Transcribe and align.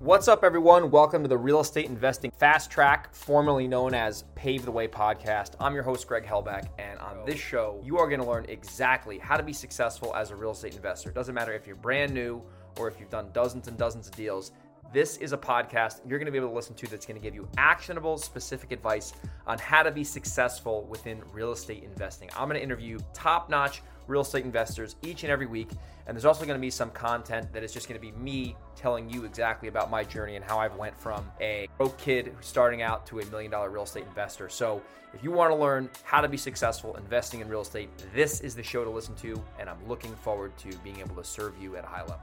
What's 0.00 0.28
up, 0.28 0.44
everyone? 0.44 0.90
Welcome 0.90 1.22
to 1.24 1.28
the 1.28 1.36
Real 1.36 1.60
Estate 1.60 1.84
Investing 1.84 2.30
Fast 2.30 2.70
Track, 2.70 3.14
formerly 3.14 3.68
known 3.68 3.92
as 3.92 4.24
Pave 4.34 4.64
the 4.64 4.72
Way 4.72 4.88
podcast. 4.88 5.56
I'm 5.60 5.74
your 5.74 5.82
host, 5.82 6.06
Greg 6.06 6.24
Helbeck, 6.24 6.68
and 6.78 6.98
on 7.00 7.18
this 7.26 7.38
show, 7.38 7.78
you 7.84 7.98
are 7.98 8.08
going 8.08 8.22
to 8.22 8.26
learn 8.26 8.46
exactly 8.48 9.18
how 9.18 9.36
to 9.36 9.42
be 9.42 9.52
successful 9.52 10.16
as 10.16 10.30
a 10.30 10.36
real 10.36 10.52
estate 10.52 10.74
investor. 10.74 11.10
It 11.10 11.14
doesn't 11.14 11.34
matter 11.34 11.52
if 11.52 11.66
you're 11.66 11.76
brand 11.76 12.14
new 12.14 12.40
or 12.78 12.88
if 12.88 12.98
you've 12.98 13.10
done 13.10 13.28
dozens 13.34 13.68
and 13.68 13.76
dozens 13.76 14.08
of 14.08 14.16
deals. 14.16 14.52
This 14.90 15.18
is 15.18 15.34
a 15.34 15.36
podcast 15.36 16.00
you're 16.08 16.18
going 16.18 16.24
to 16.24 16.32
be 16.32 16.38
able 16.38 16.48
to 16.48 16.54
listen 16.54 16.74
to 16.76 16.86
that's 16.86 17.04
going 17.04 17.20
to 17.20 17.22
give 17.22 17.34
you 17.34 17.46
actionable, 17.58 18.16
specific 18.16 18.72
advice 18.72 19.12
on 19.46 19.58
how 19.58 19.82
to 19.82 19.90
be 19.90 20.02
successful 20.02 20.86
within 20.88 21.22
real 21.30 21.52
estate 21.52 21.84
investing. 21.84 22.30
I'm 22.34 22.48
going 22.48 22.58
to 22.58 22.64
interview 22.64 23.00
top 23.12 23.50
notch 23.50 23.82
real 24.10 24.22
estate 24.22 24.44
investors 24.44 24.96
each 25.02 25.22
and 25.22 25.32
every 25.32 25.46
week. 25.46 25.70
And 26.06 26.16
there's 26.16 26.24
also 26.24 26.44
going 26.44 26.58
to 26.58 26.60
be 26.60 26.70
some 26.70 26.90
content 26.90 27.52
that 27.52 27.62
is 27.62 27.72
just 27.72 27.88
going 27.88 27.98
to 27.98 28.04
be 28.04 28.12
me 28.12 28.56
telling 28.74 29.08
you 29.08 29.24
exactly 29.24 29.68
about 29.68 29.90
my 29.90 30.02
journey 30.02 30.36
and 30.36 30.44
how 30.44 30.58
I've 30.58 30.76
went 30.76 30.98
from 31.00 31.30
a 31.40 31.68
broke 31.78 31.96
kid 31.96 32.34
starting 32.40 32.82
out 32.82 33.06
to 33.06 33.20
a 33.20 33.26
million 33.26 33.50
dollar 33.50 33.70
real 33.70 33.84
estate 33.84 34.04
investor. 34.08 34.48
So 34.48 34.82
if 35.14 35.24
you 35.24 35.30
want 35.30 35.52
to 35.52 35.56
learn 35.56 35.88
how 36.02 36.20
to 36.20 36.28
be 36.28 36.36
successful 36.36 36.96
investing 36.96 37.40
in 37.40 37.48
real 37.48 37.62
estate, 37.62 37.90
this 38.14 38.40
is 38.40 38.54
the 38.54 38.62
show 38.62 38.84
to 38.84 38.90
listen 38.90 39.14
to. 39.16 39.42
And 39.58 39.70
I'm 39.70 39.88
looking 39.88 40.14
forward 40.16 40.56
to 40.58 40.76
being 40.78 40.98
able 40.98 41.16
to 41.16 41.24
serve 41.24 41.54
you 41.60 41.76
at 41.76 41.84
a 41.84 41.88
high 41.88 42.02
level. 42.02 42.20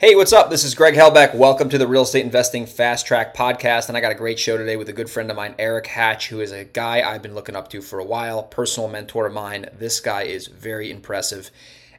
Hey, 0.00 0.14
what's 0.14 0.32
up? 0.32 0.48
This 0.48 0.62
is 0.62 0.76
Greg 0.76 0.94
Helbeck. 0.94 1.34
Welcome 1.34 1.68
to 1.70 1.76
the 1.76 1.88
Real 1.88 2.02
Estate 2.02 2.24
Investing 2.24 2.66
Fast 2.66 3.04
Track 3.04 3.34
podcast. 3.34 3.88
And 3.88 3.98
I 3.98 4.00
got 4.00 4.12
a 4.12 4.14
great 4.14 4.38
show 4.38 4.56
today 4.56 4.76
with 4.76 4.88
a 4.88 4.92
good 4.92 5.10
friend 5.10 5.28
of 5.28 5.36
mine, 5.36 5.56
Erik 5.58 5.88
Hatch, 5.88 6.28
who 6.28 6.40
is 6.40 6.52
a 6.52 6.62
guy 6.62 7.02
I've 7.02 7.20
been 7.20 7.34
looking 7.34 7.56
up 7.56 7.68
to 7.70 7.82
for 7.82 7.98
a 7.98 8.04
while, 8.04 8.44
personal 8.44 8.88
mentor 8.88 9.26
of 9.26 9.32
mine. 9.32 9.66
This 9.76 9.98
guy 9.98 10.22
is 10.22 10.46
very 10.46 10.92
impressive. 10.92 11.50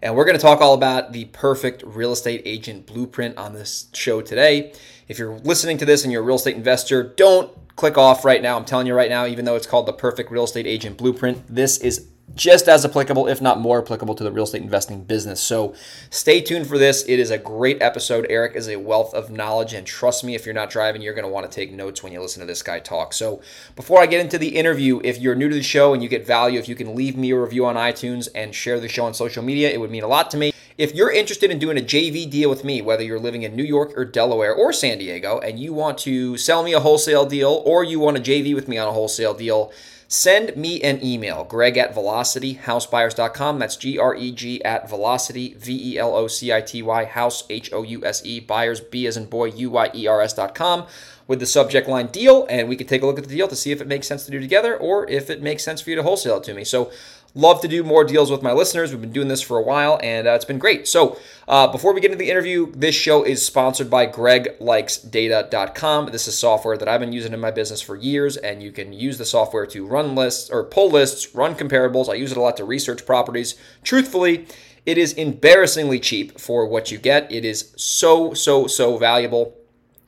And 0.02 0.16
we're 0.16 0.24
going 0.24 0.38
to 0.38 0.42
talk 0.42 0.62
all 0.62 0.74
about 0.74 1.12
the 1.12 1.26
perfect 1.26 1.84
real 1.86 2.14
estate 2.14 2.42
agent 2.46 2.86
blueprint 2.86 3.38
on 3.38 3.52
this 3.52 3.90
show 3.94 4.22
today. 4.22 4.72
If 5.10 5.20
you're 5.20 5.38
listening 5.38 5.78
to 5.80 5.86
this 5.86 6.06
and 6.06 6.14
you're 6.14 6.24
a 6.24 6.26
real 6.26 6.38
estate 6.38 6.56
investor, 6.56 7.04
don't 7.04 7.52
click 7.76 7.98
off 7.98 8.24
right 8.24 8.42
now. 8.42 8.56
I'm 8.56 8.64
telling 8.64 8.88
you 8.88 8.94
right 8.94 9.10
now, 9.10 9.26
even 9.26 9.44
though 9.44 9.58
it's 9.58 9.68
called 9.68 9.88
the 9.88 9.94
perfect 9.94 10.32
real 10.32 10.46
estate 10.46 10.68
agent 10.68 10.98
blueprint, 10.98 11.54
this 11.54 11.78
is 11.78 12.08
just 12.36 12.68
as 12.68 12.86
applicable, 12.86 13.28
if 13.28 13.42
not 13.42 13.60
more 13.60 13.82
applicable, 13.82 14.16
to 14.16 14.24
the 14.24 14.32
real 14.32 14.44
estate 14.44 14.62
investing 14.62 15.04
business. 15.04 15.42
So 15.42 15.74
stay 16.10 16.42
tuned 16.42 16.68
for 16.68 16.78
this. 16.78 17.04
It 17.08 17.20
is 17.20 17.32
a 17.32 17.38
great 17.38 17.82
episode. 17.82 18.26
Erik 18.30 18.56
is 18.56 18.68
a 18.68 18.78
wealth 18.78 19.14
of 19.14 19.30
knowledge, 19.30 19.74
and 19.74 19.86
trust 19.86 20.24
me, 20.24 20.36
if 20.36 20.46
you're 20.46 20.56
not 20.56 20.70
driving, 20.70 21.02
you're 21.02 21.14
going 21.14 21.26
to 21.26 21.32
want 21.32 21.50
to 21.50 21.56
take 21.56 21.72
notes 21.72 22.04
when 22.04 22.14
you 22.14 22.22
listen 22.22 22.42
to 22.42 22.46
this 22.46 22.64
guy 22.64 22.80
talk. 22.80 23.14
So 23.14 23.42
before 23.76 24.02
I 24.02 24.06
get 24.06 24.22
into 24.22 24.38
the 24.38 24.56
interview, 24.56 25.02
if 25.04 25.18
you're 25.18 25.36
new 25.36 25.50
to 25.50 25.56
the 25.56 25.64
show 25.64 25.94
and 25.94 26.04
you 26.04 26.10
get 26.10 26.26
value, 26.26 26.60
if 26.60 26.70
you 26.70 26.76
can 26.76 26.96
leave 26.96 27.18
me 27.18 27.32
a 27.32 27.40
review 27.40 27.66
on 27.66 27.76
iTunes 27.76 28.30
and 28.34 28.54
share 28.54 28.80
the 28.80 28.88
show 28.88 29.06
on 29.06 29.14
social 29.14 29.44
media, 29.44 29.70
it 29.70 29.80
would 29.80 29.92
mean 29.92 30.04
a 30.04 30.08
lot 30.08 30.32
to 30.32 30.38
me. 30.38 30.52
If 30.78 30.96
you're 30.96 31.12
interested 31.12 31.52
in 31.52 31.60
doing 31.60 31.78
a 31.78 31.82
JV 31.82 32.30
deal 32.30 32.50
with 32.50 32.64
me, 32.64 32.82
whether 32.82 33.04
you're 33.04 33.20
living 33.20 33.44
in 33.44 33.54
New 33.54 33.66
York 33.66 33.92
or 33.98 34.06
Delaware 34.06 34.56
or 34.56 34.72
San 34.72 34.98
Diego, 34.98 35.38
and 35.40 35.60
you 35.60 35.74
want 35.74 35.98
to 36.00 36.38
sell 36.38 36.64
me 36.64 36.72
a 36.72 36.80
wholesale 36.80 37.26
deal 37.26 37.62
or 37.66 37.84
you 37.84 38.00
want 38.00 38.16
to 38.16 38.24
JV 38.24 38.56
with 38.56 38.70
me 38.70 38.78
on 38.78 38.88
a 38.88 38.94
wholesale 38.94 39.34
deal, 39.34 39.74
send 40.10 40.58
me 40.58 40.82
an 40.82 41.02
email, 41.02 41.46
greg 41.46 41.78
at 41.78 41.96
velocityhousebuyers.com. 41.96 43.60
That's 43.60 43.78
G 43.78 43.98
R 43.98 44.16
E 44.16 44.32
G 44.32 44.62
at 44.66 44.90
velocity, 44.90 45.54
V 45.54 45.94
E 45.94 45.98
L 45.98 46.14
O 46.14 46.28
C 46.28 46.52
I 46.52 46.60
T 46.60 46.82
Y, 46.82 47.06
house, 47.06 47.44
H 47.50 47.72
O 47.72 47.84
U 47.84 48.06
S 48.06 48.26
E, 48.26 48.42
buyers, 48.42 48.82
B 48.82 49.08
as 49.08 49.16
in 49.16 49.28
boy, 49.28 49.52
U 49.52 49.70
Y 49.70 49.90
E 49.96 50.08
R 50.08 50.22
S.com 50.22 50.88
with 51.28 51.40
the 51.40 51.46
subject 51.46 51.88
line 51.88 52.08
deal, 52.08 52.48
and 52.50 52.68
we 52.68 52.76
can 52.76 52.88
take 52.88 53.04
a 53.04 53.06
look 53.06 53.20
at 53.20 53.24
the 53.24 53.36
deal 53.36 53.48
to 53.48 53.56
see 53.56 53.72
if 53.72 53.80
it 53.82 53.88
makes 53.88 54.08
sense 54.08 54.26
to 54.26 54.32
do 54.32 54.40
together 54.40 54.76
or 54.76 55.08
if 55.08 55.30
it 55.30 55.44
makes 55.44 55.64
sense 55.64 55.80
for 55.80 55.92
you 55.92 55.96
to 55.96 56.02
wholesale 56.02 56.38
it 56.38 56.44
to 56.44 56.56
me. 56.56 56.64
So 56.64 56.92
Love 57.36 57.62
to 57.62 57.68
do 57.68 57.84
more 57.84 58.04
deals 58.04 58.32
with 58.32 58.42
my 58.42 58.52
listeners. 58.52 58.92
We've 58.92 59.00
been 59.00 59.12
doing 59.12 59.28
this 59.28 59.42
for 59.42 59.58
a 59.58 59.62
while 59.62 60.00
and 60.02 60.28
uh, 60.28 60.32
it's 60.32 60.46
been 60.46 60.58
great. 60.58 60.88
So, 60.88 61.20
uh, 61.48 61.68
before 61.68 61.94
we 61.94 62.02
get 62.02 62.12
into 62.12 62.24
the 62.24 62.32
interview, 62.32 62.72
this 62.72 62.96
show 62.96 63.24
is 63.24 63.46
sponsored 63.46 63.90
by 63.90 64.08
GregLikesData.com. 64.08 66.12
This 66.12 66.28
is 66.28 66.38
software 66.38 66.78
that 66.78 66.88
I've 66.88 67.00
been 67.00 67.14
using 67.14 67.34
in 67.34 67.40
my 67.40 67.52
business 67.52 67.82
for 67.82 67.96
years, 67.96 68.38
and 68.38 68.64
you 68.64 68.72
can 68.72 68.94
use 68.94 69.18
the 69.18 69.26
software 69.26 69.66
to 69.68 69.86
run 69.86 70.16
lists 70.16 70.50
or 70.50 70.64
pull 70.64 70.92
lists, 70.92 71.34
run 71.36 71.56
comparables. 71.56 72.10
I 72.10 72.16
use 72.16 72.32
it 72.32 72.38
a 72.38 72.42
lot 72.42 72.58
to 72.58 72.66
research 72.66 73.06
properties. 73.06 73.56
Truthfully, 73.84 74.48
it 74.86 74.98
is 74.98 75.14
embarrassingly 75.14 76.00
cheap 76.00 76.40
for 76.40 76.68
what 76.68 76.92
you 76.92 76.98
get. 76.98 77.32
It 77.32 77.46
is 77.46 77.74
so, 77.76 78.34
so, 78.34 78.68
so 78.68 78.98
valuable. 78.98 79.56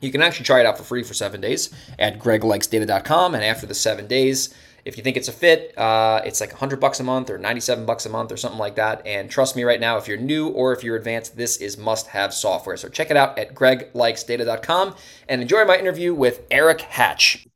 You 0.00 0.10
can 0.10 0.22
actually 0.22 0.46
try 0.46 0.60
it 0.60 0.66
out 0.66 0.76
for 0.76 0.84
free 0.84 1.04
for 1.04 1.14
seven 1.14 1.40
days 1.40 1.72
at 1.98 2.18
GregLikesData.com, 2.18 3.34
and 3.34 3.44
after 3.44 3.66
the 3.66 3.74
seven 3.74 4.08
days, 4.08 4.52
if 4.84 4.96
you 4.96 5.02
think 5.02 5.16
it's 5.16 5.28
a 5.28 5.32
fit, 5.32 5.76
uh, 5.78 6.20
it's 6.24 6.40
like 6.40 6.50
100 6.50 6.80
bucks 6.80 6.98
a 7.00 7.04
month 7.04 7.30
or 7.30 7.38
97 7.38 7.86
bucks 7.86 8.04
a 8.06 8.08
month 8.08 8.32
or 8.32 8.36
something 8.36 8.58
like 8.58 8.74
that. 8.76 9.06
And 9.06 9.30
trust 9.30 9.54
me 9.54 9.62
right 9.64 9.80
now, 9.80 9.96
if 9.96 10.08
you're 10.08 10.16
new 10.16 10.48
or 10.48 10.72
if 10.72 10.82
you're 10.82 10.96
advanced, 10.96 11.36
this 11.36 11.58
is 11.58 11.78
must-have 11.78 12.34
software. 12.34 12.76
So 12.76 12.88
check 12.88 13.10
it 13.10 13.16
out 13.16 13.38
at 13.38 13.54
greglikesdata.com 13.54 14.96
and 15.28 15.40
enjoy 15.40 15.64
my 15.64 15.78
interview 15.78 16.14
with 16.14 16.42
Erik 16.50 16.80
Hatch. 16.80 17.46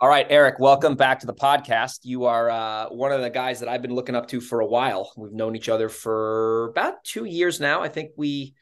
All 0.00 0.08
right, 0.08 0.26
Erik, 0.28 0.58
welcome 0.58 0.96
back 0.96 1.20
to 1.20 1.26
the 1.26 1.34
podcast. 1.34 2.00
You 2.02 2.24
are 2.24 2.50
uh, 2.50 2.88
one 2.90 3.10
of 3.10 3.22
the 3.22 3.30
guys 3.30 3.60
that 3.60 3.68
I've 3.68 3.80
been 3.80 3.94
looking 3.94 4.14
up 4.14 4.28
to 4.28 4.40
for 4.40 4.60
a 4.60 4.66
while. 4.66 5.12
We've 5.16 5.32
known 5.32 5.56
each 5.56 5.68
other 5.68 5.88
for 5.88 6.68
about 6.70 7.02
two 7.04 7.24
years 7.24 7.58
now. 7.58 7.82
I 7.82 7.88
think 7.88 8.10
we 8.16 8.54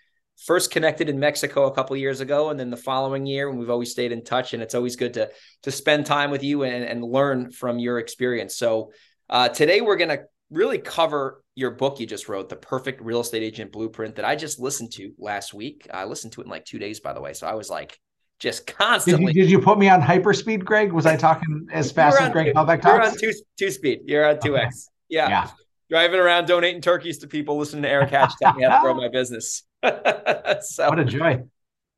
first 0.47 0.70
connected 0.70 1.08
in 1.08 1.19
Mexico 1.19 1.66
a 1.66 1.75
couple 1.75 1.97
years 1.97 2.20
ago, 2.20 2.50
and 2.50 2.58
then 2.58 2.70
the 2.70 2.76
following 2.76 3.26
year, 3.26 3.48
and 3.48 3.58
we've 3.58 3.70
always 3.70 3.91
stayed 3.91 4.12
in 4.12 4.25
touch. 4.25 4.54
And 4.54 4.62
it's 4.62 4.75
always 4.75 4.97
good 4.97 5.14
to 5.14 5.30
to 5.62 5.70
spend 5.70 6.06
time 6.06 6.30
with 6.30 6.42
you 6.42 6.62
and, 6.64 6.84
and 6.84 7.03
learn 7.03 7.50
from 7.50 7.78
your 7.78 7.98
experience. 7.98 8.56
So 8.56 8.92
uh, 9.28 9.48
today 9.48 9.81
we're 9.81 9.97
going 9.97 10.10
to 10.10 10.25
really 10.50 10.78
cover 10.78 11.42
your 11.54 11.70
book 11.70 12.00
you 12.00 12.06
just 12.06 12.28
wrote, 12.28 12.48
The 12.48 12.56
Perfect 12.56 13.02
Real 13.02 13.20
Estate 13.20 13.42
Agent 13.42 13.72
Blueprint, 13.72 14.16
that 14.16 14.25
I 14.25 14.36
just 14.36 14.58
listened 14.58 14.92
to 14.92 15.12
last 15.19 15.52
week. 15.52 15.86
I 15.92 16.04
listened 16.04 16.32
to 16.34 16.41
it 16.41 16.44
in 16.44 16.50
like 16.50 16.64
two 16.64 16.78
days, 16.78 17.00
by 17.00 17.12
the 17.12 17.20
way. 17.20 17.32
So 17.34 17.47
I 17.47 17.54
was 17.54 17.70
like 17.70 17.98
just 18.38 18.66
constantly. 18.66 19.26
Did 19.26 19.36
you, 19.36 19.42
did 19.42 19.50
you 19.50 19.60
put 19.60 19.78
me 19.78 19.88
on 19.88 20.00
hyperspeed, 20.02 20.64
Greg? 20.64 20.92
Was 20.92 21.06
I 21.06 21.16
talking 21.16 21.69
as 21.72 21.92
fast 21.92 22.20
as 22.20 22.31
Greg 22.31 22.54
Helbeck 22.54 22.81
talks? 22.81 22.86
You're 22.86 23.02
on 23.02 23.19
two 23.19 23.32
two 23.58 23.70
speed. 23.70 24.00
You're 24.06 24.28
on 24.28 24.41
two 24.41 24.56
X. 24.56 24.88
Okay. 24.88 25.16
Yeah. 25.16 25.28
yeah. 25.28 25.50
Driving 25.92 26.20
around 26.20 26.47
donating 26.47 26.80
turkeys 26.80 27.19
to 27.19 27.26
people, 27.26 27.58
listening 27.58 27.82
to 27.82 27.88
Erik 27.91 28.08
Hatch 28.08 28.32
tell 28.41 28.54
me 28.54 28.62
how 28.64 28.78
to 28.78 28.82
grow 28.82 28.94
my 28.94 29.08
business. 29.08 29.62
so, 29.82 30.88
what 30.88 30.98
a 30.98 31.04
joy. 31.04 31.42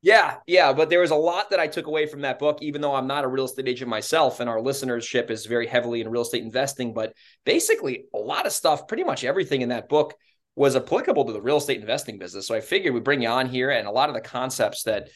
Yeah, 0.01 0.35
yeah, 0.45 0.73
but 0.73 0.89
there 0.89 0.99
was 0.99 1.11
a 1.11 1.15
lot 1.15 1.51
that 1.51 1.61
I 1.61 1.67
took 1.67 1.87
away 1.87 2.05
from 2.05 2.19
that 2.23 2.37
book, 2.37 2.57
even 2.61 2.81
though 2.81 2.93
I'm 2.93 3.07
not 3.07 3.23
a 3.23 3.29
real 3.29 3.45
estate 3.45 3.69
agent 3.69 3.89
myself, 3.89 4.41
and 4.41 4.49
our 4.49 4.57
listenership 4.57 5.31
is 5.31 5.45
very 5.45 5.65
heavily 5.65 6.01
in 6.01 6.09
real 6.09 6.23
estate 6.23 6.43
investing. 6.43 6.93
But 6.93 7.13
basically, 7.45 8.07
a 8.13 8.17
lot 8.17 8.45
of 8.45 8.51
stuff, 8.51 8.85
pretty 8.85 9.05
much 9.05 9.23
everything 9.23 9.61
in 9.61 9.69
that 9.69 9.87
book 9.87 10.13
was 10.57 10.75
applicable 10.75 11.23
to 11.23 11.31
the 11.31 11.41
real 11.41 11.55
estate 11.55 11.79
investing 11.79 12.19
business. 12.19 12.45
So 12.47 12.53
I 12.53 12.59
figured 12.59 12.93
we'd 12.93 13.05
bring 13.05 13.21
you 13.21 13.29
on 13.29 13.47
here, 13.47 13.69
and 13.69 13.87
a 13.87 13.91
lot 13.91 14.09
of 14.09 14.15
the 14.15 14.19
concepts 14.19 14.83
that 14.83 15.07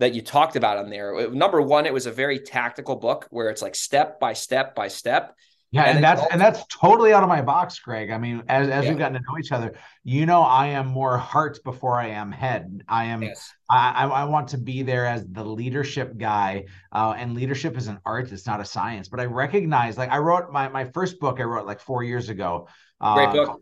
that 0.00 0.12
you 0.12 0.22
talked 0.22 0.56
about 0.56 0.78
on 0.78 0.90
there. 0.90 1.30
Number 1.30 1.62
one, 1.62 1.86
it 1.86 1.94
was 1.94 2.06
a 2.06 2.10
very 2.10 2.40
tactical 2.40 2.96
book 2.96 3.28
where 3.30 3.48
it's 3.48 3.62
like 3.62 3.76
step 3.76 4.18
by 4.18 4.32
step 4.32 4.74
by 4.74 4.88
step. 4.88 5.36
Yeah, 5.74 5.86
and, 5.86 5.96
and 5.96 6.04
that's 6.04 6.20
also, 6.20 6.30
and 6.30 6.40
that's 6.40 6.64
totally 6.68 7.12
out 7.12 7.24
of 7.24 7.28
my 7.28 7.42
box, 7.42 7.80
Greg. 7.80 8.12
I 8.12 8.16
mean, 8.16 8.44
as 8.46 8.68
as 8.68 8.84
yeah. 8.84 8.90
we've 8.90 8.98
gotten 8.98 9.14
to 9.14 9.20
know 9.28 9.36
each 9.40 9.50
other, 9.50 9.74
you 10.04 10.24
know, 10.24 10.42
I 10.42 10.68
am 10.68 10.86
more 10.86 11.18
heart 11.18 11.58
before 11.64 11.98
I 11.98 12.10
am 12.10 12.30
head. 12.30 12.84
I 12.86 13.06
am. 13.06 13.24
Yes. 13.24 13.52
I 13.68 14.04
I 14.04 14.22
want 14.22 14.46
to 14.50 14.58
be 14.58 14.84
there 14.84 15.04
as 15.04 15.26
the 15.26 15.42
leadership 15.42 16.16
guy, 16.16 16.66
uh, 16.92 17.14
and 17.18 17.34
leadership 17.34 17.76
is 17.76 17.88
an 17.88 17.98
art. 18.06 18.30
It's 18.30 18.46
not 18.46 18.60
a 18.60 18.64
science. 18.64 19.08
But 19.08 19.18
I 19.18 19.24
recognize, 19.24 19.98
like, 19.98 20.10
I 20.10 20.18
wrote 20.18 20.52
my 20.52 20.68
my 20.68 20.84
first 20.84 21.18
book. 21.18 21.40
I 21.40 21.42
wrote 21.42 21.66
like 21.66 21.80
four 21.80 22.04
years 22.04 22.28
ago. 22.28 22.68
Uh, 23.00 23.14
Great 23.16 23.32
book. 23.32 23.60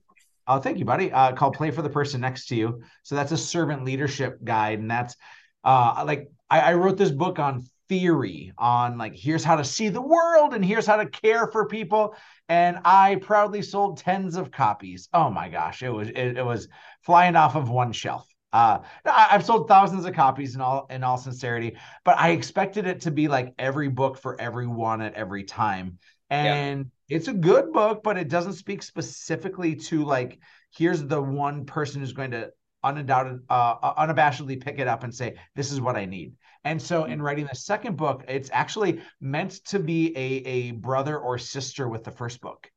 oh, 0.48 0.58
thank 0.58 0.78
you, 0.78 0.84
buddy. 0.84 1.10
Uh, 1.10 1.32
called 1.32 1.54
"Play 1.54 1.70
for 1.70 1.80
the 1.80 1.88
Person 1.88 2.20
Next 2.20 2.46
to 2.48 2.56
You." 2.56 2.82
So 3.04 3.14
that's 3.14 3.32
a 3.32 3.38
servant 3.38 3.86
leadership 3.86 4.44
guide, 4.44 4.80
and 4.80 4.90
that's 4.90 5.16
uh, 5.64 6.04
like 6.06 6.30
I, 6.50 6.60
I 6.60 6.74
wrote 6.74 6.98
this 6.98 7.10
book 7.10 7.38
on 7.38 7.64
theory 7.88 8.52
on 8.58 8.98
like 8.98 9.14
here's 9.14 9.44
how 9.44 9.56
to 9.56 9.64
see 9.64 9.88
the 9.88 10.00
world 10.00 10.54
and 10.54 10.64
here's 10.64 10.86
how 10.86 10.96
to 10.96 11.06
care 11.06 11.46
for 11.46 11.66
people. 11.66 12.14
And 12.48 12.78
i 12.84 13.16
proudly 13.16 13.62
sold 13.62 13.98
tens 13.98 14.36
of 14.36 14.50
copies. 14.50 15.08
Oh 15.12 15.30
my 15.30 15.48
gosh 15.48 15.82
it 15.82 15.90
was 15.90 16.08
it, 16.08 16.38
it 16.38 16.44
was 16.44 16.68
flying 17.02 17.36
off 17.36 17.54
of 17.54 17.68
one 17.68 17.92
shelf. 17.92 18.26
Uh 18.52 18.78
i've 19.06 19.44
sold 19.44 19.68
thousands 19.68 20.04
of 20.04 20.14
copies 20.14 20.54
in 20.54 20.60
all 20.60 20.86
in 20.90 21.02
all 21.02 21.16
sincerity 21.16 21.76
but 22.04 22.18
i 22.18 22.30
expected 22.30 22.86
it 22.86 23.00
to 23.00 23.10
be 23.10 23.28
like 23.28 23.54
every 23.58 23.88
book 23.88 24.18
for 24.18 24.40
everyone 24.40 25.00
at 25.00 25.14
every 25.14 25.44
time. 25.44 25.98
And 26.30 26.90
yeah. 27.08 27.16
it's 27.16 27.28
a 27.28 27.34
good 27.34 27.72
book 27.72 28.02
but 28.02 28.16
it 28.16 28.28
doesn't 28.28 28.54
speak 28.54 28.82
specifically 28.82 29.76
to 29.76 30.04
like 30.04 30.38
here's 30.76 31.04
the 31.04 31.20
one 31.20 31.66
person 31.66 32.00
who's 32.00 32.12
going 32.12 32.30
to 32.30 32.50
undoubted 32.84 33.40
uh, 33.48 33.94
unabashedly 33.94 34.60
pick 34.60 34.78
it 34.78 34.88
up 34.88 35.04
and 35.04 35.14
say 35.14 35.36
this 35.54 35.70
is 35.70 35.80
what 35.80 35.94
i 35.94 36.04
need 36.04 36.32
and 36.64 36.80
so 36.80 37.04
in 37.04 37.20
writing 37.20 37.46
the 37.46 37.56
second 37.56 37.96
book, 37.96 38.24
it's 38.28 38.50
actually 38.52 39.00
meant 39.20 39.64
to 39.66 39.78
be 39.78 40.16
a, 40.16 40.20
a 40.20 40.70
brother 40.72 41.18
or 41.18 41.38
sister 41.38 41.88
with 41.88 42.04
the 42.04 42.10
first 42.10 42.40
book. 42.40 42.70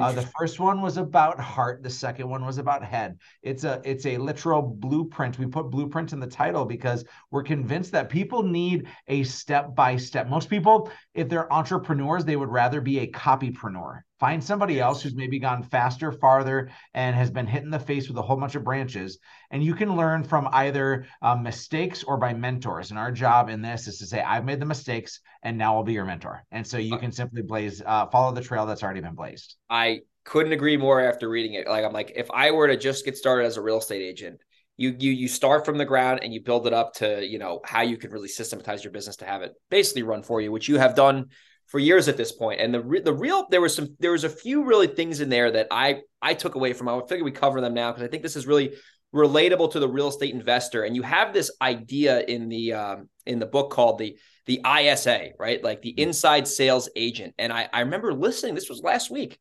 Uh, 0.00 0.12
the 0.12 0.22
first 0.38 0.58
one 0.58 0.80
was 0.80 0.96
about 0.96 1.38
heart. 1.38 1.82
The 1.82 1.90
second 1.90 2.28
one 2.28 2.44
was 2.44 2.58
about 2.58 2.82
head. 2.82 3.18
It's 3.42 3.64
a 3.64 3.80
it's 3.84 4.06
a 4.06 4.16
literal 4.16 4.62
blueprint. 4.62 5.38
We 5.38 5.46
put 5.46 5.70
blueprint 5.70 6.14
in 6.14 6.20
the 6.20 6.26
title 6.26 6.64
because 6.64 7.04
we're 7.30 7.42
convinced 7.42 7.92
that 7.92 8.08
people 8.08 8.42
need 8.42 8.88
a 9.08 9.22
step 9.24 9.74
by 9.74 9.96
step. 9.96 10.28
Most 10.28 10.48
people, 10.48 10.90
if 11.14 11.28
they're 11.28 11.52
entrepreneurs, 11.52 12.24
they 12.24 12.36
would 12.36 12.48
rather 12.48 12.80
be 12.80 13.00
a 13.00 13.06
copypreneur. 13.06 14.00
Find 14.22 14.44
somebody 14.44 14.78
else 14.78 15.02
who's 15.02 15.16
maybe 15.16 15.40
gone 15.40 15.64
faster, 15.64 16.12
farther, 16.12 16.70
and 16.94 17.16
has 17.16 17.28
been 17.28 17.44
hit 17.44 17.64
in 17.64 17.70
the 17.70 17.78
face 17.80 18.06
with 18.06 18.16
a 18.16 18.22
whole 18.22 18.36
bunch 18.36 18.54
of 18.54 18.62
branches. 18.62 19.18
And 19.50 19.64
you 19.64 19.74
can 19.74 19.96
learn 19.96 20.22
from 20.22 20.48
either 20.52 21.06
uh, 21.22 21.34
mistakes 21.34 22.04
or 22.04 22.18
by 22.18 22.32
mentors. 22.32 22.90
And 22.90 23.00
our 23.00 23.10
job 23.10 23.48
in 23.48 23.62
this 23.62 23.88
is 23.88 23.98
to 23.98 24.06
say, 24.06 24.20
I've 24.20 24.44
made 24.44 24.60
the 24.60 24.64
mistakes 24.64 25.18
and 25.42 25.58
now 25.58 25.74
I'll 25.74 25.82
be 25.82 25.94
your 25.94 26.04
mentor. 26.04 26.44
And 26.52 26.64
so 26.64 26.78
you 26.78 26.98
can 26.98 27.10
simply 27.10 27.42
blaze, 27.42 27.82
uh, 27.84 28.06
follow 28.06 28.32
the 28.32 28.42
trail 28.42 28.64
that's 28.64 28.84
already 28.84 29.00
been 29.00 29.16
blazed. 29.16 29.56
I 29.68 30.02
couldn't 30.22 30.52
agree 30.52 30.76
more 30.76 31.00
after 31.00 31.28
reading 31.28 31.54
it. 31.54 31.66
Like, 31.66 31.84
I'm 31.84 31.92
like, 31.92 32.12
if 32.14 32.30
I 32.30 32.52
were 32.52 32.68
to 32.68 32.76
just 32.76 33.04
get 33.04 33.16
started 33.16 33.46
as 33.46 33.56
a 33.56 33.60
real 33.60 33.78
estate 33.78 34.02
agent, 34.02 34.40
you 34.76 34.94
you 35.00 35.10
you 35.10 35.26
start 35.26 35.66
from 35.66 35.78
the 35.78 35.84
ground 35.84 36.20
and 36.22 36.32
you 36.32 36.40
build 36.40 36.68
it 36.68 36.72
up 36.72 36.94
to 36.94 37.26
you 37.26 37.38
know 37.38 37.60
how 37.64 37.82
you 37.82 37.96
can 37.96 38.12
really 38.12 38.28
systematize 38.28 38.82
your 38.82 38.92
business 38.92 39.16
to 39.16 39.26
have 39.26 39.42
it 39.42 39.52
basically 39.68 40.02
run 40.02 40.22
for 40.22 40.40
you 40.40 40.50
which 40.50 40.66
you 40.66 40.78
have 40.78 40.94
done 40.94 41.26
for 41.66 41.78
years 41.78 42.08
at 42.08 42.16
this 42.16 42.32
point. 42.32 42.60
And 42.60 42.72
the 42.72 42.80
re- 42.80 43.00
the 43.00 43.12
real 43.12 43.46
there 43.50 43.60
was 43.60 43.74
some 43.74 43.96
there 43.98 44.12
was 44.12 44.24
a 44.24 44.28
few 44.28 44.64
really 44.64 44.86
things 44.86 45.20
in 45.20 45.28
there 45.28 45.50
that 45.50 45.68
i 45.70 46.00
i 46.20 46.34
took 46.34 46.54
away 46.54 46.72
from 46.72 46.88
i 46.88 47.00
figure 47.08 47.24
we 47.24 47.30
cover 47.30 47.60
them 47.60 47.74
now 47.74 47.90
because 47.90 48.04
i 48.04 48.08
think 48.08 48.22
this 48.22 48.36
is 48.36 48.46
really 48.46 48.74
relatable 49.14 49.72
to 49.72 49.80
the 49.80 49.88
real 49.88 50.08
estate 50.08 50.34
investor. 50.34 50.84
And 50.84 50.96
you 50.96 51.02
have 51.02 51.32
this 51.32 51.50
idea 51.60 52.20
in 52.20 52.48
the 52.48 52.72
um, 52.72 53.08
in 53.26 53.38
the 53.38 53.46
book 53.46 53.70
called 53.70 53.98
the 53.98 54.16
the 54.46 54.60
isa 54.66 55.28
right? 55.38 55.62
Like 55.62 55.82
the 55.82 56.00
inside 56.00 56.48
sales 56.48 56.88
agent. 56.96 57.34
And 57.38 57.52
i 57.52 57.68
i 57.72 57.80
remember 57.80 58.12
listening 58.12 58.54
this 58.54 58.70
was 58.70 58.80
last 58.82 59.10
week. 59.10 59.38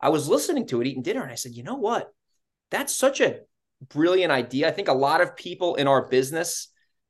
I 0.00 0.10
was 0.10 0.28
listening 0.28 0.66
to 0.68 0.80
it 0.80 0.86
eating 0.86 1.02
dinner 1.02 1.22
and 1.22 1.32
i 1.32 1.36
said 1.36 1.54
you 1.54 1.62
know 1.62 1.76
what? 1.76 2.12
That's 2.70 2.94
such 2.94 3.20
a 3.20 3.40
brilliant 3.88 4.32
idea. 4.32 4.68
I 4.68 4.72
think 4.72 4.88
a 4.88 4.94
lot 4.94 5.20
of 5.20 5.36
people 5.36 5.76
in 5.76 5.86
our 5.86 6.08
business 6.08 6.68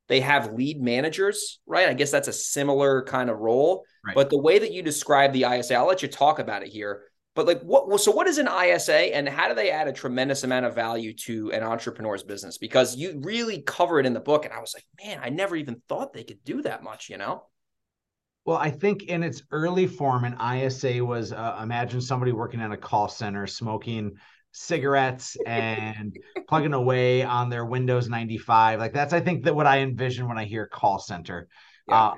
they 0.09 0.21
have 0.21 0.53
lead 0.53 0.81
managers, 0.81 1.61
right? 1.67 1.89
I 1.89 1.95
guess 1.95 2.11
that's 2.11 2.29
a 2.29 2.33
similar 2.33 3.03
kind 3.05 3.31
of 3.31 3.39
role. 3.39 3.85
Right. 4.05 4.15
But 4.15 4.31
the 4.31 4.41
way 4.41 4.59
that 4.59 4.73
you 4.73 4.83
describe 4.83 5.33
the 5.33 5.45
ISA, 5.45 5.75
I'll 5.75 5.87
let 5.87 6.03
you 6.03 6.09
talk 6.09 6.39
about 6.39 6.63
it 6.63 6.69
here. 6.69 7.05
But 7.35 7.47
like 7.47 7.63
what 7.63 8.01
so 8.01 8.13
what 8.13 8.29
is 8.29 8.39
an 8.39 8.49
ISA 8.49 9.15
and 9.15 9.29
how 9.29 9.49
do 9.49 9.55
they 9.55 9.71
add 9.71 9.89
a 9.89 9.93
tremendous 9.93 10.45
amount 10.45 10.67
of 10.67 10.75
value 10.75 11.13
to 11.25 11.51
an 11.53 11.65
entrepreneur's 11.65 12.23
business? 12.23 12.59
Because 12.59 12.97
you 12.97 13.21
really 13.25 13.63
cover 13.63 13.99
it 13.99 14.07
in 14.07 14.13
the 14.13 14.21
book 14.21 14.45
and 14.45 14.55
I 14.55 14.61
was 14.61 14.75
like, 14.75 14.85
man, 15.05 15.21
I 15.23 15.31
never 15.31 15.57
even 15.57 15.83
thought 15.89 16.13
they 16.13 16.23
could 16.23 16.45
do 16.45 16.63
that 16.63 16.85
much, 16.85 17.09
you 17.09 17.17
know? 17.17 17.45
Well, 18.45 18.59
I 18.59 18.71
think 18.71 19.05
in 19.05 19.23
its 19.23 19.43
early 19.51 19.87
form, 19.87 20.25
an 20.25 20.37
ISA 20.39 21.05
was 21.05 21.33
uh, 21.33 21.59
imagine 21.63 22.01
somebody 22.01 22.31
working 22.31 22.61
in 22.61 22.73
a 22.73 22.77
call 22.77 23.09
center 23.09 23.47
smoking 23.47 24.13
cigarettes 24.55 25.37
and 25.47 26.17
plugging 26.49 26.73
away 26.73 27.23
on 27.23 27.51
their 27.51 27.65
Windows 27.65 28.09
95. 28.09 28.79
Like 28.79 28.93
that's 28.93 29.13
I 29.13 29.21
think 29.21 29.45
that 29.45 29.55
what 29.55 29.67
I 29.67 29.81
envision 29.81 30.29
when 30.29 30.39
I 30.39 30.45
hear 30.45 30.67
call 30.67 30.99
center. 30.99 31.49
Yeah. 31.89 32.03
Uh, 32.03 32.15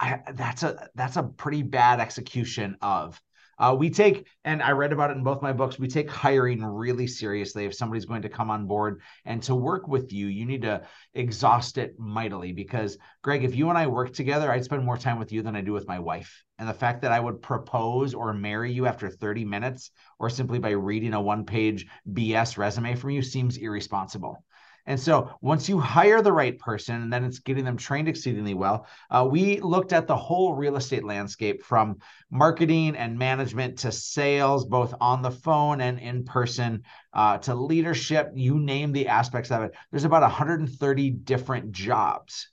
I, 0.00 0.20
that's 0.34 0.64
a 0.64 0.88
that's 0.96 1.16
a 1.16 1.22
pretty 1.22 1.62
bad 1.62 2.00
execution 2.00 2.76
of 2.82 3.20
uh, 3.62 3.72
we 3.72 3.90
take, 3.90 4.26
and 4.44 4.60
I 4.60 4.72
read 4.72 4.92
about 4.92 5.10
it 5.10 5.16
in 5.16 5.22
both 5.22 5.40
my 5.40 5.52
books, 5.52 5.78
we 5.78 5.86
take 5.86 6.10
hiring 6.10 6.64
really 6.64 7.06
seriously. 7.06 7.64
If 7.64 7.76
somebody's 7.76 8.06
going 8.06 8.22
to 8.22 8.28
come 8.28 8.50
on 8.50 8.66
board 8.66 9.00
and 9.24 9.40
to 9.44 9.54
work 9.54 9.86
with 9.86 10.12
you, 10.12 10.26
you 10.26 10.44
need 10.44 10.62
to 10.62 10.82
exhaust 11.14 11.78
it 11.78 11.94
mightily 11.96 12.52
because, 12.52 12.98
Greg, 13.22 13.44
if 13.44 13.54
you 13.54 13.68
and 13.68 13.78
I 13.78 13.86
work 13.86 14.12
together, 14.12 14.50
I'd 14.50 14.64
spend 14.64 14.84
more 14.84 14.98
time 14.98 15.20
with 15.20 15.30
you 15.30 15.42
than 15.42 15.54
I 15.54 15.60
do 15.60 15.72
with 15.72 15.86
my 15.86 16.00
wife. 16.00 16.42
And 16.58 16.68
the 16.68 16.74
fact 16.74 17.02
that 17.02 17.12
I 17.12 17.20
would 17.20 17.40
propose 17.40 18.14
or 18.14 18.34
marry 18.34 18.72
you 18.72 18.86
after 18.86 19.08
30 19.08 19.44
minutes 19.44 19.92
or 20.18 20.28
simply 20.28 20.58
by 20.58 20.70
reading 20.70 21.14
a 21.14 21.22
one 21.22 21.46
page 21.46 21.86
BS 22.12 22.58
resume 22.58 22.96
from 22.96 23.10
you 23.10 23.22
seems 23.22 23.58
irresponsible. 23.58 24.44
And 24.84 24.98
so 24.98 25.30
once 25.40 25.68
you 25.68 25.78
hire 25.78 26.22
the 26.22 26.32
right 26.32 26.58
person, 26.58 27.02
and 27.02 27.12
then 27.12 27.24
it's 27.24 27.38
getting 27.38 27.64
them 27.64 27.76
trained 27.76 28.08
exceedingly 28.08 28.54
well, 28.54 28.86
uh, 29.10 29.26
we 29.30 29.60
looked 29.60 29.92
at 29.92 30.08
the 30.08 30.16
whole 30.16 30.54
real 30.54 30.76
estate 30.76 31.04
landscape 31.04 31.62
from 31.62 31.98
marketing 32.30 32.96
and 32.96 33.16
management 33.16 33.78
to 33.80 33.92
sales, 33.92 34.64
both 34.64 34.92
on 35.00 35.22
the 35.22 35.30
phone 35.30 35.80
and 35.80 36.00
in 36.00 36.24
person, 36.24 36.82
uh, 37.12 37.38
to 37.38 37.54
leadership. 37.54 38.32
You 38.34 38.58
name 38.58 38.90
the 38.90 39.06
aspects 39.06 39.52
of 39.52 39.62
it. 39.62 39.72
There's 39.90 40.04
about 40.04 40.22
130 40.22 41.10
different 41.10 41.70
jobs. 41.70 42.48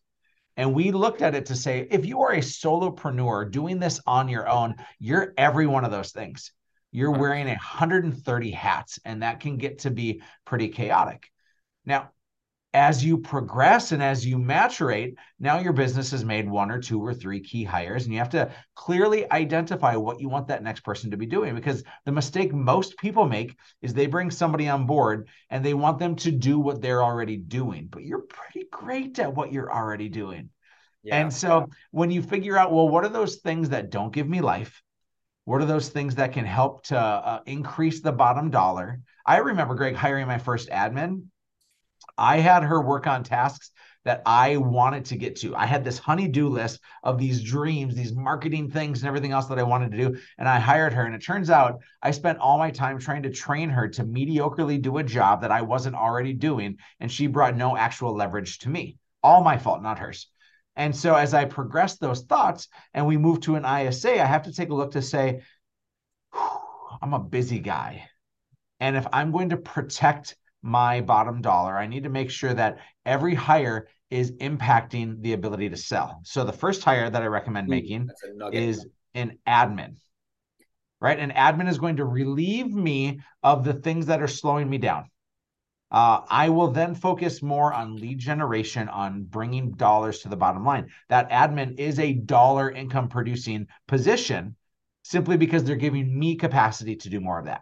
And 0.56 0.74
we 0.76 0.92
looked 0.92 1.22
at 1.22 1.36
it 1.36 1.48
to 1.48 1.56
say, 1.56 1.88
if 1.90 2.06
you 2.06 2.22
are 2.22 2.34
a 2.34 2.40
solopreneur 2.42 3.50
doing 3.50 3.80
this 3.80 4.02
on 4.06 4.28
your 4.28 4.48
own, 4.48 4.76
you're 5.00 5.34
every 5.38 5.66
one 5.66 5.86
of 5.86 5.92
those 5.92 6.12
things. 6.12 6.52
You're 6.92 7.18
wearing 7.18 7.48
130 7.48 8.52
hats, 8.52 9.00
and 9.06 9.24
that 9.24 9.40
can 9.40 9.58
get 9.58 9.80
to 9.80 9.90
be 9.90 10.22
pretty 10.46 10.68
chaotic. 10.68 11.32
Now, 11.86 12.12
as 12.74 13.04
you 13.04 13.18
progress 13.18 13.92
and 13.92 14.04
as 14.04 14.26
you 14.26 14.38
maturate, 14.38 15.16
now 15.40 15.60
your 15.60 15.74
business 15.74 16.12
has 16.12 16.24
made 16.24 16.48
one 16.48 16.70
or 16.70 16.80
two 16.80 17.04
or 17.04 17.14
three 17.14 17.40
key 17.40 17.64
hires, 17.64 18.04
and 18.04 18.14
you 18.14 18.20
have 18.20 18.30
to 18.30 18.52
clearly 18.76 19.30
identify 19.32 19.96
what 19.96 20.20
you 20.20 20.30
want 20.30 20.48
that 20.48 20.62
next 20.62 20.82
person 20.82 21.10
to 21.10 21.18
be 21.18 21.26
doing. 21.26 21.56
Because 21.56 21.84
the 22.06 22.12
mistake 22.12 22.54
most 22.54 22.98
people 22.98 23.28
make 23.28 23.58
is 23.82 23.94
they 23.94 24.06
bring 24.06 24.30
somebody 24.30 24.70
on 24.70 24.86
board 24.86 25.28
and 25.50 25.66
they 25.66 25.74
want 25.74 25.98
them 25.98 26.16
to 26.18 26.32
do 26.32 26.60
what 26.60 26.80
they're 26.82 27.04
already 27.04 27.38
doing, 27.38 27.88
but 27.90 28.04
you're 28.04 28.22
pretty 28.22 28.68
great 28.72 29.18
at 29.18 29.34
what 29.34 29.52
you're 29.52 29.74
already 29.74 30.10
doing. 30.10 30.50
Yeah. 31.02 31.22
And 31.22 31.34
so 31.34 31.70
when 31.92 32.12
you 32.12 32.22
figure 32.22 32.58
out, 32.58 32.72
well, 32.72 32.90
what 32.90 33.04
are 33.04 33.10
those 33.10 33.38
things 33.38 33.70
that 33.70 33.90
don't 33.90 34.14
give 34.14 34.28
me 34.28 34.42
life? 34.42 34.84
What 35.46 35.62
are 35.62 35.66
those 35.66 35.90
things 35.90 36.16
that 36.16 36.34
can 36.34 36.46
help 36.46 36.84
to 36.88 37.00
uh, 37.00 37.40
increase 37.48 38.02
the 38.02 38.12
bottom 38.12 38.52
dollar? 38.52 39.00
I 39.26 39.38
remember 39.38 39.74
Greg 39.74 39.96
hiring 39.96 40.28
my 40.28 40.38
first 40.38 40.70
admin 40.70 41.24
I 42.20 42.40
had 42.40 42.64
her 42.64 42.82
work 42.82 43.08
on 43.08 43.24
tasks 43.24 43.72
that 44.06 44.22
I 44.26 44.58
wanted 44.58 45.06
to 45.06 45.18
get 45.18 45.36
to. 45.38 45.56
I 45.56 45.66
had 45.66 45.84
this 45.84 46.00
honey-do 46.00 46.48
list 46.48 46.80
of 47.04 47.18
these 47.18 47.44
dreams, 47.44 47.96
these 47.96 48.14
marketing 48.14 48.72
things, 48.72 49.02
and 49.02 49.08
everything 49.08 49.32
else 49.32 49.48
that 49.48 49.60
I 49.60 49.64
wanted 49.64 49.92
to 49.92 49.98
do. 49.98 50.18
And 50.38 50.48
I 50.48 50.58
hired 50.58 50.94
her. 50.94 51.04
And 51.04 51.14
it 51.14 51.24
turns 51.24 51.50
out 51.50 51.82
I 52.02 52.12
spent 52.12 52.40
all 52.40 52.58
my 52.58 52.72
time 52.72 52.98
trying 52.98 53.24
to 53.24 53.30
train 53.30 53.70
her 53.70 53.88
to 53.90 54.04
mediocrely 54.04 54.82
do 54.82 54.98
a 54.98 55.04
job 55.04 55.42
that 55.42 55.52
I 55.52 55.62
wasn't 55.62 55.96
already 55.96 56.34
doing. 56.34 56.78
And 57.00 57.12
she 57.12 57.28
brought 57.28 57.58
no 57.58 57.76
actual 57.76 58.16
leverage 58.16 58.60
to 58.60 58.70
me. 58.70 58.98
All 59.22 59.44
my 59.44 59.58
fault, 59.58 59.84
not 59.84 60.00
hers. 60.00 60.28
And 60.76 60.96
so 60.96 61.14
as 61.16 61.34
I 61.34 61.44
progressed 61.44 62.00
those 62.00 62.22
thoughts 62.22 62.70
and 62.94 63.06
we 63.06 63.18
move 63.18 63.42
to 63.42 63.56
an 63.56 63.66
ISA, 63.66 64.22
I 64.22 64.26
have 64.26 64.44
to 64.44 64.54
take 64.54 64.70
a 64.70 64.76
look 64.76 64.92
to 64.92 65.02
say, 65.02 65.42
I'm 66.34 67.14
a 67.14 67.20
busy 67.20 67.60
guy. 67.60 68.08
And 68.80 68.96
if 68.96 69.06
I'm 69.12 69.32
going 69.32 69.50
to 69.50 69.58
protect 69.58 70.38
my 70.62 71.02
bottom 71.02 71.42
dollar. 71.42 71.78
I 71.78 71.88
need 71.88 72.04
to 72.04 72.10
make 72.10 72.30
sure 72.30 72.54
that 72.54 72.80
every 73.06 73.36
hire 73.36 73.88
is 74.10 74.32
impacting 74.34 75.22
the 75.22 75.34
ability 75.34 75.70
to 75.70 75.78
sell. 75.78 76.22
So 76.24 76.44
the 76.44 76.54
first 76.54 76.84
hire 76.84 77.10
that 77.10 77.22
I 77.22 77.28
recommend 77.28 77.68
making 77.68 78.10
is 78.52 78.86
an 79.14 79.38
admin. 79.48 79.96
Right? 81.00 81.20
An 81.20 81.32
admin 81.32 81.70
is 81.70 81.78
going 81.78 81.98
to 81.98 82.06
relieve 82.06 82.74
me 82.74 83.22
of 83.42 83.64
the 83.64 83.74
things 83.74 84.08
that 84.08 84.22
are 84.22 84.28
slowing 84.28 84.70
me 84.70 84.78
down. 84.78 85.06
Uh, 85.92 86.22
I 86.30 86.50
will 86.50 86.68
then 86.68 86.94
focus 86.94 87.42
more 87.42 87.74
on 87.74 87.96
lead 87.96 88.20
generation, 88.20 88.90
on 88.90 89.24
bringing 89.24 89.72
dollars 89.72 90.20
to 90.20 90.30
the 90.30 90.38
bottom 90.38 90.64
line. 90.64 90.90
That 91.08 91.32
admin 91.32 91.80
is 91.80 91.98
a 92.00 92.14
dollar 92.14 92.70
income 92.70 93.10
producing 93.10 93.68
position 93.88 94.56
simply 95.04 95.38
because 95.38 95.64
they're 95.64 95.76
giving 95.76 96.18
me 96.18 96.36
capacity 96.36 96.96
to 96.98 97.10
do 97.10 97.20
more 97.20 97.40
of 97.40 97.46
that. 97.46 97.62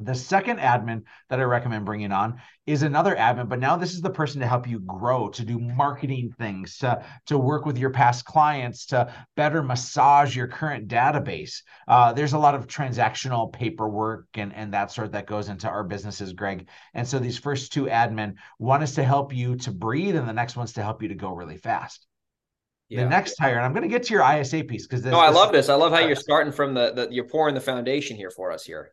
The 0.00 0.14
second 0.14 0.58
admin 0.58 1.02
that 1.28 1.40
I 1.40 1.44
recommend 1.44 1.84
bringing 1.84 2.12
on 2.12 2.40
is 2.66 2.82
another 2.82 3.14
admin, 3.14 3.48
but 3.48 3.58
now 3.58 3.76
this 3.76 3.92
is 3.92 4.00
the 4.00 4.10
person 4.10 4.40
to 4.40 4.46
help 4.46 4.68
you 4.68 4.80
grow, 4.80 5.28
to 5.28 5.44
do 5.44 5.58
marketing 5.58 6.32
things, 6.38 6.78
to, 6.78 7.04
to 7.26 7.38
work 7.38 7.66
with 7.66 7.78
your 7.78 7.90
past 7.90 8.24
clients, 8.24 8.86
to 8.86 9.12
better 9.36 9.62
massage 9.62 10.34
your 10.34 10.46
current 10.46 10.88
database. 10.88 11.62
Uh, 11.88 12.12
there's 12.12 12.32
a 12.32 12.38
lot 12.38 12.54
of 12.54 12.66
transactional 12.66 13.52
paperwork 13.52 14.26
and, 14.34 14.54
and 14.54 14.72
that 14.74 14.90
sort 14.90 15.12
that 15.12 15.26
goes 15.26 15.48
into 15.48 15.68
our 15.68 15.84
businesses, 15.84 16.32
Greg. 16.32 16.68
And 16.94 17.06
so 17.06 17.18
these 17.18 17.38
first 17.38 17.72
two 17.72 17.84
admin, 17.84 18.34
one 18.58 18.82
is 18.82 18.94
to 18.94 19.04
help 19.04 19.34
you 19.34 19.56
to 19.56 19.70
breathe, 19.70 20.16
and 20.16 20.28
the 20.28 20.32
next 20.32 20.56
one's 20.56 20.72
to 20.74 20.82
help 20.82 21.02
you 21.02 21.08
to 21.08 21.14
go 21.14 21.32
really 21.32 21.56
fast. 21.56 22.06
Yeah. 22.90 23.04
The 23.04 23.10
next 23.10 23.38
hire, 23.38 23.54
and 23.54 23.64
I'm 23.64 23.72
going 23.72 23.84
to 23.84 23.88
get 23.88 24.02
to 24.04 24.14
your 24.14 24.24
ISA 24.28 24.64
piece 24.64 24.86
because 24.86 25.04
no, 25.04 25.20
I 25.20 25.30
love 25.30 25.52
this. 25.52 25.68
I 25.68 25.76
love 25.76 25.92
how 25.92 26.00
you're 26.06 26.16
starting 26.16 26.52
from 26.52 26.74
the, 26.74 26.92
the 26.92 27.08
you're 27.10 27.28
pouring 27.28 27.54
the 27.54 27.60
foundation 27.60 28.16
here 28.16 28.30
for 28.30 28.50
us 28.50 28.64
here. 28.64 28.90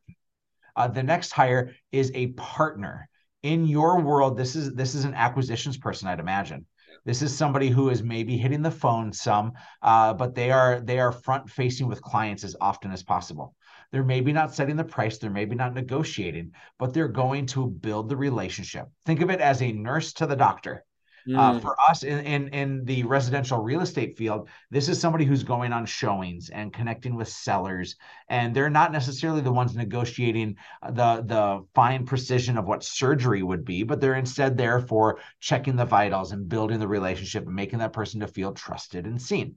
Uh, 0.77 0.87
the 0.87 1.03
next 1.03 1.31
hire 1.31 1.73
is 1.91 2.11
a 2.13 2.27
partner. 2.27 3.09
In 3.43 3.65
your 3.65 4.01
world, 4.01 4.37
this 4.37 4.55
is 4.55 4.73
this 4.73 4.95
is 4.95 5.03
an 5.03 5.13
acquisitions 5.13 5.77
person, 5.77 6.07
I'd 6.07 6.19
imagine. 6.19 6.65
This 7.05 7.21
is 7.21 7.35
somebody 7.35 7.69
who 7.69 7.89
is 7.89 8.03
maybe 8.03 8.37
hitting 8.37 8.61
the 8.61 8.71
phone 8.71 9.13
some, 9.13 9.53
uh, 9.81 10.13
but 10.13 10.35
they 10.35 10.51
are 10.51 10.81
they 10.81 10.99
are 10.99 11.11
front 11.11 11.49
facing 11.49 11.87
with 11.87 12.01
clients 12.01 12.43
as 12.43 12.55
often 12.59 12.91
as 12.91 13.03
possible. 13.03 13.55
They're 13.91 14.03
maybe 14.03 14.33
not 14.33 14.53
setting 14.53 14.75
the 14.75 14.83
price, 14.83 15.17
they're 15.17 15.29
maybe 15.29 15.55
not 15.55 15.73
negotiating, 15.73 16.51
but 16.77 16.93
they're 16.93 17.07
going 17.07 17.45
to 17.47 17.67
build 17.67 18.09
the 18.09 18.17
relationship. 18.17 18.87
Think 19.05 19.21
of 19.21 19.29
it 19.29 19.39
as 19.39 19.61
a 19.61 19.71
nurse 19.71 20.13
to 20.13 20.27
the 20.27 20.35
doctor. 20.35 20.83
Uh, 21.27 21.31
mm. 21.31 21.57
Uh, 21.57 21.59
for 21.59 21.75
us 21.89 22.03
in, 22.03 22.19
in 22.19 22.47
in 22.49 22.85
the 22.85 23.03
residential 23.03 23.59
real 23.59 23.81
estate 23.81 24.17
field, 24.17 24.47
this 24.71 24.87
is 24.87 24.99
somebody 24.99 25.25
who's 25.25 25.43
going 25.43 25.73
on 25.73 25.85
showings 25.85 26.49
and 26.49 26.71
connecting 26.71 27.15
with 27.15 27.27
sellers, 27.27 27.95
and 28.29 28.55
they're 28.55 28.69
not 28.69 28.91
necessarily 28.91 29.41
the 29.41 29.51
ones 29.51 29.75
negotiating 29.75 30.55
the 30.91 31.23
the 31.25 31.65
fine 31.75 32.05
precision 32.05 32.57
of 32.57 32.65
what 32.65 32.83
surgery 32.83 33.43
would 33.43 33.65
be, 33.65 33.83
but 33.83 33.99
they're 33.99 34.15
instead 34.15 34.57
there 34.57 34.79
for 34.79 35.19
checking 35.39 35.75
the 35.75 35.85
vitals 35.85 36.31
and 36.31 36.47
building 36.47 36.79
the 36.79 36.87
relationship 36.87 37.45
and 37.45 37.55
making 37.55 37.79
that 37.79 37.93
person 37.93 38.21
to 38.21 38.27
feel 38.27 38.53
trusted 38.53 39.05
and 39.05 39.21
seen. 39.21 39.55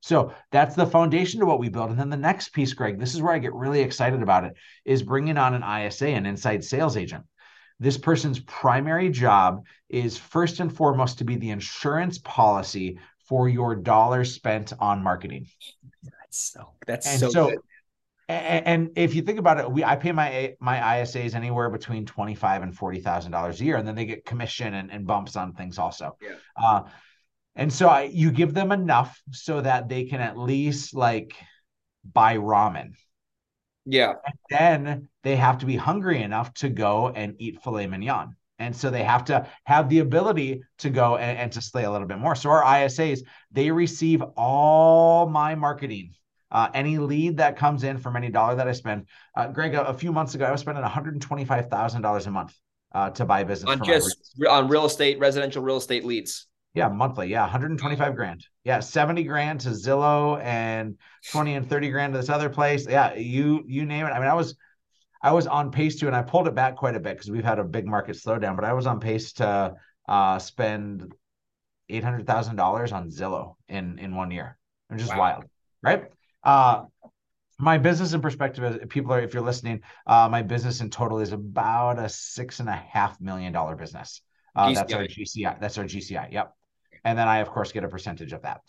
So 0.00 0.32
that's 0.52 0.76
the 0.76 0.86
foundation 0.86 1.40
to 1.40 1.46
what 1.46 1.58
we 1.58 1.68
build. 1.68 1.90
And 1.90 1.98
then 1.98 2.10
the 2.10 2.16
next 2.16 2.50
piece, 2.50 2.74
Greg, 2.74 3.00
this 3.00 3.14
is 3.14 3.22
where 3.22 3.32
I 3.32 3.38
get 3.38 3.54
really 3.54 3.80
excited 3.80 4.22
about 4.22 4.44
it, 4.44 4.52
is 4.84 5.02
bringing 5.02 5.38
on 5.38 5.54
an 5.54 5.86
ISA, 5.86 6.08
an 6.08 6.26
inside 6.26 6.62
sales 6.62 6.96
agent. 6.96 7.24
This 7.78 7.98
person's 7.98 8.40
primary 8.40 9.10
job 9.10 9.64
is 9.88 10.16
first 10.16 10.60
and 10.60 10.74
foremost 10.74 11.18
to 11.18 11.24
be 11.24 11.36
the 11.36 11.50
insurance 11.50 12.18
policy 12.18 12.98
for 13.28 13.48
your 13.48 13.74
dollars 13.74 14.34
spent 14.34 14.72
on 14.80 15.02
marketing. 15.02 15.46
That's 16.02 16.52
so 16.52 16.72
that's 16.86 17.06
And 17.06 17.20
so, 17.20 17.30
so- 17.30 17.50
good. 17.50 17.58
And, 18.28 18.66
and 18.66 18.90
if 18.96 19.14
you 19.14 19.22
think 19.22 19.38
about 19.38 19.60
it, 19.60 19.70
we 19.70 19.84
I 19.84 19.94
pay 19.94 20.10
my 20.10 20.56
my 20.58 20.78
ISAs 20.78 21.34
anywhere 21.36 21.70
between 21.70 22.04
twenty 22.06 22.34
five 22.34 22.62
and 22.62 22.76
forty 22.76 22.98
thousand 22.98 23.30
dollars 23.30 23.60
a 23.60 23.64
year, 23.64 23.76
and 23.76 23.86
then 23.86 23.94
they 23.94 24.04
get 24.04 24.24
commission 24.24 24.74
and, 24.74 24.90
and 24.90 25.06
bumps 25.06 25.36
on 25.36 25.52
things 25.52 25.78
also. 25.78 26.16
Yeah. 26.20 26.34
Uh, 26.56 26.82
and 27.54 27.72
so 27.72 27.88
I, 27.88 28.02
you 28.02 28.32
give 28.32 28.52
them 28.52 28.72
enough 28.72 29.20
so 29.30 29.60
that 29.60 29.88
they 29.88 30.04
can 30.04 30.20
at 30.20 30.36
least 30.36 30.92
like 30.92 31.36
buy 32.12 32.36
ramen. 32.36 32.94
Yeah. 33.86 34.14
Then 34.50 35.08
they 35.22 35.36
have 35.36 35.58
to 35.58 35.66
be 35.66 35.76
hungry 35.76 36.22
enough 36.22 36.52
to 36.54 36.68
go 36.68 37.08
and 37.08 37.34
eat 37.38 37.62
filet 37.62 37.86
mignon. 37.86 38.36
And 38.58 38.74
so 38.74 38.90
they 38.90 39.02
have 39.02 39.24
to 39.26 39.46
have 39.64 39.88
the 39.88 40.00
ability 40.00 40.62
to 40.78 40.90
go 40.90 41.16
and, 41.16 41.38
and 41.38 41.52
to 41.52 41.60
slay 41.60 41.84
a 41.84 41.90
little 41.90 42.06
bit 42.06 42.18
more. 42.18 42.34
So 42.34 42.50
our 42.50 42.62
ISAs, 42.62 43.20
they 43.52 43.70
receive 43.70 44.22
all 44.36 45.28
my 45.28 45.54
marketing. 45.54 46.14
Uh, 46.50 46.68
any 46.74 46.98
lead 46.98 47.36
that 47.36 47.56
comes 47.56 47.84
in 47.84 47.98
from 47.98 48.16
any 48.16 48.30
dollar 48.30 48.54
that 48.54 48.66
I 48.66 48.72
spend, 48.72 49.06
uh, 49.36 49.48
Greg, 49.48 49.74
a, 49.74 49.86
a 49.88 49.94
few 49.94 50.12
months 50.12 50.34
ago, 50.34 50.46
I 50.46 50.52
was 50.52 50.60
spending 50.60 50.82
one 50.82 50.90
hundred 50.90 51.20
twenty-five 51.20 51.68
thousand 51.68 52.02
dollars 52.02 52.26
a 52.26 52.30
month 52.30 52.54
uh, 52.92 53.10
to 53.10 53.24
buy 53.24 53.44
business 53.44 53.78
On 53.80 53.84
just 53.84 54.16
on 54.48 54.68
real 54.68 54.86
estate, 54.86 55.18
residential 55.18 55.62
real 55.62 55.76
estate 55.76 56.04
leads. 56.04 56.46
Yeah, 56.76 56.88
monthly. 56.88 57.28
Yeah, 57.28 57.40
125 57.40 58.14
grand. 58.14 58.46
Yeah, 58.62 58.80
70 58.80 59.24
grand 59.24 59.60
to 59.60 59.70
Zillow 59.70 60.40
and 60.42 60.96
20 61.32 61.54
and 61.54 61.68
30 61.68 61.90
grand 61.90 62.12
to 62.12 62.20
this 62.20 62.28
other 62.28 62.50
place. 62.50 62.86
Yeah, 62.88 63.14
you 63.14 63.64
you 63.66 63.86
name 63.86 64.04
it. 64.06 64.10
I 64.10 64.18
mean, 64.18 64.28
I 64.28 64.34
was 64.34 64.56
I 65.22 65.32
was 65.32 65.46
on 65.46 65.70
pace 65.72 65.96
to, 66.00 66.06
and 66.06 66.14
I 66.14 66.22
pulled 66.22 66.46
it 66.46 66.54
back 66.54 66.76
quite 66.76 66.94
a 66.94 67.00
bit 67.00 67.14
because 67.16 67.30
we've 67.30 67.44
had 67.44 67.58
a 67.58 67.64
big 67.64 67.86
market 67.86 68.16
slowdown, 68.16 68.56
but 68.56 68.66
I 68.66 68.74
was 68.74 68.86
on 68.86 69.00
pace 69.00 69.32
to 69.34 69.74
uh 70.06 70.38
spend 70.38 71.12
eight 71.88 72.04
hundred 72.04 72.26
thousand 72.26 72.56
dollars 72.56 72.92
on 72.92 73.08
Zillow 73.08 73.54
in 73.68 73.98
in 73.98 74.14
one 74.14 74.30
year. 74.30 74.58
Which 74.88 75.02
is 75.02 75.08
Wow. 75.08 75.18
wild, 75.18 75.44
right? 75.82 76.04
Uh 76.44 76.84
my 77.58 77.78
business 77.78 78.12
in 78.12 78.20
perspective 78.20 78.64
is 78.64 78.86
people 78.90 79.14
are 79.14 79.20
if 79.20 79.32
you're 79.32 79.42
listening, 79.42 79.80
uh 80.06 80.28
my 80.30 80.42
business 80.42 80.82
in 80.82 80.90
total 80.90 81.20
is 81.20 81.32
about 81.32 81.98
a 81.98 82.10
six 82.10 82.60
and 82.60 82.68
a 82.68 82.76
half 82.76 83.18
million 83.18 83.52
dollar 83.54 83.76
business. 83.76 84.20
Uh, 84.54 84.72
that's 84.72 84.92
our 84.94 85.04
GCI. 85.04 85.60
That's 85.60 85.78
our 85.78 85.84
GCI. 85.84 86.32
Yep. 86.32 86.54
And 87.06 87.16
then 87.16 87.28
I, 87.28 87.38
of 87.38 87.50
course, 87.50 87.70
get 87.70 87.84
a 87.84 87.88
percentage 87.88 88.32
of 88.32 88.42
that. 88.42 88.62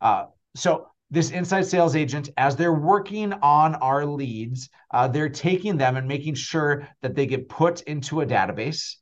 Uh, 0.00 0.24
so 0.56 0.88
this 1.12 1.30
inside 1.30 1.64
sales 1.64 1.94
agent, 1.94 2.28
as 2.36 2.56
they're 2.56 2.74
working 2.74 3.32
on 3.34 3.76
our 3.76 4.04
leads, 4.04 4.68
uh, 4.90 5.06
they're 5.06 5.28
taking 5.28 5.76
them 5.76 5.96
and 5.96 6.08
making 6.08 6.34
sure 6.34 6.88
that 7.02 7.14
they 7.14 7.24
get 7.24 7.48
put 7.48 7.82
into 7.82 8.20
a 8.20 8.26
database, 8.26 8.96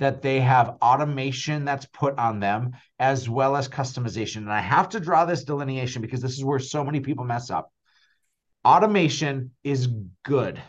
that 0.00 0.22
they 0.22 0.40
have 0.40 0.76
automation 0.82 1.64
that's 1.64 1.86
put 1.86 2.18
on 2.18 2.40
them, 2.40 2.72
as 2.98 3.28
well 3.28 3.54
as 3.54 3.68
customization. 3.68 4.38
And 4.38 4.52
I 4.52 4.60
have 4.60 4.88
to 4.88 4.98
draw 4.98 5.24
this 5.24 5.44
delineation 5.44 6.02
because 6.02 6.20
this 6.20 6.36
is 6.36 6.44
where 6.44 6.58
so 6.58 6.82
many 6.82 6.98
people 6.98 7.24
mess 7.24 7.48
up. 7.48 7.72
Automation 8.64 9.52
is 9.62 9.86
good. 10.24 10.60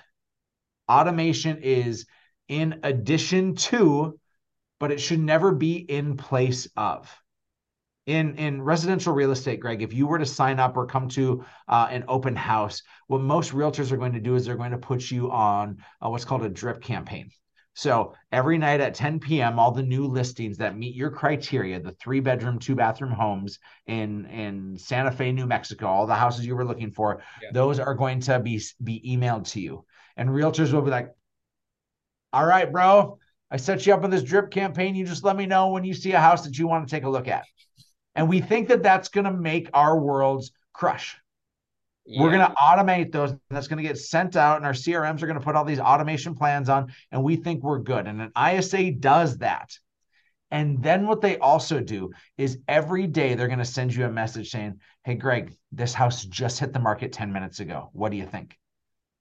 Automation 0.88 1.58
is 1.64 2.06
in 2.48 2.82
addition 2.84 3.56
to, 3.56 4.20
but 4.80 4.92
it 4.92 5.02
should 5.02 5.20
never 5.20 5.52
be 5.52 5.78
in 5.78 6.18
place 6.18 6.68
of 6.78 7.12
in 8.06 8.36
in 8.36 8.62
residential 8.62 9.14
real 9.14 9.32
estate 9.32 9.60
greg 9.62 9.82
if 9.82 9.94
you 9.94 10.06
were 10.06 10.20
to 10.20 10.26
sign 10.26 10.60
up 10.60 10.76
or 10.76 10.86
come 10.86 11.08
to 11.08 11.44
uh, 11.70 11.88
an 11.90 12.04
open 12.10 12.36
house 12.36 12.82
what 13.08 13.22
most 13.22 13.54
realtors 13.54 13.92
are 13.92 13.98
going 13.98 14.12
to 14.12 14.20
do 14.20 14.36
is 14.36 14.46
they're 14.46 14.58
going 14.58 14.72
to 14.72 14.78
put 14.78 15.10
you 15.10 15.32
on 15.32 15.78
uh, 16.04 16.10
what's 16.10 16.26
called 16.26 16.44
a 16.44 16.50
drip 16.50 16.82
campaign. 16.82 17.30
So 17.76 18.14
every 18.32 18.58
night 18.60 18.82
at 18.82 18.94
10 18.94 19.20
p.m 19.20 19.58
all 19.58 19.72
the 19.72 19.82
new 19.82 20.06
listings 20.06 20.58
that 20.58 20.78
meet 20.78 20.96
your 20.96 21.10
criteria 21.10 21.80
the 21.80 21.94
three 21.94 22.20
bedroom 22.20 22.60
two 22.60 22.76
bathroom 22.76 23.12
homes 23.12 23.58
in 23.88 24.26
in 24.28 24.78
santa 24.78 25.12
fe 25.12 25.32
new 25.32 25.48
mexico 25.48 25.88
all 25.88 26.06
the 26.06 26.14
houses 26.14 26.46
you 26.46 26.56
were 26.56 26.66
looking 26.66 26.92
for 26.92 27.22
Yeah. 27.42 27.50
those 27.54 27.80
are 27.80 27.96
going 27.96 28.20
to 28.22 28.40
be 28.40 28.62
be 28.84 29.02
emailed 29.08 29.48
to 29.54 29.60
you. 29.62 29.86
And 30.18 30.30
realtors 30.30 30.72
will 30.72 30.82
be 30.84 30.92
like 30.92 31.10
all 32.32 32.46
right 32.46 32.72
bro 32.72 33.18
i 33.50 33.58
set 33.58 33.86
you 33.86 33.94
up 33.94 34.04
on 34.04 34.10
this 34.10 34.24
drip 34.24 34.52
campaign. 34.52 34.94
You 34.94 35.06
just 35.06 35.24
let 35.24 35.36
me 35.36 35.46
know 35.46 35.70
when 35.70 35.84
you 35.84 35.94
see 35.94 36.12
a 36.12 36.20
house 36.20 36.44
that 36.44 36.58
you 36.58 36.68
want 36.68 36.88
to 36.88 36.96
take 36.96 37.06
a 37.06 37.10
look 37.10 37.28
at 37.28 37.44
and 38.16 38.30
we 38.30 38.42
think 38.42 38.68
that 38.68 38.84
that's 38.84 39.10
going 39.10 39.26
to 39.26 39.34
make 39.34 39.70
our 39.74 39.98
worlds 40.00 40.52
crush. 40.74 41.18
We're 42.06 42.32
going 42.32 42.46
to 42.46 42.54
automate 42.56 43.12
those. 43.12 43.32
And 43.32 43.40
that's 43.50 43.68
going 43.68 43.82
to 43.82 43.88
get 43.88 43.98
sent 43.98 44.36
out, 44.36 44.58
and 44.58 44.66
our 44.66 44.74
CRMs 44.74 45.22
are 45.22 45.28
going 45.28 45.40
to 45.40 45.44
put 45.44 45.56
all 45.56 45.64
these 45.64 45.80
automation 45.80 46.36
plans 46.36 46.68
on, 46.68 46.94
and 47.12 47.24
we 47.24 47.38
think 47.38 47.64
we're 47.64 47.80
good. 47.80 48.08
And 48.08 48.22
an 48.22 48.32
ISA 48.38 48.92
does 48.92 49.38
that. 49.38 49.78
And 50.52 50.84
then 50.84 51.08
what 51.08 51.22
they 51.22 51.38
also 51.40 51.80
do 51.80 52.12
is 52.38 52.60
every 52.68 53.08
day 53.08 53.34
they're 53.34 53.48
going 53.48 53.60
to 53.60 53.66
send 53.66 53.96
you 53.96 54.06
a 54.06 54.12
message 54.12 54.52
saying, 54.52 54.80
Hey, 55.04 55.16
Greg, 55.16 55.56
this 55.72 55.94
house 55.94 56.26
just 56.26 56.60
hit 56.60 56.74
the 56.74 56.80
market 56.80 57.12
10 57.12 57.34
minutes 57.34 57.60
ago. 57.60 57.90
What 57.94 58.12
do 58.12 58.18
you 58.18 58.28
think? 58.28 58.58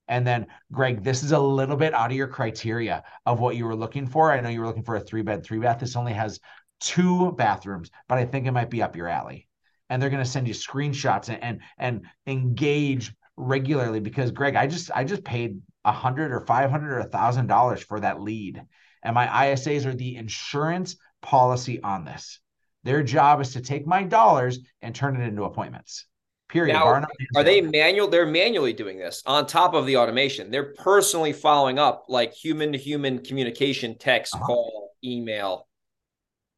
And 0.09 0.27
then, 0.27 0.47
Greg, 0.71 1.03
this 1.03 1.23
is 1.23 1.33
a 1.33 1.39
little 1.39 1.77
bit 1.77 1.95
out 1.95 2.11
of 2.11 2.17
your 2.17 2.27
criteria 2.27 3.03
of 3.25 3.41
what 3.41 3.57
you 3.57 3.65
were 3.65 3.77
looking 3.77 4.07
for. 4.07 4.31
I 4.31 4.41
know 4.41 4.51
you 4.51 4.61
were 4.61 4.67
looking 4.67 4.83
for 4.83 4.97
a 4.97 5.01
three 5.01 5.23
bed, 5.23 5.43
three 5.43 5.59
bath. 5.59 5.79
This 5.79 5.97
only 5.97 6.13
has 6.13 6.39
two 6.83 7.33
bathrooms, 7.33 7.91
but 8.09 8.19
I 8.19 8.25
think 8.25 8.47
it 8.47 8.53
might 8.53 8.71
be 8.71 8.83
up 8.83 8.97
your 8.97 9.09
alley. 9.09 9.49
And 9.89 10.01
they're 10.01 10.11
going 10.11 10.25
to 10.25 10.31
send 10.31 10.49
you 10.49 10.55
screenshots 10.55 11.29
and, 11.29 11.43
and 11.43 11.61
and 11.79 12.07
engage 12.27 13.15
regularly 13.37 14.01
because 14.01 14.31
Greg, 14.31 14.57
I 14.57 14.67
just 14.67 14.91
I 14.95 15.05
just 15.05 15.25
paid 15.25 15.61
a 15.85 15.93
hundred 15.93 16.33
or 16.33 16.41
five 16.41 16.71
hundred 16.71 16.93
or 16.93 17.01
a 17.01 17.09
thousand 17.09 17.47
dollars 17.47 17.83
for 17.83 18.01
that 18.01 18.21
lead, 18.21 18.63
and 19.03 19.15
my 19.15 19.27
ISAs 19.27 19.85
are 19.85 19.95
the 19.95 20.17
insurance 20.17 20.97
policy 21.21 21.83
on 21.83 22.05
this. 22.05 22.41
Their 22.85 23.03
job 23.03 23.41
is 23.41 23.53
to 23.53 23.61
take 23.61 23.87
my 23.87 24.03
dollars 24.03 24.59
and 24.81 24.95
turn 24.95 25.21
it 25.21 25.25
into 25.27 25.45
appointments. 25.45 26.07
Period. 26.49 26.75
Now. 26.75 27.07
Are 27.37 27.45
they 27.45 27.61
manual? 27.61 28.09
They're 28.09 28.27
manually 28.27 28.73
doing 28.73 28.99
this 28.99 29.23
on 29.25 29.47
top 29.47 29.75
of 29.75 29.87
the 29.87 29.97
automation. 29.97 30.51
They're 30.51 30.75
personally 30.75 31.33
following 31.33 31.79
up 31.79 32.07
like 32.09 32.33
human 32.33 32.73
to 32.73 32.79
human 32.79 33.21
communication, 33.21 33.97
text, 33.99 34.35
Uh-huh. 34.35 34.45
call, 34.45 34.91
email. 35.05 35.67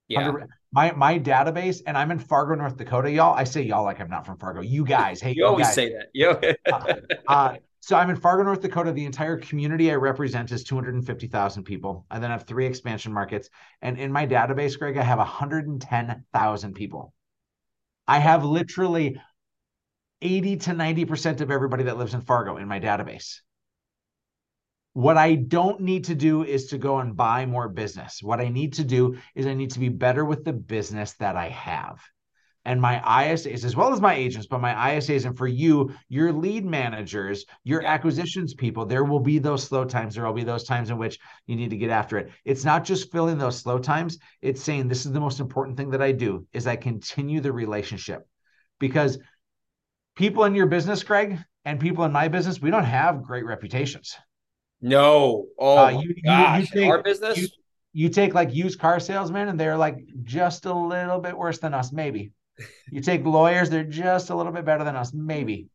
Yeah. 0.09 0.23
100 0.29 0.49
My 0.73 0.93
my 0.93 1.19
database, 1.19 1.81
and 1.87 1.97
I'm 1.97 2.11
in 2.11 2.19
Fargo, 2.19 2.55
North 2.55 2.77
Dakota, 2.77 3.11
y'all. 3.11 3.35
I 3.35 3.45
say 3.45 3.63
y'all 3.63 3.85
like 3.85 4.01
I'm 4.01 4.11
not 4.11 4.27
from 4.27 4.39
Fargo. 4.39 4.61
You 4.61 4.85
guys, 4.85 5.21
hey, 5.21 5.35
You 5.37 5.47
always 5.47 5.67
guys. 5.67 5.75
say 5.75 5.93
that. 5.93 6.07
You 6.13 6.37
Uh, 7.29 7.57
so 7.81 7.97
I'm 7.97 8.09
in 8.09 8.17
Fargo, 8.17 8.43
North 8.45 8.63
Dakota. 8.63 8.93
The 8.93 9.05
entire 9.05 9.37
community 9.37 9.91
I 9.91 9.97
represent 9.97 10.51
is 10.53 10.65
250,000 10.65 11.65
people. 11.65 12.07
I 12.11 12.19
then 12.19 12.31
have 12.31 12.45
three 12.45 12.65
expansion 12.65 13.13
markets. 13.13 13.51
And 13.83 13.99
in 13.99 14.11
my 14.11 14.27
database, 14.27 14.79
Greg, 14.79 14.97
I 14.97 15.03
have 15.03 15.19
110,000 15.19 16.75
people. 16.75 17.13
I 18.09 18.19
have 18.21 18.43
literally 18.43 19.21
80 20.23 20.57
to 20.57 20.71
90% 20.71 21.43
of 21.43 21.51
everybody 21.51 21.85
that 21.85 21.99
lives 21.99 22.15
in 22.15 22.23
Fargo 22.23 22.57
in 22.57 22.69
my 22.69 22.81
database. 22.81 23.41
What 24.95 25.17
I 25.17 25.35
don't 25.35 25.81
need 25.81 26.05
to 26.05 26.15
do 26.15 26.45
is 26.45 26.67
to 26.69 26.79
go 26.79 26.99
and 26.99 27.17
buy 27.17 27.47
more 27.47 27.69
business. 27.69 28.23
What 28.23 28.41
I 28.41 28.49
need 28.49 28.73
to 28.75 28.85
do 28.85 29.17
is 29.35 29.47
I 29.47 29.55
need 29.55 29.73
to 29.73 29.81
be 29.81 29.89
better 29.89 30.25
with 30.25 30.45
the 30.45 30.53
business 30.53 31.13
that 31.15 31.37
I 31.37 31.49
have 31.51 32.01
and 32.65 32.81
my 32.81 32.99
ISAs, 33.01 33.65
as 33.65 33.77
well 33.77 33.93
as 33.93 34.01
my 34.01 34.15
agents, 34.15 34.47
but 34.47 34.61
my 34.61 34.73
ISAs, 34.73 35.27
and 35.27 35.37
for 35.37 35.47
you, 35.47 35.93
your 36.09 36.33
lead 36.33 36.65
managers, 36.65 37.45
your 37.63 37.85
acquisitions 37.85 38.55
people, 38.55 38.87
there 38.87 39.05
will 39.05 39.21
be 39.21 39.39
those 39.39 39.65
slow 39.65 39.85
times. 39.85 40.15
There 40.15 40.25
will 40.25 40.33
be 40.33 40.45
those 40.45 40.65
times 40.65 40.91
in 40.91 40.97
which 40.97 41.19
you 41.47 41.57
need 41.57 41.71
to 41.71 41.77
get 41.77 41.91
after 41.91 42.17
it. 42.17 42.31
It's 42.45 42.65
not 42.65 42.85
just 42.85 43.13
filling 43.13 43.37
those 43.37 43.59
slow 43.59 43.79
times. 43.79 44.19
It's 44.41 44.63
saying 44.63 44.89
this 44.89 45.05
is 45.05 45.13
the 45.13 45.21
most 45.21 45.41
important 45.41 45.77
thing 45.77 45.91
that 45.91 46.03
I 46.03 46.13
do 46.13 46.47
is 46.53 46.67
I 46.67 46.77
continue 46.77 47.41
the 47.41 47.53
relationship 47.53 48.27
because 48.79 49.19
people 50.17 50.45
in 50.45 50.55
your 50.55 50.67
business, 50.67 51.03
Craig, 51.03 51.39
and 51.67 51.79
people 51.79 52.05
in 52.05 52.13
my 52.13 52.29
business, 52.29 52.63
we 52.63 52.71
don't 52.71 52.85
have 52.85 53.23
great 53.23 53.45
reputations. 53.45 54.17
No. 54.89 55.47
Oh 55.59 55.79
Uh, 55.79 55.89
you- 55.91 55.99
you- 56.01 56.15
you 56.17 56.23
gosh. 56.23 56.71
take- 56.71 56.89
Our 56.89 57.03
business. 57.03 57.39
you- 57.39 57.49
You 57.97 58.09
take 58.09 58.35
like 58.35 58.53
used 58.53 58.81
car 58.81 58.99
salesmen, 58.99 59.47
and 59.49 59.59
they're 59.59 59.77
like 59.77 59.99
just 60.25 60.67
a 60.67 60.75
little 60.75 61.21
bit 61.21 61.39
worse 61.39 61.59
than 61.61 61.73
us, 61.75 61.93
maybe. 61.93 62.33
You 62.91 63.01
take 63.01 63.25
lawyers, 63.25 63.71
they're 63.71 63.85
just 63.85 64.31
a 64.31 64.35
little 64.35 64.51
bit 64.51 64.65
better 64.65 64.83
than 64.83 64.97
us, 64.97 65.13
maybe. 65.15 65.69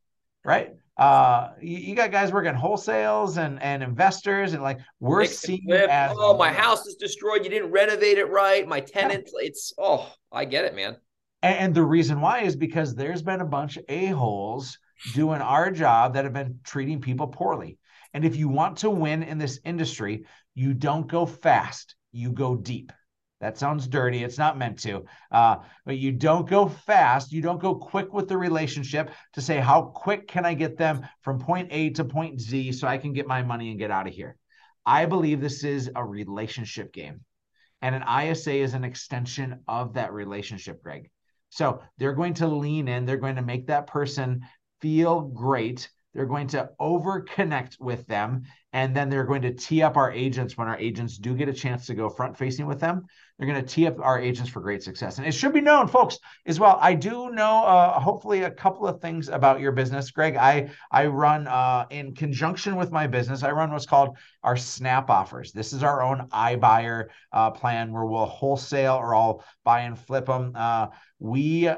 Right? 0.44 0.74
Uh, 0.98 1.52
you, 1.62 1.78
you 1.78 1.96
got 1.96 2.12
guys 2.12 2.34
working 2.34 2.54
wholesales 2.56 3.38
and 3.38 3.62
and 3.62 3.82
investors, 3.82 4.52
and 4.52 4.62
like 4.62 4.80
we're 5.00 5.22
and 5.22 5.30
seeing 5.30 5.72
as 5.72 6.12
oh, 6.14 6.36
my 6.38 6.52
house 6.52 6.86
is 6.86 6.96
destroyed. 6.96 7.46
You 7.46 7.50
didn't 7.50 7.72
renovate 7.72 8.18
it 8.18 8.26
right. 8.30 8.68
My 8.68 8.82
tenant. 8.82 9.30
It's 9.36 9.72
oh, 9.78 10.12
I 10.30 10.44
get 10.44 10.66
it, 10.66 10.76
man. 10.76 10.98
And, 11.42 11.58
and 11.60 11.74
the 11.74 11.84
reason 11.84 12.20
why 12.20 12.42
is 12.42 12.58
because 12.58 12.96
there's 12.96 13.22
been 13.22 13.40
a 13.40 13.46
bunch 13.46 13.78
of 13.78 13.86
a-holes 13.88 14.78
doing 15.14 15.40
our 15.40 15.72
job 15.72 16.16
that 16.16 16.26
have 16.26 16.34
been 16.34 16.60
treating 16.66 17.00
people 17.00 17.28
poorly. 17.28 17.78
And 18.14 18.26
if 18.26 18.36
you 18.36 18.48
want 18.48 18.78
to 18.78 18.90
win 18.90 19.24
in 19.24 19.38
this 19.38 19.60
industry, 19.64 20.26
you 20.56 20.74
don't 20.74 21.08
go 21.08 21.26
fast, 21.26 21.96
you 22.12 22.32
go 22.32 22.56
deep. 22.56 22.92
That 23.42 23.58
sounds 23.58 23.88
dirty. 23.88 24.24
It's 24.24 24.38
not 24.38 24.58
meant 24.58 24.80
to. 24.80 25.06
Uh, 25.32 25.58
but 25.86 25.98
you 25.98 26.12
don't 26.12 26.50
go 26.50 26.68
fast. 26.68 27.32
You 27.32 27.42
don't 27.42 27.62
go 27.62 27.76
quick 27.76 28.12
with 28.12 28.28
the 28.28 28.38
relationship 28.38 29.12
to 29.34 29.42
say, 29.42 29.60
how 29.60 29.84
quick 29.84 30.28
can 30.28 30.46
I 30.46 30.54
get 30.54 30.78
them 30.78 31.08
from 31.22 31.40
point 31.40 31.70
A 31.72 31.92
to 31.92 32.04
point 32.04 32.42
Z 32.42 32.74
so 32.74 32.88
I 32.88 32.98
can 32.98 33.14
get 33.14 33.28
my 33.28 33.42
money 33.42 33.70
and 33.70 33.80
get 33.80 33.92
out 33.92 34.08
of 34.08 34.14
here? 34.14 34.36
I 34.86 35.06
believe 35.06 35.40
this 35.40 35.64
is 35.64 35.90
a 35.96 36.04
relationship 36.04 36.92
game. 36.92 37.22
And 37.82 37.96
an 37.96 38.04
ISA 38.04 38.52
is 38.52 38.74
an 38.74 38.84
extension 38.84 39.62
of 39.68 39.94
that 39.94 40.12
relationship, 40.12 40.84
Greg. 40.84 41.10
So 41.50 41.82
they're 41.98 42.14
going 42.14 42.36
to 42.36 42.48
lean 42.48 42.90
in, 42.90 43.06
they're 43.06 43.18
going 43.18 43.38
to 43.38 43.42
make 43.42 43.68
that 43.68 43.88
person 43.88 44.42
feel 44.82 45.22
great. 45.22 45.90
They're 46.14 46.26
going 46.26 46.48
to 46.50 46.70
over 46.80 47.22
connect 47.22 47.78
with 47.80 48.08
them. 48.08 48.44
And 48.74 48.96
then 48.96 49.10
they're 49.10 49.26
going 49.26 49.44
to 49.44 49.54
tee 49.54 49.82
up 49.82 49.98
our 49.98 50.12
agents 50.12 50.58
when 50.58 50.68
our 50.68 50.78
agents 50.78 51.18
do 51.18 51.36
get 51.36 51.50
a 51.50 51.54
chance 51.54 51.86
to 51.88 51.94
go 51.94 52.10
front 52.10 52.38
facing 52.38 52.66
with 52.66 52.80
them. 52.80 53.06
They're 53.40 53.48
going 53.48 53.66
to 53.66 53.68
tee 53.68 53.88
up 53.88 54.00
our 54.02 54.20
agents 54.20 54.52
for 54.52 54.60
great 54.60 54.84
success. 54.84 55.18
And 55.18 55.26
it 55.26 55.32
should 55.32 55.54
be 55.54 55.62
known, 55.62 55.88
folks, 55.88 56.18
as 56.46 56.60
well. 56.60 56.78
I 56.82 56.94
do 56.94 57.30
know, 57.30 57.64
uh, 57.64 57.98
hopefully, 57.98 58.44
a 58.44 58.52
couple 58.52 58.86
of 58.86 59.02
things 59.02 59.30
about 59.30 59.62
your 59.62 59.72
business, 59.72 60.12
Greg. 60.12 60.36
I 60.36 60.72
I 60.92 61.06
run 61.06 61.48
uh, 61.48 61.86
in 61.90 62.14
conjunction 62.14 62.76
with 62.76 62.92
my 62.92 63.08
business. 63.08 63.42
I 63.42 63.52
run 63.52 63.72
what's 63.72 63.86
called 63.86 64.18
our 64.44 64.58
Snap 64.58 65.10
offers. 65.10 65.54
This 65.54 65.72
is 65.72 65.84
our 65.84 66.04
own 66.04 66.28
iBuyer 66.34 67.06
uh, 67.32 67.52
plan 67.52 67.94
where 67.94 68.06
we'll 68.06 68.26
wholesale 68.26 68.96
or 68.96 69.16
I'll 69.16 69.46
buy 69.64 69.82
and 69.82 69.98
flip 69.98 70.26
them. 70.26 70.52
Uh, 70.54 70.88
we 71.20 71.70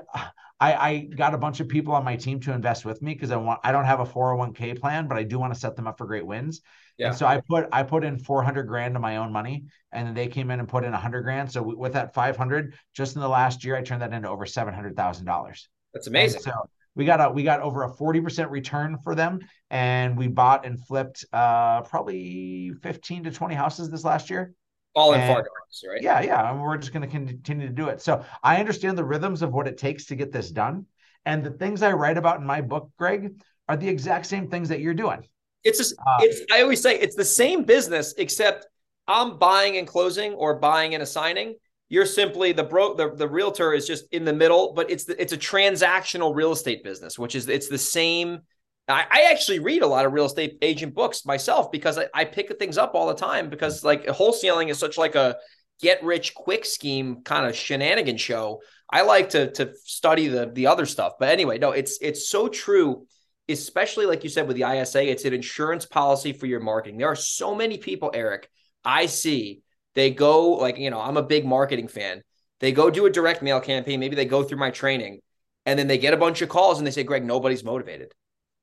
I, 0.62 0.74
I 0.74 0.98
got 1.00 1.34
a 1.34 1.39
bunch 1.39 1.60
of 1.60 1.68
people 1.68 1.96
on 1.96 2.06
my 2.06 2.15
team 2.15 2.39
to 2.41 2.53
invest 2.53 2.86
with 2.86 3.01
me 3.01 3.15
because 3.15 3.32
I 3.32 3.38
want 3.38 3.60
I 3.63 3.72
don't 3.72 3.86
have 3.86 4.00
a 4.00 4.06
401k 4.06 4.80
plan, 4.80 5.08
but 5.08 5.18
I 5.18 5.24
do 5.24 5.39
want 5.39 5.53
to 5.53 5.60
set 5.60 5.75
them 5.75 5.88
up 5.88 5.98
for 5.98 6.06
great 6.06 6.25
wins. 6.25 6.62
Yeah. 7.01 7.08
And 7.08 7.15
so 7.17 7.25
I 7.25 7.41
put 7.41 7.67
I 7.72 7.81
put 7.81 8.03
in 8.03 8.20
400 8.20 8.67
grand 8.67 8.96
of 8.96 9.01
my 9.01 9.17
own 9.17 9.31
money, 9.34 9.63
and 9.91 10.08
then 10.08 10.13
they 10.13 10.27
came 10.27 10.51
in 10.51 10.60
and 10.60 10.70
put 10.70 10.84
in 10.84 10.91
100 10.91 11.24
grand. 11.24 11.51
So 11.51 11.63
with 11.63 11.93
that 11.93 12.13
500, 12.13 12.75
just 12.93 13.15
in 13.15 13.22
the 13.22 13.27
last 13.27 13.65
year, 13.65 13.75
I 13.75 13.81
turned 13.81 14.03
that 14.03 14.13
into 14.13 14.29
over 14.29 14.46
700 14.46 14.96
thousand 14.96 15.25
dollars. 15.25 15.67
That's 15.96 16.05
amazing. 16.05 16.36
And 16.38 16.43
so 16.43 16.51
we 16.93 17.05
got 17.05 17.20
a 17.20 17.31
we 17.31 17.41
got 17.41 17.62
over 17.62 17.86
a 17.86 17.89
40% 17.89 18.51
return 18.51 19.00
for 19.00 19.15
them, 19.15 19.39
and 19.72 20.15
we 20.15 20.27
bought 20.27 20.63
and 20.63 20.79
flipped 20.86 21.25
uh, 21.34 21.81
probably 21.81 22.72
15 22.84 23.24
to 23.24 23.31
20 23.31 23.55
houses 23.55 23.89
this 23.89 24.03
last 24.03 24.29
year. 24.29 24.53
All 24.93 25.13
in 25.13 25.22
Fargo, 25.22 25.50
right? 25.89 26.03
Yeah, 26.03 26.22
yeah. 26.22 26.51
And 26.51 26.62
we're 26.62 26.77
just 26.77 26.93
going 26.93 27.01
to 27.01 27.08
continue 27.08 27.65
to 27.65 27.74
do 27.74 27.88
it. 27.88 28.00
So 28.00 28.24
I 28.43 28.58
understand 28.58 28.96
the 28.96 29.05
rhythms 29.05 29.41
of 29.41 29.51
what 29.51 29.67
it 29.67 29.79
takes 29.79 30.05
to 30.08 30.15
get 30.15 30.31
this 30.31 30.51
done. 30.51 30.86
And 31.25 31.43
the 31.43 31.50
things 31.50 31.81
I 31.81 31.93
write 31.93 32.17
about 32.17 32.41
in 32.41 32.46
my 32.46 32.62
book, 32.62 32.91
Greg, 33.00 33.41
are 33.67 33.77
the 33.77 33.89
exact 33.89 34.27
same 34.27 34.50
things 34.50 34.70
that 34.70 34.81
you're 34.81 34.93
doing. 34.93 35.27
It's 35.63 35.77
just, 35.77 35.96
uh, 36.00 36.18
it's, 36.22 36.41
I 36.51 36.62
always 36.62 36.82
say 36.82 37.00
it's 37.00 37.15
the 37.15 37.25
same 37.25 37.63
business, 37.63 38.13
except 38.18 38.68
I'm 39.08 39.38
buying 39.38 39.77
and 39.77 39.88
closing 39.88 40.34
or 40.34 40.60
buying 40.60 40.94
and 40.94 41.03
assigning. 41.03 41.56
You're 41.89 42.06
simply 42.06 42.51
the 42.53 42.63
bro, 42.63 42.96
the, 42.96 43.13
the 43.13 43.27
realtor 43.27 43.74
is 43.74 43.86
just 43.86 44.06
in 44.12 44.24
the 44.24 44.34
middle, 44.34 44.74
but 44.74 44.89
it's 44.89 45.03
the, 45.06 45.22
it's 45.22 45.34
a 45.34 45.38
transactional 45.38 46.34
real 46.34 46.53
estate 46.53 46.84
business, 46.84 47.20
which 47.20 47.36
is 47.36 47.50
it's 47.50 47.68
the 47.68 47.77
same 47.77 48.39
I, 48.88 49.06
I, 49.10 49.32
actually 49.32 49.60
read 49.60 49.84
a 49.84 49.88
lot 49.88 50.06
of 50.06 50.13
real 50.13 50.25
estate 50.25 50.58
agent 50.62 50.94
books 50.94 51.25
myself 51.25 51.72
because 51.72 51.98
I, 51.98 52.08
I 52.13 52.25
pick 52.25 52.58
things 52.58 52.77
up 52.77 52.96
all 52.96 53.08
the 53.08 53.13
time 53.13 53.50
because 53.50 53.84
like 53.84 54.06
wholesaling 54.06 54.70
is 54.70 54.80
such 54.80 54.98
like 54.98 55.15
a 55.15 55.38
get 55.82 56.03
rich 56.03 56.34
quick 56.34 56.65
scheme 56.65 57.22
kind 57.24 57.48
of 57.48 57.56
shenanigan 57.56 58.18
show. 58.18 58.62
I 58.89 59.03
like 59.03 59.30
to 59.30 59.51
to 59.51 59.74
study 59.84 60.27
the 60.27 60.51
the 60.53 60.68
other 60.68 60.86
stuff. 60.86 61.13
But 61.20 61.30
anyway, 61.30 61.58
no, 61.58 61.72
it's 61.72 61.98
it's 62.01 62.30
so 62.30 62.48
true, 62.48 63.08
especially 63.51 64.05
like 64.05 64.24
you 64.24 64.29
said 64.29 64.48
with 64.48 64.58
the 64.58 64.70
ISA, 64.70 65.10
it's 65.10 65.25
an 65.25 65.34
insurance 65.34 65.86
policy 65.86 66.34
for 66.34 66.46
your 66.46 66.60
marketing. 66.60 66.98
There 66.98 67.08
are 67.08 67.15
so 67.15 67.55
many 67.55 67.77
people, 67.77 68.12
Erik, 68.13 68.50
I 68.84 69.05
see 69.05 69.62
they 69.96 70.12
go 70.12 70.51
like, 70.51 70.77
you 70.77 70.89
know, 70.89 71.00
I'm 71.00 71.17
a 71.17 71.24
big 71.24 71.46
marketing 71.46 71.88
fan. 71.88 72.24
They 72.60 72.72
go 72.72 72.89
do 72.89 73.05
a 73.05 73.10
direct 73.10 73.41
mail 73.41 73.60
campaign, 73.60 74.00
maybe 74.00 74.15
they 74.15 74.25
go 74.25 74.43
through 74.43 74.60
my 74.60 74.72
training, 74.72 75.20
and 75.65 75.77
then 75.77 75.88
they 75.88 75.98
get 75.98 76.13
a 76.13 76.17
bunch 76.17 76.41
of 76.41 76.50
calls 76.50 76.77
and 76.77 76.86
they 76.86 76.91
say, 76.91 77.03
Greg, 77.03 77.25
nobody's 77.25 77.63
motivated. 77.63 78.13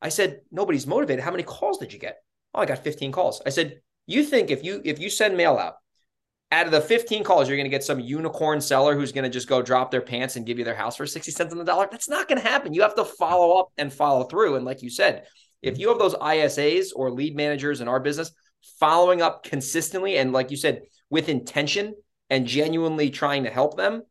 I 0.00 0.08
said, 0.08 0.40
nobody's 0.52 0.86
motivated. 0.86 1.24
How 1.24 1.30
many 1.30 1.42
calls 1.42 1.78
did 1.78 1.92
you 1.92 1.98
get? 1.98 2.18
Oh, 2.54 2.60
I 2.60 2.66
got 2.66 2.84
15 2.84 3.12
calls. 3.12 3.42
I 3.44 3.50
said, 3.50 3.80
you 4.06 4.24
think 4.24 4.50
if 4.50 4.64
you 4.64 4.80
if 4.84 4.98
you 4.98 5.10
send 5.10 5.36
mail 5.36 5.56
out, 5.56 5.74
out 6.50 6.66
of 6.66 6.72
the 6.72 6.80
15 6.80 7.24
calls, 7.24 7.48
you're 7.48 7.58
going 7.58 7.66
to 7.66 7.70
get 7.70 7.84
some 7.84 8.00
unicorn 8.00 8.60
seller 8.60 8.94
who's 8.94 9.12
going 9.12 9.24
to 9.24 9.30
just 9.30 9.48
go 9.48 9.60
drop 9.60 9.90
their 9.90 10.00
pants 10.00 10.36
and 10.36 10.46
give 10.46 10.58
you 10.58 10.64
their 10.64 10.74
house 10.74 10.96
for 10.96 11.06
60 11.06 11.30
cents 11.30 11.52
on 11.52 11.58
the 11.58 11.64
dollar. 11.64 11.88
That's 11.90 12.08
not 12.08 12.26
going 12.28 12.40
to 12.40 12.48
happen. 12.48 12.72
You 12.72 12.82
have 12.82 12.94
to 12.94 13.04
follow 13.04 13.58
up 13.58 13.68
and 13.76 13.92
follow 13.92 14.24
through. 14.24 14.56
And 14.56 14.64
like 14.64 14.82
you 14.82 14.88
said, 14.88 15.26
if 15.60 15.78
you 15.78 15.88
have 15.88 15.98
those 15.98 16.14
ISAs 16.14 16.88
or 16.94 17.10
lead 17.10 17.36
managers 17.36 17.80
in 17.80 17.88
our 17.88 18.00
business 18.00 18.32
following 18.80 19.20
up 19.20 19.44
consistently 19.44 20.16
and 20.16 20.32
like 20.32 20.50
you 20.50 20.56
said, 20.56 20.82
with 21.10 21.28
intention 21.28 21.94
and 22.30 22.46
genuinely 22.46 23.10
trying 23.10 23.44
to 23.44 23.50
help 23.50 23.76
them 23.76 24.02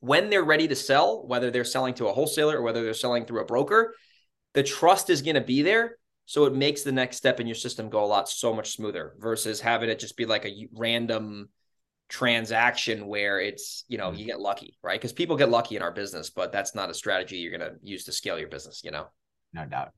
when 0.00 0.30
they're 0.30 0.44
ready 0.44 0.68
to 0.68 0.76
sell, 0.76 1.26
whether 1.26 1.50
they're 1.50 1.64
selling 1.64 1.94
to 1.94 2.06
a 2.06 2.12
wholesaler 2.12 2.58
or 2.58 2.62
whether 2.62 2.84
they're 2.84 2.94
selling 2.94 3.24
through 3.24 3.40
a 3.40 3.46
broker, 3.46 3.94
the 4.54 4.62
trust 4.62 5.10
is 5.10 5.22
going 5.22 5.34
to 5.34 5.40
be 5.40 5.62
there. 5.62 5.96
So 6.26 6.44
it 6.44 6.54
makes 6.54 6.82
the 6.82 6.92
next 6.92 7.16
step 7.16 7.40
in 7.40 7.46
your 7.46 7.54
system 7.54 7.88
go 7.88 8.04
a 8.04 8.06
lot 8.06 8.28
so 8.28 8.52
much 8.52 8.74
smoother 8.74 9.14
versus 9.18 9.60
having 9.60 9.90
it 9.90 9.98
just 9.98 10.16
be 10.16 10.26
like 10.26 10.44
a 10.44 10.68
random 10.74 11.48
transaction 12.08 13.06
where 13.06 13.40
it's, 13.40 13.84
you 13.88 13.98
know, 13.98 14.10
mm-hmm. 14.10 14.20
you 14.20 14.26
get 14.26 14.40
lucky, 14.40 14.76
right? 14.82 15.00
Because 15.00 15.12
people 15.12 15.36
get 15.36 15.50
lucky 15.50 15.76
in 15.76 15.82
our 15.82 15.92
business, 15.92 16.30
but 16.30 16.52
that's 16.52 16.74
not 16.74 16.90
a 16.90 16.94
strategy 16.94 17.36
you're 17.36 17.56
going 17.56 17.70
to 17.70 17.76
use 17.82 18.04
to 18.04 18.12
scale 18.12 18.38
your 18.38 18.48
business, 18.48 18.82
you 18.84 18.90
know? 18.90 19.06
No 19.52 19.66
doubt. 19.66 19.92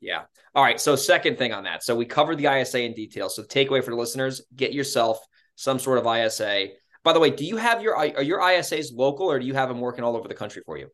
Yeah. 0.00 0.22
All 0.54 0.62
right. 0.62 0.80
So, 0.80 0.96
second 0.96 1.38
thing 1.38 1.52
on 1.52 1.64
that. 1.64 1.82
So, 1.82 1.96
we 1.96 2.04
covered 2.04 2.36
the 2.36 2.52
ISA 2.52 2.82
in 2.82 2.92
detail. 2.92 3.30
So, 3.30 3.42
the 3.42 3.48
takeaway 3.48 3.82
for 3.82 3.90
the 3.90 3.96
listeners 3.96 4.42
get 4.54 4.74
yourself 4.74 5.18
some 5.54 5.78
sort 5.78 5.98
of 5.98 6.06
ISA. 6.06 6.68
By 7.04 7.12
the 7.12 7.20
way, 7.20 7.30
do 7.30 7.44
you 7.44 7.56
have 7.56 7.82
your 7.82 7.96
are 7.96 8.22
your 8.22 8.40
ISAs 8.40 8.88
local 8.92 9.30
or 9.30 9.38
do 9.38 9.46
you 9.46 9.54
have 9.54 9.68
them 9.68 9.80
working 9.80 10.04
all 10.04 10.16
over 10.16 10.28
the 10.28 10.34
country 10.34 10.62
for 10.66 10.76
you? 10.76 10.88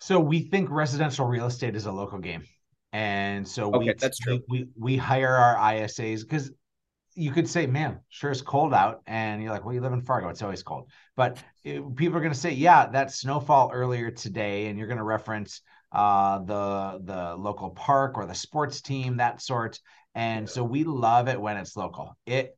So 0.00 0.20
we 0.20 0.40
think 0.40 0.70
residential 0.70 1.26
real 1.26 1.46
estate 1.46 1.74
is 1.76 1.86
a 1.86 1.92
local 1.92 2.18
game. 2.18 2.44
And 2.92 3.46
so 3.46 3.72
okay, 3.74 3.88
we, 3.88 3.94
that's 3.98 4.18
true. 4.18 4.40
We, 4.48 4.68
we 4.78 4.96
hire 4.96 5.34
our 5.34 5.56
ISAs 5.56 6.22
because 6.22 6.50
you 7.16 7.32
could 7.32 7.48
say, 7.48 7.66
man, 7.66 7.98
sure 8.10 8.30
it's 8.30 8.42
cold 8.42 8.74
out. 8.74 9.00
And 9.06 9.42
you're 9.42 9.50
like, 9.50 9.64
well, 9.64 9.74
you 9.74 9.80
live 9.80 9.94
in 9.94 10.02
Fargo. 10.02 10.28
It's 10.28 10.42
always 10.42 10.62
cold. 10.62 10.90
But 11.16 11.38
it, 11.64 11.96
people 11.96 12.18
are 12.18 12.20
going 12.20 12.32
to 12.32 12.38
say, 12.38 12.52
yeah, 12.52 12.86
that 12.88 13.10
snowfall 13.10 13.70
earlier 13.72 14.10
today. 14.10 14.66
And 14.66 14.78
you're 14.78 14.86
going 14.86 14.98
to 14.98 15.04
reference 15.04 15.62
uh, 15.92 16.40
the, 16.40 17.00
the 17.02 17.36
local 17.36 17.70
park 17.70 18.18
or 18.18 18.26
the 18.26 18.34
sports 18.34 18.82
team, 18.82 19.16
that 19.16 19.40
sort. 19.40 19.80
And 20.14 20.48
so 20.48 20.62
we 20.62 20.84
love 20.84 21.28
it 21.28 21.40
when 21.40 21.56
it's 21.56 21.74
local. 21.74 22.16
It, 22.26 22.54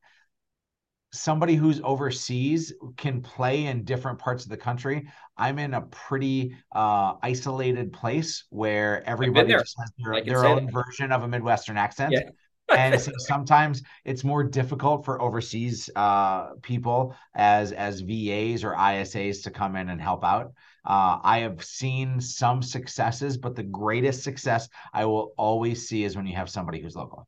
somebody 1.11 1.55
who's 1.55 1.81
overseas 1.83 2.73
can 2.97 3.21
play 3.21 3.65
in 3.65 3.83
different 3.83 4.19
parts 4.19 4.43
of 4.43 4.49
the 4.49 4.57
country. 4.57 5.07
I'm 5.37 5.57
in 5.57 5.73
a 5.73 5.81
pretty 5.81 6.55
uh, 6.75 7.13
isolated 7.23 7.93
place 7.93 8.43
where 8.49 9.07
everybody 9.07 9.53
just 9.53 9.75
has 9.79 9.91
their, 9.97 10.23
their 10.23 10.45
own 10.45 10.65
that. 10.65 10.73
version 10.73 11.11
of 11.11 11.23
a 11.23 11.27
Midwestern 11.27 11.77
accent. 11.77 12.11
Yeah. 12.11 12.29
And 12.71 12.99
so 13.01 13.11
sometimes 13.17 13.81
it's 14.05 14.23
more 14.23 14.43
difficult 14.43 15.05
for 15.05 15.21
overseas 15.21 15.89
uh, 15.95 16.53
people 16.61 17.15
as 17.35 17.71
as 17.71 18.01
VAs 18.01 18.63
or 18.63 18.73
ISAs 18.73 19.43
to 19.43 19.51
come 19.51 19.75
in 19.75 19.89
and 19.89 20.01
help 20.01 20.23
out. 20.23 20.53
Uh, 20.85 21.19
I 21.23 21.39
have 21.39 21.63
seen 21.63 22.21
some 22.21 22.61
successes, 22.61 23.37
but 23.37 23.55
the 23.55 23.63
greatest 23.63 24.23
success 24.23 24.69
I 24.93 25.05
will 25.05 25.33
always 25.37 25.87
see 25.87 26.03
is 26.03 26.15
when 26.15 26.25
you 26.25 26.35
have 26.35 26.49
somebody 26.49 26.81
who's 26.81 26.95
local 26.95 27.27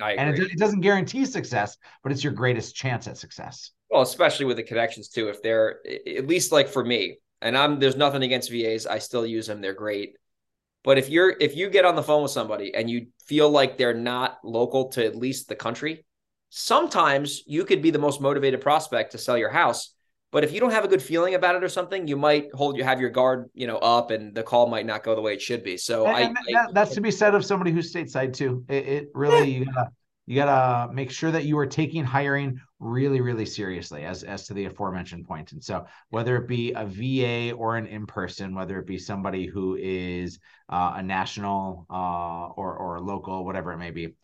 and 0.00 0.30
it, 0.30 0.52
it, 0.52 0.58
doesn't 0.58 0.80
guarantee 0.80 1.24
success, 1.26 1.76
but 2.02 2.12
it's 2.12 2.24
your 2.24 2.32
greatest 2.32 2.74
chance 2.74 3.06
at 3.06 3.18
success. 3.18 3.70
Well, 3.90 4.02
especially 4.02 4.46
with 4.46 4.56
the 4.56 4.62
connections 4.62 5.08
too. 5.08 5.28
If 5.28 5.42
they're 5.42 5.80
at 6.06 6.26
least 6.26 6.52
like 6.52 6.68
for 6.68 6.84
me, 6.84 7.18
and 7.42 7.56
I'm 7.56 7.78
there's 7.78 7.96
nothing 7.96 8.22
against 8.22 8.50
VAs, 8.50 8.86
I 8.86 8.98
still 8.98 9.26
use 9.26 9.46
them. 9.46 9.60
They're 9.60 9.74
great. 9.74 10.16
But 10.82 10.98
if 10.98 11.08
you're 11.08 11.34
if 11.40 11.56
you 11.56 11.68
get 11.70 11.84
on 11.84 11.96
the 11.96 12.02
phone 12.02 12.22
with 12.22 12.32
somebody 12.32 12.74
and 12.74 12.88
you 12.88 13.08
feel 13.26 13.50
like 13.50 13.76
they're 13.76 13.94
not 13.94 14.38
local 14.42 14.88
to 14.90 15.04
at 15.04 15.16
least 15.16 15.48
the 15.48 15.56
country, 15.56 16.04
sometimes 16.48 17.42
you 17.46 17.64
could 17.64 17.82
be 17.82 17.90
the 17.90 17.98
most 17.98 18.20
motivated 18.20 18.60
prospect 18.60 19.12
to 19.12 19.18
sell 19.18 19.36
your 19.36 19.50
house 19.50 19.94
but 20.32 20.44
if 20.44 20.52
you 20.52 20.60
don't 20.60 20.70
have 20.70 20.84
a 20.84 20.88
good 20.88 21.02
feeling 21.02 21.34
about 21.34 21.56
it 21.56 21.64
or 21.64 21.68
something, 21.68 22.06
you 22.06 22.16
might 22.16 22.54
hold 22.54 22.76
you 22.76 22.84
have 22.84 23.00
your 23.00 23.10
guard, 23.10 23.50
you 23.52 23.66
know, 23.66 23.78
up, 23.78 24.10
and 24.10 24.34
the 24.34 24.42
call 24.42 24.68
might 24.68 24.86
not 24.86 25.02
go 25.02 25.14
the 25.14 25.20
way 25.20 25.34
it 25.34 25.42
should 25.42 25.64
be. 25.64 25.76
So 25.76 26.06
and, 26.06 26.38
I, 26.38 26.52
that, 26.52 26.74
that's 26.74 26.94
to 26.94 27.00
be 27.00 27.10
said 27.10 27.34
of 27.34 27.44
somebody 27.44 27.72
who's 27.72 27.92
stateside 27.92 28.32
too. 28.32 28.64
It, 28.68 28.86
it 28.86 29.08
really 29.12 29.50
you 29.50 29.64
gotta 29.64 29.90
you 30.26 30.36
gotta 30.36 30.92
make 30.92 31.10
sure 31.10 31.32
that 31.32 31.44
you 31.44 31.58
are 31.58 31.66
taking 31.66 32.04
hiring 32.04 32.60
really 32.80 33.20
really 33.20 33.44
seriously 33.44 34.04
as 34.04 34.24
as 34.24 34.46
to 34.46 34.54
the 34.54 34.64
aforementioned 34.64 35.26
point. 35.26 35.52
And 35.52 35.62
so 35.62 35.86
whether 36.08 36.36
it 36.36 36.48
be 36.48 36.72
a 36.72 36.86
VA 36.86 37.54
or 37.54 37.76
an 37.76 37.86
in 37.86 38.06
person, 38.06 38.54
whether 38.54 38.78
it 38.80 38.86
be 38.86 38.98
somebody 38.98 39.46
who 39.46 39.76
is 39.76 40.40
uh, 40.70 40.94
a 40.96 41.02
national 41.02 41.86
uh, 41.90 42.48
or 42.56 42.74
or 42.76 43.00
local, 43.00 43.44
whatever 43.44 43.72
it 43.72 43.78
may 43.78 43.90
be, 43.90 44.14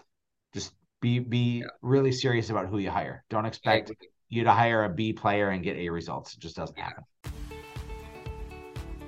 just 0.55 0.73
be 1.01 1.19
be 1.19 1.59
yeah. 1.59 1.67
really 1.83 2.13
serious 2.13 2.51
about 2.51 2.67
who 2.69 2.79
you 2.79 2.91
hire. 2.91 3.25
Don't 3.29 3.47
expect 3.47 3.93
you 4.29 4.43
to 4.45 4.53
hire 4.53 4.85
a 4.85 4.89
B 4.89 5.13
player 5.13 5.51
and 5.51 5.63
get 5.63 5.77
A 5.77 5.89
results. 5.91 6.35
It 6.35 6.41
just 6.41 6.57
doesn't 6.57 6.79
happen. 6.79 7.05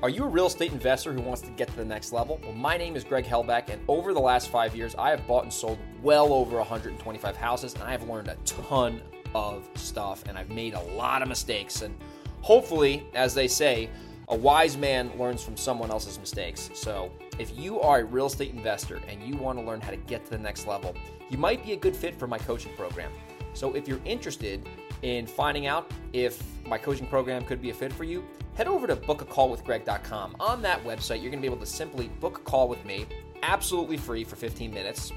Are 0.00 0.08
you 0.08 0.22
a 0.22 0.28
real 0.28 0.46
estate 0.46 0.70
investor 0.70 1.12
who 1.12 1.20
wants 1.20 1.42
to 1.42 1.50
get 1.50 1.66
to 1.68 1.74
the 1.74 1.84
next 1.84 2.12
level? 2.12 2.38
Well, 2.44 2.52
my 2.52 2.76
name 2.76 2.94
is 2.94 3.02
Greg 3.02 3.24
Helbeck, 3.24 3.68
and 3.68 3.82
over 3.88 4.14
the 4.14 4.20
last 4.20 4.48
five 4.48 4.76
years, 4.76 4.94
I 4.94 5.10
have 5.10 5.26
bought 5.26 5.42
and 5.42 5.52
sold 5.52 5.76
well 6.04 6.32
over 6.32 6.56
125 6.56 7.36
houses, 7.36 7.74
and 7.74 7.82
I 7.82 7.90
have 7.90 8.08
learned 8.08 8.28
a 8.28 8.36
ton 8.44 9.02
of 9.34 9.68
stuff, 9.74 10.24
and 10.28 10.38
I've 10.38 10.50
made 10.50 10.74
a 10.74 10.80
lot 10.80 11.22
of 11.22 11.28
mistakes. 11.28 11.82
And 11.82 11.94
hopefully, 12.40 13.06
as 13.14 13.34
they 13.34 13.48
say, 13.48 13.88
a 14.28 14.36
wise 14.36 14.76
man 14.76 15.10
learns 15.18 15.42
from 15.42 15.56
someone 15.56 15.90
else's 15.90 16.18
mistakes. 16.18 16.70
So, 16.74 17.10
if 17.38 17.56
you 17.56 17.80
are 17.80 18.00
a 18.00 18.04
real 18.04 18.26
estate 18.26 18.52
investor 18.52 19.00
and 19.08 19.22
you 19.22 19.36
want 19.36 19.58
to 19.58 19.64
learn 19.64 19.80
how 19.80 19.90
to 19.90 19.96
get 19.96 20.24
to 20.24 20.30
the 20.30 20.38
next 20.38 20.66
level, 20.66 20.94
you 21.30 21.38
might 21.38 21.64
be 21.64 21.72
a 21.72 21.76
good 21.76 21.96
fit 21.96 22.14
for 22.14 22.26
my 22.26 22.38
coaching 22.38 22.72
program. 22.76 23.10
So, 23.54 23.74
if 23.74 23.88
you're 23.88 24.00
interested 24.04 24.68
in 25.02 25.26
finding 25.26 25.66
out 25.66 25.90
if 26.12 26.42
my 26.66 26.76
coaching 26.76 27.06
program 27.06 27.44
could 27.44 27.62
be 27.62 27.70
a 27.70 27.74
fit 27.74 27.92
for 27.92 28.04
you, 28.04 28.24
head 28.54 28.66
over 28.66 28.86
to 28.86 28.96
bookacallwithgreg.com. 28.96 30.36
On 30.40 30.60
that 30.62 30.82
website, 30.84 31.22
you're 31.22 31.30
going 31.30 31.42
to 31.42 31.48
be 31.48 31.52
able 31.52 31.56
to 31.58 31.66
simply 31.66 32.08
book 32.20 32.38
a 32.38 32.40
call 32.42 32.68
with 32.68 32.84
me, 32.84 33.06
absolutely 33.42 33.96
free 33.96 34.24
for 34.24 34.36
15 34.36 34.72
minutes. 34.72 35.12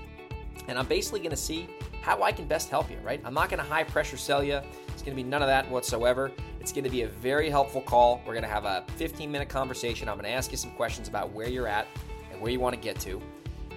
And 0.67 0.78
I'm 0.78 0.86
basically 0.86 1.19
going 1.19 1.32
to 1.32 1.36
see 1.36 1.67
how 2.01 2.21
I 2.23 2.31
can 2.31 2.45
best 2.45 2.69
help 2.69 2.89
you, 2.89 2.97
right? 3.03 3.21
I'm 3.23 3.33
not 3.33 3.49
going 3.49 3.61
to 3.63 3.69
high 3.69 3.83
pressure 3.83 4.17
sell 4.17 4.43
you. 4.43 4.59
It's 4.89 5.01
going 5.01 5.15
to 5.15 5.23
be 5.23 5.27
none 5.27 5.41
of 5.41 5.47
that 5.47 5.69
whatsoever. 5.69 6.31
It's 6.59 6.71
going 6.71 6.83
to 6.83 6.89
be 6.89 7.03
a 7.03 7.07
very 7.07 7.49
helpful 7.49 7.81
call. 7.81 8.21
We're 8.25 8.33
going 8.33 8.43
to 8.43 8.49
have 8.49 8.65
a 8.65 8.83
15 8.97 9.31
minute 9.31 9.49
conversation. 9.49 10.09
I'm 10.09 10.15
going 10.15 10.25
to 10.25 10.31
ask 10.31 10.51
you 10.51 10.57
some 10.57 10.71
questions 10.71 11.07
about 11.07 11.31
where 11.31 11.47
you're 11.47 11.67
at 11.67 11.87
and 12.31 12.41
where 12.41 12.51
you 12.51 12.59
want 12.59 12.75
to 12.75 12.81
get 12.81 12.99
to. 13.01 13.21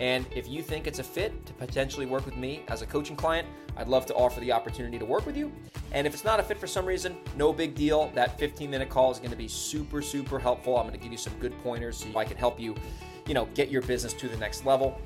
And 0.01 0.27
if 0.35 0.49
you 0.49 0.63
think 0.63 0.87
it's 0.87 0.99
a 0.99 1.05
fit 1.05 1.47
to 1.47 1.53
potentially 1.53 2.07
work 2.07 2.25
with 2.25 2.37
me 2.37 2.63
as 2.69 2.83
a 2.83 2.87
coaching 2.87 3.15
client, 3.15 3.47
I'd 3.77 3.89
love 3.89 4.07
to 4.07 4.15
offer 4.15 4.41
the 4.41 4.53
opportunity 4.53 4.99
to 4.99 5.05
work 5.05 5.27
with 5.27 5.37
you. 5.37 5.53
And 5.93 6.07
if 6.07 6.15
it's 6.15 6.25
not 6.25 6.41
a 6.41 6.43
fit 6.43 6.59
for 6.59 6.67
some 6.67 6.87
reason, 6.87 7.17
no 7.37 7.53
big 7.53 7.75
deal. 7.75 8.11
That 8.15 8.39
15 8.39 8.71
minute 8.71 8.89
call 8.89 9.11
is 9.13 9.19
going 9.19 9.31
to 9.31 9.37
be 9.37 9.49
super, 9.49 10.03
super 10.03 10.39
helpful. 10.39 10.77
I'm 10.77 10.87
going 10.87 10.99
to 10.99 11.03
give 11.03 11.13
you 11.13 11.19
some 11.19 11.35
good 11.35 11.57
pointers 11.63 11.99
so 11.99 12.19
I 12.19 12.25
can 12.25 12.37
help 12.37 12.59
you, 12.59 12.75
you 13.27 13.35
know, 13.35 13.47
get 13.55 13.69
your 13.69 13.83
business 13.83 14.13
to 14.15 14.29
the 14.29 14.37
next 14.37 14.65
level. 14.65 15.01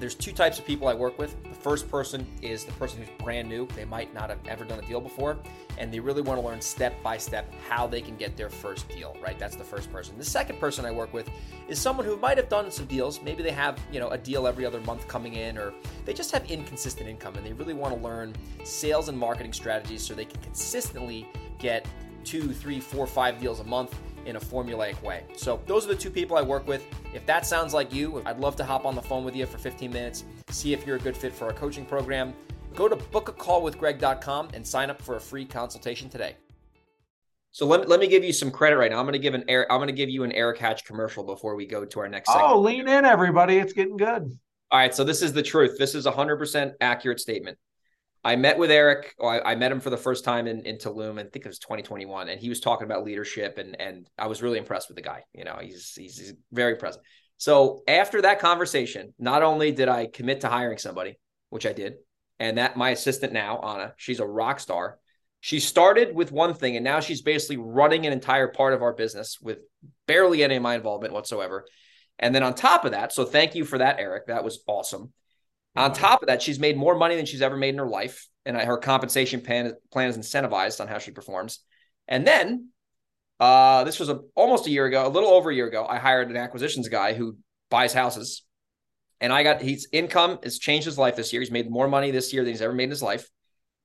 There's 0.00 0.14
two 0.14 0.32
types 0.32 0.58
of 0.58 0.64
people 0.64 0.88
I 0.88 0.94
work 0.94 1.18
with. 1.18 1.36
The 1.44 1.54
first 1.54 1.90
person 1.90 2.26
is 2.40 2.64
the 2.64 2.72
person 2.72 3.00
who's 3.00 3.10
brand 3.22 3.50
new. 3.50 3.66
They 3.76 3.84
might 3.84 4.14
not 4.14 4.30
have 4.30 4.38
ever 4.48 4.64
done 4.64 4.78
a 4.78 4.82
deal 4.82 4.98
before, 4.98 5.36
and 5.76 5.92
they 5.92 6.00
really 6.00 6.22
want 6.22 6.40
to 6.40 6.46
learn 6.46 6.58
step 6.62 7.02
by 7.02 7.18
step 7.18 7.52
how 7.68 7.86
they 7.86 8.00
can 8.00 8.16
get 8.16 8.34
their 8.34 8.48
first 8.48 8.88
deal, 8.88 9.14
right? 9.22 9.38
That's 9.38 9.56
the 9.56 9.64
first 9.64 9.92
person. 9.92 10.16
The 10.16 10.24
second 10.24 10.58
person 10.58 10.86
I 10.86 10.90
work 10.90 11.12
with 11.12 11.28
is 11.68 11.78
someone 11.78 12.06
who 12.06 12.16
might 12.16 12.38
have 12.38 12.48
done 12.48 12.70
some 12.70 12.86
deals. 12.86 13.20
Maybe 13.20 13.42
they 13.42 13.50
have, 13.50 13.78
you 13.92 14.00
know, 14.00 14.08
a 14.08 14.16
deal 14.16 14.46
every 14.46 14.64
other 14.64 14.80
month 14.80 15.06
coming 15.06 15.34
in, 15.34 15.58
or 15.58 15.74
they 16.06 16.14
just 16.14 16.30
have 16.30 16.50
inconsistent 16.50 17.06
income 17.06 17.34
and 17.34 17.44
they 17.44 17.52
really 17.52 17.74
want 17.74 17.94
to 17.94 18.00
learn 18.00 18.34
sales 18.64 19.10
and 19.10 19.18
marketing 19.18 19.52
strategies 19.52 20.02
so 20.02 20.14
they 20.14 20.24
can 20.24 20.40
consistently 20.40 21.28
get 21.58 21.86
two, 22.24 22.52
three, 22.54 22.80
four, 22.80 23.06
five 23.06 23.38
deals 23.38 23.60
a 23.60 23.64
month 23.64 23.94
in 24.26 24.36
a 24.36 24.40
formulaic 24.40 25.00
way. 25.02 25.24
So, 25.36 25.60
those 25.66 25.84
are 25.84 25.88
the 25.88 25.96
two 25.96 26.10
people 26.10 26.36
I 26.36 26.42
work 26.42 26.66
with. 26.66 26.84
If 27.14 27.24
that 27.26 27.46
sounds 27.46 27.74
like 27.74 27.92
you, 27.92 28.22
I'd 28.26 28.38
love 28.38 28.56
to 28.56 28.64
hop 28.64 28.84
on 28.84 28.94
the 28.94 29.02
phone 29.02 29.24
with 29.24 29.36
you 29.36 29.46
for 29.46 29.58
15 29.58 29.92
minutes, 29.92 30.24
see 30.48 30.72
if 30.72 30.86
you're 30.86 30.96
a 30.96 31.00
good 31.00 31.16
fit 31.16 31.32
for 31.32 31.46
our 31.46 31.52
coaching 31.52 31.84
program. 31.84 32.34
Go 32.74 32.88
to 32.88 32.96
bookacallwithgreg.com 32.96 34.50
and 34.54 34.66
sign 34.66 34.90
up 34.90 35.02
for 35.02 35.16
a 35.16 35.20
free 35.20 35.44
consultation 35.44 36.08
today. 36.08 36.36
So 37.52 37.66
let, 37.66 37.88
let 37.88 37.98
me 37.98 38.06
give 38.06 38.22
you 38.22 38.32
some 38.32 38.50
credit 38.50 38.76
right 38.76 38.92
now. 38.92 38.98
I'm 38.98 39.04
going 39.04 39.12
to 39.14 39.18
give 39.18 39.34
an 39.34 39.44
Erik, 39.48 39.68
I'm 39.70 39.78
going 39.78 39.88
to 39.88 39.92
give 39.92 40.08
you 40.08 40.22
an 40.22 40.32
Erik 40.32 40.58
Hatch 40.58 40.84
commercial 40.84 41.24
before 41.24 41.56
we 41.56 41.66
go 41.66 41.84
to 41.84 42.00
our 42.00 42.08
next 42.08 42.30
segment. 42.30 42.52
Oh, 42.52 42.60
lean 42.60 42.88
in 42.88 43.04
everybody. 43.04 43.58
It's 43.58 43.72
getting 43.72 43.96
good. 43.96 44.38
All 44.70 44.78
right, 44.78 44.94
so 44.94 45.02
this 45.02 45.20
is 45.20 45.32
the 45.32 45.42
truth. 45.42 45.76
This 45.78 45.96
is 45.96 46.06
a 46.06 46.12
100% 46.12 46.74
accurate 46.80 47.18
statement. 47.18 47.58
I 48.22 48.36
met 48.36 48.58
with 48.58 48.70
Erik. 48.70 49.14
I, 49.22 49.40
I, 49.40 49.54
met 49.54 49.72
him 49.72 49.80
for 49.80 49.88
the 49.88 49.96
first 49.96 50.24
time 50.24 50.46
in, 50.46 50.60
in 50.66 50.76
Tulum. 50.76 51.10
and 51.10 51.20
I 51.20 51.30
think 51.30 51.46
it 51.46 51.48
was 51.48 51.58
2021, 51.58 52.28
and 52.28 52.40
he 52.40 52.50
was 52.50 52.60
talking 52.60 52.84
about 52.84 53.04
leadership, 53.04 53.56
and 53.58 53.80
and 53.80 54.06
I 54.18 54.26
was 54.26 54.42
really 54.42 54.58
impressed 54.58 54.88
with 54.88 54.96
the 54.96 55.02
guy. 55.02 55.24
You 55.32 55.44
know, 55.44 55.58
he's 55.60 55.94
he's, 55.96 56.18
he's 56.18 56.34
very 56.52 56.76
present. 56.76 57.04
So 57.38 57.82
after 57.88 58.20
that 58.22 58.38
conversation, 58.38 59.14
not 59.18 59.42
only 59.42 59.72
did 59.72 59.88
I 59.88 60.06
commit 60.06 60.42
to 60.42 60.48
hiring 60.48 60.76
somebody, 60.76 61.18
which 61.48 61.64
I 61.64 61.72
did, 61.72 61.94
and 62.38 62.58
that 62.58 62.76
my 62.76 62.90
assistant 62.90 63.32
now, 63.32 63.60
Anna, 63.60 63.94
she's 63.96 64.20
a 64.20 64.26
rock 64.26 64.60
star. 64.60 64.98
She 65.40 65.58
started 65.58 66.14
with 66.14 66.30
one 66.30 66.52
thing, 66.52 66.76
and 66.76 66.84
now 66.84 67.00
she's 67.00 67.22
basically 67.22 67.56
running 67.56 68.04
an 68.04 68.12
entire 68.12 68.48
part 68.48 68.74
of 68.74 68.82
our 68.82 68.92
business 68.92 69.38
with 69.40 69.58
barely 70.06 70.44
any 70.44 70.56
of 70.56 70.62
my 70.62 70.74
involvement 70.74 71.14
whatsoever. 71.14 71.64
And 72.18 72.34
then 72.34 72.42
on 72.42 72.54
top 72.54 72.84
of 72.84 72.90
that, 72.90 73.14
so 73.14 73.24
thank 73.24 73.54
you 73.54 73.64
for 73.64 73.78
that, 73.78 73.98
Erik. 73.98 74.26
That 74.26 74.44
was 74.44 74.62
awesome. 74.66 75.14
On 75.76 75.92
top 75.92 76.22
of 76.22 76.26
that, 76.26 76.42
she's 76.42 76.58
made 76.58 76.76
more 76.76 76.96
money 76.96 77.16
than 77.16 77.26
she's 77.26 77.42
ever 77.42 77.56
made 77.56 77.70
in 77.70 77.78
her 77.78 77.86
life, 77.86 78.26
and 78.44 78.56
her 78.56 78.76
compensation 78.76 79.40
plan, 79.40 79.74
plan 79.92 80.08
is 80.08 80.18
incentivized 80.18 80.80
on 80.80 80.88
how 80.88 80.98
she 80.98 81.12
performs. 81.12 81.60
And 82.08 82.26
then, 82.26 82.70
uh, 83.38 83.84
this 83.84 84.00
was 84.00 84.08
a, 84.08 84.20
almost 84.34 84.66
a 84.66 84.70
year 84.70 84.86
ago, 84.86 85.06
a 85.06 85.08
little 85.08 85.30
over 85.30 85.50
a 85.50 85.54
year 85.54 85.68
ago. 85.68 85.86
I 85.88 85.98
hired 85.98 86.28
an 86.30 86.36
acquisitions 86.36 86.88
guy 86.88 87.14
who 87.14 87.38
buys 87.70 87.94
houses, 87.94 88.42
and 89.20 89.32
I 89.32 89.42
got 89.42 89.62
his 89.62 89.88
income 89.92 90.38
has 90.42 90.58
changed 90.58 90.86
his 90.86 90.98
life 90.98 91.16
this 91.16 91.32
year. 91.32 91.40
He's 91.40 91.50
made 91.50 91.70
more 91.70 91.88
money 91.88 92.10
this 92.10 92.32
year 92.32 92.42
than 92.42 92.52
he's 92.52 92.62
ever 92.62 92.72
made 92.72 92.84
in 92.84 92.90
his 92.90 93.02
life. 93.02 93.28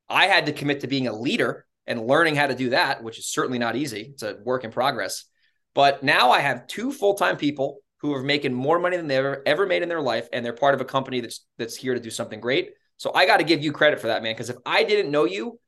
I 0.09 0.27
had 0.27 0.47
to 0.47 0.53
commit 0.53 0.81
to 0.81 0.87
being 0.87 1.07
a 1.07 1.17
leader 1.17 1.65
and 1.87 2.07
learning 2.07 2.35
how 2.35 2.47
to 2.47 2.55
do 2.55 2.69
that, 2.69 3.03
which 3.03 3.19
is 3.19 3.27
certainly 3.27 3.59
not 3.59 3.75
easy. 3.75 4.09
It's 4.13 4.23
a 4.23 4.37
work 4.43 4.63
in 4.63 4.71
progress. 4.71 5.25
But 5.73 6.03
now 6.03 6.31
I 6.31 6.39
have 6.39 6.67
two 6.67 6.91
full 6.91 7.15
time 7.15 7.37
people 7.37 7.79
who 7.97 8.13
are 8.13 8.23
making 8.23 8.53
more 8.53 8.79
money 8.79 8.97
than 8.97 9.07
they 9.07 9.17
ever 9.17 9.41
ever 9.45 9.65
made 9.65 9.83
in 9.83 9.89
their 9.89 10.01
life, 10.01 10.27
and 10.33 10.45
they're 10.45 10.53
part 10.53 10.75
of 10.75 10.81
a 10.81 10.85
company 10.85 11.21
that's 11.21 11.45
that's 11.57 11.75
here 11.75 11.93
to 11.93 11.99
do 11.99 12.09
something 12.09 12.39
great. 12.39 12.73
So 12.97 13.11
I 13.13 13.25
got 13.25 13.37
to 13.37 13.43
give 13.43 13.63
you 13.63 13.71
credit 13.71 13.99
for 13.99 14.07
that, 14.07 14.23
man. 14.23 14.33
Because 14.33 14.49
if 14.49 14.57
I 14.65 14.83
didn't 14.83 15.11
know 15.11 15.25
you, 15.25 15.59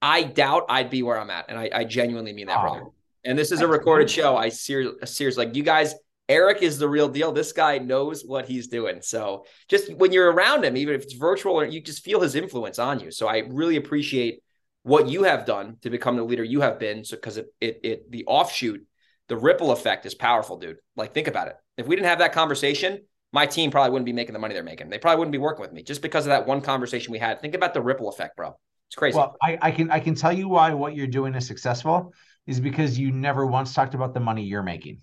I 0.00 0.22
doubt 0.22 0.66
I'd 0.68 0.90
be 0.90 1.02
where 1.02 1.18
I'm 1.18 1.30
at, 1.30 1.46
and 1.48 1.58
I, 1.58 1.70
I 1.72 1.84
genuinely 1.84 2.32
mean 2.32 2.46
that, 2.46 2.58
oh, 2.58 2.62
brother. 2.62 2.84
And 3.24 3.38
this 3.38 3.50
is 3.52 3.60
a 3.60 3.66
recorded 3.66 4.10
show. 4.10 4.36
I 4.36 4.50
seriously, 4.50 5.06
seriously, 5.06 5.46
like 5.46 5.56
you 5.56 5.62
guys. 5.62 5.94
Erik 6.28 6.60
is 6.60 6.76
the 6.76 6.88
real 6.88 7.08
deal. 7.08 7.30
This 7.30 7.52
guy 7.52 7.78
knows 7.78 8.24
what 8.24 8.46
he's 8.46 8.66
doing. 8.66 9.00
So 9.00 9.46
just 9.68 9.94
when 9.94 10.10
you're 10.10 10.32
around 10.32 10.64
him, 10.64 10.76
even 10.76 10.96
if 10.96 11.04
it's 11.04 11.12
virtual, 11.12 11.54
or 11.54 11.64
you 11.64 11.80
just 11.80 12.02
feel 12.04 12.20
his 12.20 12.34
influence 12.34 12.80
on 12.80 12.98
you. 12.98 13.12
So 13.12 13.28
I 13.28 13.44
really 13.48 13.76
appreciate 13.76 14.42
what 14.82 15.08
you 15.08 15.22
have 15.22 15.46
done 15.46 15.76
to 15.82 15.88
become 15.90 16.16
the 16.16 16.24
leader 16.24 16.42
you 16.42 16.62
have 16.62 16.80
been. 16.80 17.04
So 17.04 17.14
because 17.14 17.36
it, 17.36 17.46
it 17.60 17.80
it 17.84 18.10
the 18.10 18.24
offshoot, 18.26 18.84
the 19.28 19.36
ripple 19.36 19.70
effect 19.70 20.04
is 20.04 20.16
powerful, 20.16 20.58
dude. 20.58 20.78
Like 20.96 21.14
think 21.14 21.28
about 21.28 21.46
it. 21.46 21.56
If 21.76 21.86
we 21.86 21.96
didn't 21.96 22.08
have 22.08 22.18
that 22.18 22.32
conversation, 22.32 23.02
my 23.32 23.46
team 23.46 23.70
probably 23.70 23.90
wouldn't 23.90 24.06
be 24.06 24.12
making 24.12 24.32
the 24.32 24.38
money 24.38 24.54
they're 24.54 24.62
making. 24.62 24.88
They 24.88 24.98
probably 24.98 25.18
wouldn't 25.18 25.32
be 25.32 25.38
working 25.38 25.60
with 25.60 25.72
me 25.72 25.82
just 25.82 26.02
because 26.02 26.24
of 26.26 26.30
that 26.30 26.46
one 26.46 26.60
conversation 26.60 27.12
we 27.12 27.18
had. 27.18 27.40
Think 27.40 27.54
about 27.54 27.74
the 27.74 27.82
ripple 27.82 28.08
effect, 28.08 28.36
bro. 28.36 28.58
It's 28.88 28.96
crazy. 28.96 29.16
Well, 29.16 29.36
I, 29.42 29.58
I 29.60 29.70
can 29.72 29.90
I 29.90 30.00
can 30.00 30.14
tell 30.14 30.32
you 30.32 30.48
why 30.48 30.72
what 30.72 30.94
you're 30.94 31.06
doing 31.06 31.34
is 31.34 31.46
successful 31.46 32.14
is 32.46 32.60
because 32.60 32.98
you 32.98 33.10
never 33.10 33.44
once 33.44 33.74
talked 33.74 33.94
about 33.94 34.14
the 34.14 34.20
money 34.20 34.44
you're 34.44 34.62
making. 34.62 35.02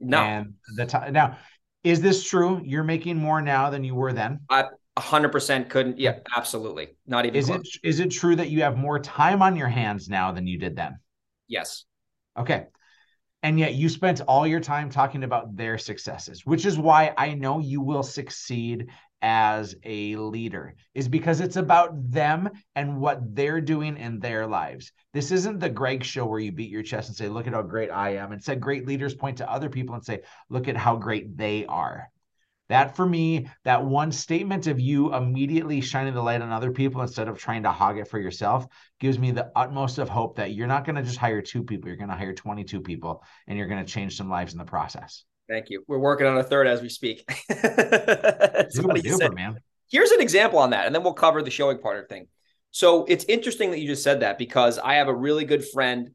No. 0.00 0.18
And 0.18 0.54
the 0.76 0.86
time 0.86 1.12
now, 1.12 1.38
is 1.84 2.00
this 2.00 2.24
true? 2.24 2.60
You're 2.64 2.84
making 2.84 3.16
more 3.16 3.40
now 3.40 3.70
than 3.70 3.84
you 3.84 3.94
were 3.94 4.12
then. 4.12 4.40
I 4.50 4.64
hundred 4.98 5.30
percent 5.30 5.70
couldn't. 5.70 5.98
Yeah, 5.98 6.18
absolutely. 6.36 6.96
Not 7.06 7.24
even. 7.24 7.36
Is 7.36 7.46
close. 7.46 7.60
it 7.82 7.88
is 7.88 8.00
it 8.00 8.10
true 8.10 8.34
that 8.36 8.50
you 8.50 8.62
have 8.62 8.76
more 8.76 8.98
time 8.98 9.40
on 9.42 9.54
your 9.56 9.68
hands 9.68 10.08
now 10.08 10.32
than 10.32 10.46
you 10.46 10.58
did 10.58 10.74
then? 10.76 10.98
Yes. 11.46 11.84
Okay 12.36 12.66
and 13.44 13.60
yet 13.60 13.74
you 13.74 13.90
spent 13.90 14.22
all 14.22 14.46
your 14.46 14.58
time 14.58 14.90
talking 14.90 15.22
about 15.22 15.54
their 15.54 15.78
successes 15.78 16.44
which 16.44 16.66
is 16.66 16.78
why 16.78 17.12
i 17.16 17.34
know 17.34 17.60
you 17.60 17.80
will 17.80 18.02
succeed 18.02 18.88
as 19.24 19.74
a 19.84 20.16
leader 20.16 20.74
is 20.94 21.08
because 21.08 21.40
it's 21.40 21.56
about 21.56 21.92
them 22.10 22.50
and 22.74 23.00
what 23.00 23.34
they're 23.34 23.60
doing 23.60 23.96
in 23.96 24.20
their 24.20 24.46
lives. 24.46 24.92
This 25.14 25.30
isn't 25.30 25.60
the 25.60 25.70
greg 25.70 26.04
show 26.04 26.26
where 26.26 26.40
you 26.40 26.52
beat 26.52 26.68
your 26.68 26.82
chest 26.82 27.08
and 27.08 27.16
say 27.16 27.30
look 27.30 27.46
at 27.46 27.54
how 27.54 27.62
great 27.62 27.88
i 27.90 28.16
am 28.16 28.32
instead 28.32 28.60
great 28.60 28.86
leaders 28.86 29.14
point 29.14 29.38
to 29.38 29.50
other 29.50 29.70
people 29.70 29.94
and 29.94 30.04
say 30.04 30.20
look 30.50 30.68
at 30.68 30.76
how 30.76 30.96
great 30.96 31.38
they 31.38 31.64
are 31.64 32.10
that 32.74 32.96
for 32.96 33.06
me, 33.06 33.48
that 33.62 33.84
one 33.84 34.10
statement 34.10 34.66
of 34.66 34.80
you 34.80 35.14
immediately 35.14 35.80
shining 35.80 36.12
the 36.12 36.20
light 36.20 36.42
on 36.42 36.50
other 36.50 36.72
people 36.72 37.02
instead 37.02 37.28
of 37.28 37.38
trying 37.38 37.62
to 37.62 37.70
hog 37.70 37.98
it 37.98 38.08
for 38.08 38.18
yourself 38.18 38.66
gives 38.98 39.16
me 39.16 39.30
the 39.30 39.48
utmost 39.54 39.98
of 39.98 40.08
hope 40.08 40.34
that 40.34 40.54
you're 40.54 40.66
not 40.66 40.84
going 40.84 40.96
to 40.96 41.02
just 41.04 41.16
hire 41.16 41.40
two 41.40 41.62
people, 41.62 41.86
you're 41.86 41.96
going 41.96 42.10
to 42.10 42.16
hire 42.16 42.32
22 42.32 42.80
people 42.80 43.22
and 43.46 43.56
you're 43.56 43.68
going 43.68 43.84
to 43.84 43.90
change 43.90 44.16
some 44.16 44.28
lives 44.28 44.54
in 44.54 44.58
the 44.58 44.64
process. 44.64 45.22
Thank 45.48 45.70
you. 45.70 45.84
We're 45.86 46.00
working 46.00 46.26
on 46.26 46.36
a 46.36 46.42
third 46.42 46.66
as 46.66 46.82
we 46.82 46.88
speak. 46.88 47.24
super 47.48 48.94
duper, 48.98 49.32
man. 49.32 49.60
Here's 49.88 50.10
an 50.10 50.20
example 50.20 50.58
on 50.58 50.70
that, 50.70 50.86
and 50.86 50.92
then 50.92 51.04
we'll 51.04 51.12
cover 51.12 51.42
the 51.42 51.52
showing 51.52 51.78
partner 51.78 52.04
thing. 52.08 52.26
So 52.72 53.04
it's 53.04 53.24
interesting 53.26 53.70
that 53.70 53.78
you 53.78 53.86
just 53.86 54.02
said 54.02 54.20
that 54.20 54.36
because 54.36 54.80
I 54.80 54.94
have 54.94 55.06
a 55.06 55.14
really 55.14 55.44
good 55.44 55.64
friend 55.64 56.10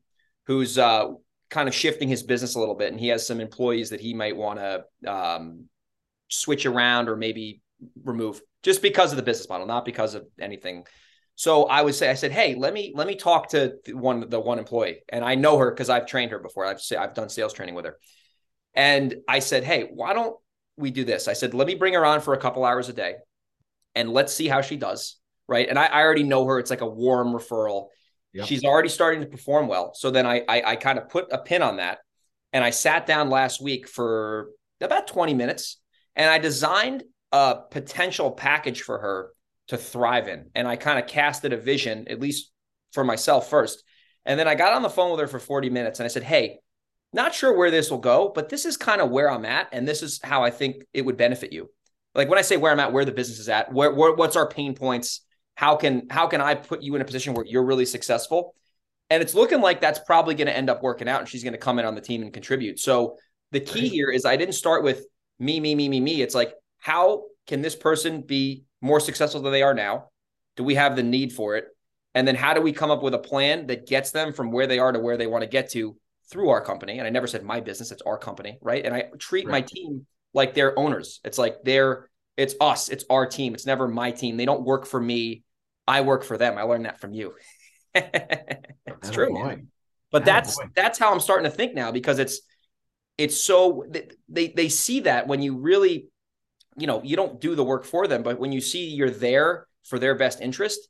who's 0.45 0.77
uh, 0.77 1.05
kind 1.49 1.69
of 1.69 1.73
shifting 1.73 2.09
his 2.09 2.21
business 2.21 2.55
a 2.55 2.59
little 2.59 2.75
bit, 2.75 2.91
and 2.91 2.99
he 2.99 3.07
has 3.09 3.25
some 3.25 3.39
employees 3.39 3.91
that 3.91 4.01
he 4.01 4.13
might 4.13 4.35
want 4.35 4.59
to 4.59 5.09
um, 5.09 5.69
switch 6.29 6.65
around 6.65 7.09
or 7.09 7.15
maybe 7.15 7.61
remove 8.03 8.41
just 8.63 8.81
because 8.81 9.11
of 9.11 9.17
the 9.17 9.23
business 9.23 9.49
model, 9.49 9.67
not 9.67 9.85
because 9.85 10.15
of 10.15 10.25
anything. 10.39 10.85
So 11.35 11.63
I 11.65 11.81
would 11.81 11.95
say, 11.95 12.09
I 12.09 12.15
said, 12.15 12.31
hey, 12.31 12.55
let 12.55 12.73
me 12.73 12.91
let 12.95 13.07
me 13.07 13.15
talk 13.15 13.49
to 13.49 13.75
one 13.91 14.29
the 14.29 14.39
one 14.39 14.59
employee, 14.59 15.03
and 15.07 15.23
I 15.23 15.35
know 15.35 15.57
her 15.57 15.71
because 15.71 15.89
I've 15.89 16.05
trained 16.05 16.31
her 16.31 16.39
before. 16.39 16.65
I've 16.65 16.81
I've 16.97 17.13
done 17.13 17.29
sales 17.29 17.53
training 17.53 17.75
with 17.75 17.85
her, 17.85 17.97
and 18.73 19.15
I 19.27 19.39
said, 19.39 19.63
hey, 19.63 19.89
why 19.93 20.13
don't 20.13 20.35
we 20.75 20.91
do 20.91 21.05
this? 21.05 21.27
I 21.27 21.33
said, 21.33 21.53
let 21.53 21.67
me 21.67 21.75
bring 21.75 21.93
her 21.93 22.05
on 22.05 22.21
for 22.21 22.33
a 22.33 22.37
couple 22.37 22.65
hours 22.65 22.89
a 22.89 22.93
day, 22.93 23.15
and 23.95 24.11
let's 24.11 24.33
see 24.33 24.47
how 24.47 24.61
she 24.61 24.75
does. 24.75 25.15
Right, 25.47 25.67
and 25.67 25.79
I, 25.79 25.85
I 25.85 26.01
already 26.01 26.23
know 26.23 26.45
her. 26.45 26.59
It's 26.59 26.69
like 26.69 26.81
a 26.81 26.87
warm 26.87 27.29
referral. 27.29 27.87
Yep. 28.33 28.45
She's 28.45 28.63
already 28.63 28.89
starting 28.89 29.21
to 29.21 29.27
perform 29.27 29.67
well. 29.67 29.93
So 29.95 30.11
then 30.11 30.27
I, 30.27 30.43
I 30.47 30.61
I 30.61 30.75
kind 30.75 30.99
of 30.99 31.09
put 31.09 31.27
a 31.31 31.39
pin 31.39 31.61
on 31.63 31.77
that, 31.77 31.99
and 32.53 32.63
I 32.63 32.69
sat 32.69 33.07
down 33.07 33.29
last 33.29 33.59
week 33.59 33.87
for 33.87 34.49
about 34.79 35.07
twenty 35.07 35.33
minutes 35.33 35.78
and 36.15 36.29
I 36.29 36.37
designed 36.37 37.03
a 37.31 37.57
potential 37.69 38.31
package 38.31 38.81
for 38.81 38.99
her 38.99 39.31
to 39.69 39.77
thrive 39.77 40.27
in. 40.27 40.49
And 40.55 40.67
I 40.67 40.75
kind 40.75 40.99
of 40.99 41.07
casted 41.07 41.53
a 41.53 41.57
vision, 41.57 42.07
at 42.07 42.19
least 42.19 42.51
for 42.91 43.03
myself 43.03 43.49
first. 43.49 43.83
And 44.25 44.39
then 44.39 44.47
I 44.47 44.55
got 44.55 44.73
on 44.73 44.81
the 44.81 44.89
phone 44.89 45.11
with 45.11 45.19
her 45.19 45.27
for 45.27 45.39
40 45.39 45.69
minutes 45.69 45.99
and 45.99 46.05
I 46.05 46.09
said, 46.09 46.23
Hey, 46.23 46.59
not 47.13 47.33
sure 47.33 47.55
where 47.55 47.71
this 47.71 47.89
will 47.89 47.99
go, 47.99 48.31
but 48.33 48.49
this 48.49 48.65
is 48.65 48.77
kind 48.77 49.01
of 49.01 49.09
where 49.09 49.31
I'm 49.31 49.45
at. 49.45 49.69
And 49.71 49.87
this 49.87 50.03
is 50.03 50.19
how 50.23 50.43
I 50.43 50.51
think 50.51 50.83
it 50.93 51.03
would 51.03 51.17
benefit 51.17 51.53
you. 51.53 51.69
Like 52.13 52.29
when 52.29 52.39
I 52.39 52.43
say 52.43 52.57
where 52.57 52.71
I'm 52.71 52.79
at, 52.79 52.93
where 52.93 53.05
the 53.05 53.11
business 53.11 53.39
is 53.39 53.49
at, 53.49 53.71
where, 53.71 53.91
where 53.91 54.13
what's 54.13 54.35
our 54.35 54.47
pain 54.47 54.75
points? 54.75 55.21
How 55.55 55.75
can 55.75 56.07
how 56.09 56.27
can 56.27 56.41
I 56.41 56.55
put 56.55 56.81
you 56.81 56.95
in 56.95 57.01
a 57.01 57.05
position 57.05 57.33
where 57.33 57.45
you're 57.45 57.65
really 57.65 57.85
successful? 57.85 58.55
And 59.09 59.21
it's 59.21 59.33
looking 59.33 59.61
like 59.61 59.81
that's 59.81 59.99
probably 59.99 60.35
going 60.35 60.47
to 60.47 60.55
end 60.55 60.69
up 60.69 60.83
working 60.83 61.09
out 61.09 61.19
and 61.19 61.27
she's 61.29 61.43
going 61.43 61.53
to 61.53 61.59
come 61.59 61.79
in 61.79 61.85
on 61.85 61.95
the 61.95 62.01
team 62.01 62.21
and 62.21 62.31
contribute. 62.31 62.79
So 62.79 63.17
the 63.51 63.59
key 63.59 63.87
here 63.89 64.09
is 64.09 64.25
I 64.25 64.35
didn't 64.35 64.53
start 64.53 64.83
with 64.83 65.05
me, 65.39 65.60
me, 65.60 65.75
me, 65.75 65.89
me, 65.89 65.99
me. 65.99 66.21
It's 66.21 66.36
like, 66.36 66.54
how 66.80 67.23
can 67.47 67.62
this 67.62 67.75
person 67.75 68.21
be 68.21 68.63
more 68.82 68.99
successful 68.99 69.41
than 69.41 69.52
they 69.52 69.63
are 69.63 69.73
now? 69.73 70.10
Do 70.56 70.63
we 70.63 70.75
have 70.75 70.95
the 70.95 71.04
need 71.04 71.34
for 71.34 71.56
it? 71.56 71.65
And 72.15 72.28
then 72.28 72.36
how 72.36 72.54
do 72.54 72.62
we 72.62 72.73
come 72.73 72.91
up 72.91 73.04
with 73.04 73.13
a 73.13 73.19
plan 73.19 73.67
that 73.67 73.88
gets 73.88 74.12
them 74.12 74.34
from 74.34 74.52
where 74.52 74.67
they 74.67 74.80
are 74.80 74.91
to 74.91 74.99
where 74.99 75.17
they 75.17 75.28
want 75.28 75.43
to 75.43 75.49
get 75.49 75.71
to 75.71 75.95
through 76.30 76.49
our 76.49 76.62
company? 76.62 76.97
And 76.97 77.08
I 77.08 77.10
never 77.10 77.28
said 77.28 77.43
my 77.43 77.60
business, 77.60 77.91
it's 77.91 78.02
our 78.02 78.17
company, 78.17 78.58
right? 78.62 78.86
And 78.86 78.93
I 78.93 79.06
treat 79.19 79.45
right. 79.45 79.52
my 79.52 79.62
team 79.62 80.06
like 80.34 80.54
they're 80.54 80.78
owners. 80.78 81.19
It's 81.23 81.38
like 81.38 81.58
they're 81.63 82.10
it's 82.36 82.56
us, 82.62 82.89
it's 82.89 83.04
our 83.10 83.25
team. 83.25 83.54
It's 83.54 83.65
never 83.65 83.88
my 83.88 84.12
team. 84.12 84.38
They 84.38 84.45
don't 84.45 84.63
work 84.63 84.86
for 84.86 84.99
me. 84.99 85.43
I 85.88 86.02
work 86.02 86.23
for 86.23 86.38
them. 86.38 86.58
I 86.58 86.63
learned 86.63 86.86
that 86.86 87.02
from 87.02 87.13
you. 87.13 87.34
it's 87.95 89.10
true. 89.12 89.60
But 90.12 90.25
that's 90.25 90.58
that's 90.75 90.97
how 90.97 91.12
I'm 91.12 91.19
starting 91.19 91.49
to 91.49 91.56
think 91.56 91.75
now 91.75 91.91
because 91.91 92.17
it's 92.17 92.41
it's 93.19 93.39
so 93.39 93.86
they 94.27 94.47
they 94.47 94.69
see 94.69 95.01
that 95.01 95.27
when 95.27 95.41
you 95.41 95.58
really 95.58 96.08
you 96.77 96.88
know 96.88 97.03
you 97.03 97.15
don't 97.15 97.39
do 97.39 97.53
the 97.53 97.63
work 97.63 97.86
for 97.86 98.08
them 98.08 98.23
but 98.23 98.39
when 98.39 98.51
you 98.51 98.62
see 98.62 98.88
you're 98.88 99.12
there 99.12 99.67
for 99.84 99.99
their 99.99 100.15
best 100.15 100.41
interest 100.41 100.88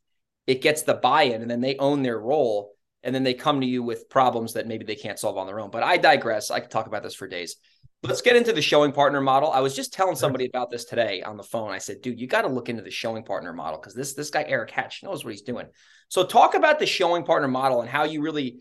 it 0.48 0.62
gets 0.62 0.84
the 0.84 0.94
buy-in 0.94 1.42
and 1.42 1.52
then 1.52 1.62
they 1.62 1.76
own 1.78 2.02
their 2.02 2.20
role 2.20 2.74
and 3.04 3.13
then 3.13 3.24
they 3.24 3.34
come 3.34 3.62
to 3.62 3.68
you 3.68 3.84
with 3.84 4.10
problems 4.10 4.54
that 4.54 4.68
maybe 4.68 4.86
they 4.86 4.96
can't 4.96 5.20
solve 5.20 5.38
on 5.38 5.48
their 5.48 5.60
own. 5.60 5.70
But 5.70 5.84
i 5.84 5.98
digress. 5.98 6.52
I 6.52 6.60
could 6.60 6.72
talk 6.72 6.88
about 6.88 7.04
this 7.04 7.15
for 7.15 7.28
days. 7.28 7.56
Let's 8.02 8.22
get 8.22 8.36
into 8.36 8.54
the 8.54 8.62
showing 8.62 8.92
partner 8.92 9.22
model. 9.22 9.52
I 9.52 9.60
was 9.60 9.76
just 9.76 9.94
telling 9.94 10.15
somebody 10.15 10.46
about 10.48 10.70
this 10.70 10.86
today 10.86 11.22
on 11.22 11.38
the 11.38 11.44
phone. 11.44 11.70
I 11.70 11.80
said 11.80 12.02
dude 12.02 12.20
you 12.20 12.28
got 12.28 12.42
to 12.42 12.48
look 12.48 12.70
into 12.70 12.82
the 12.82 12.92
showing 12.92 13.24
partner 13.24 13.54
model 13.54 13.80
because 13.80 13.94
this 13.94 14.13
this 14.13 14.30
guy 14.30 14.46
erik 14.48 14.72
hatch 14.72 15.04
knows 15.04 15.24
what 15.24 15.32
he's 15.32 15.42
doing. 15.42 15.68
So 16.08 16.26
talk 16.26 16.56
about 16.56 16.80
the 16.80 16.86
showing 16.86 17.26
partner 17.26 17.48
model 17.48 17.82
and 17.82 17.89
how 17.89 18.06
you 18.06 18.22
really 18.22 18.60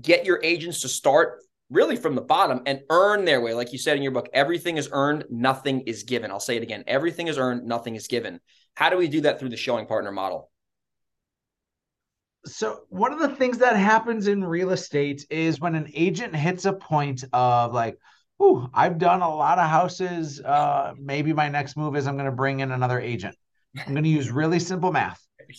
get 0.00 0.24
your 0.24 0.40
agents 0.42 0.80
to 0.82 0.88
start 0.88 1.42
really 1.70 1.96
from 1.96 2.14
the 2.14 2.22
bottom 2.22 2.62
and 2.66 2.82
earn 2.90 3.24
their 3.24 3.40
way. 3.40 3.54
Like 3.54 3.72
you 3.72 3.78
said 3.78 3.96
in 3.96 4.02
your 4.02 4.12
book, 4.12 4.28
everything 4.32 4.76
is 4.76 4.88
earned, 4.92 5.24
nothing 5.30 5.82
is 5.82 6.02
given. 6.02 6.30
I'll 6.30 6.40
say 6.40 6.56
it 6.56 6.62
again 6.62 6.84
everything 6.86 7.26
is 7.26 7.38
earned, 7.38 7.66
nothing 7.66 7.94
is 7.94 8.06
given. 8.06 8.40
How 8.74 8.90
do 8.90 8.96
we 8.96 9.08
do 9.08 9.22
that 9.22 9.38
through 9.38 9.50
the 9.50 9.56
showing 9.56 9.86
partner 9.86 10.12
model? 10.12 10.50
So, 12.46 12.80
one 12.88 13.12
of 13.12 13.18
the 13.18 13.34
things 13.36 13.58
that 13.58 13.76
happens 13.76 14.28
in 14.28 14.44
real 14.44 14.70
estate 14.70 15.26
is 15.28 15.60
when 15.60 15.74
an 15.74 15.90
agent 15.94 16.34
hits 16.34 16.64
a 16.64 16.72
point 16.72 17.24
of 17.32 17.74
like, 17.74 17.98
Ooh, 18.40 18.68
I've 18.72 18.98
done 18.98 19.20
a 19.20 19.34
lot 19.34 19.58
of 19.58 19.68
houses. 19.68 20.40
Uh, 20.40 20.94
maybe 20.96 21.32
my 21.32 21.48
next 21.48 21.76
move 21.76 21.96
is 21.96 22.06
I'm 22.06 22.14
going 22.14 22.26
to 22.26 22.32
bring 22.32 22.60
in 22.60 22.70
another 22.70 23.00
agent. 23.00 23.36
I'm 23.76 23.92
going 23.92 24.04
to 24.04 24.08
use 24.08 24.30
really 24.30 24.60
simple 24.60 24.92
math. 24.92 25.20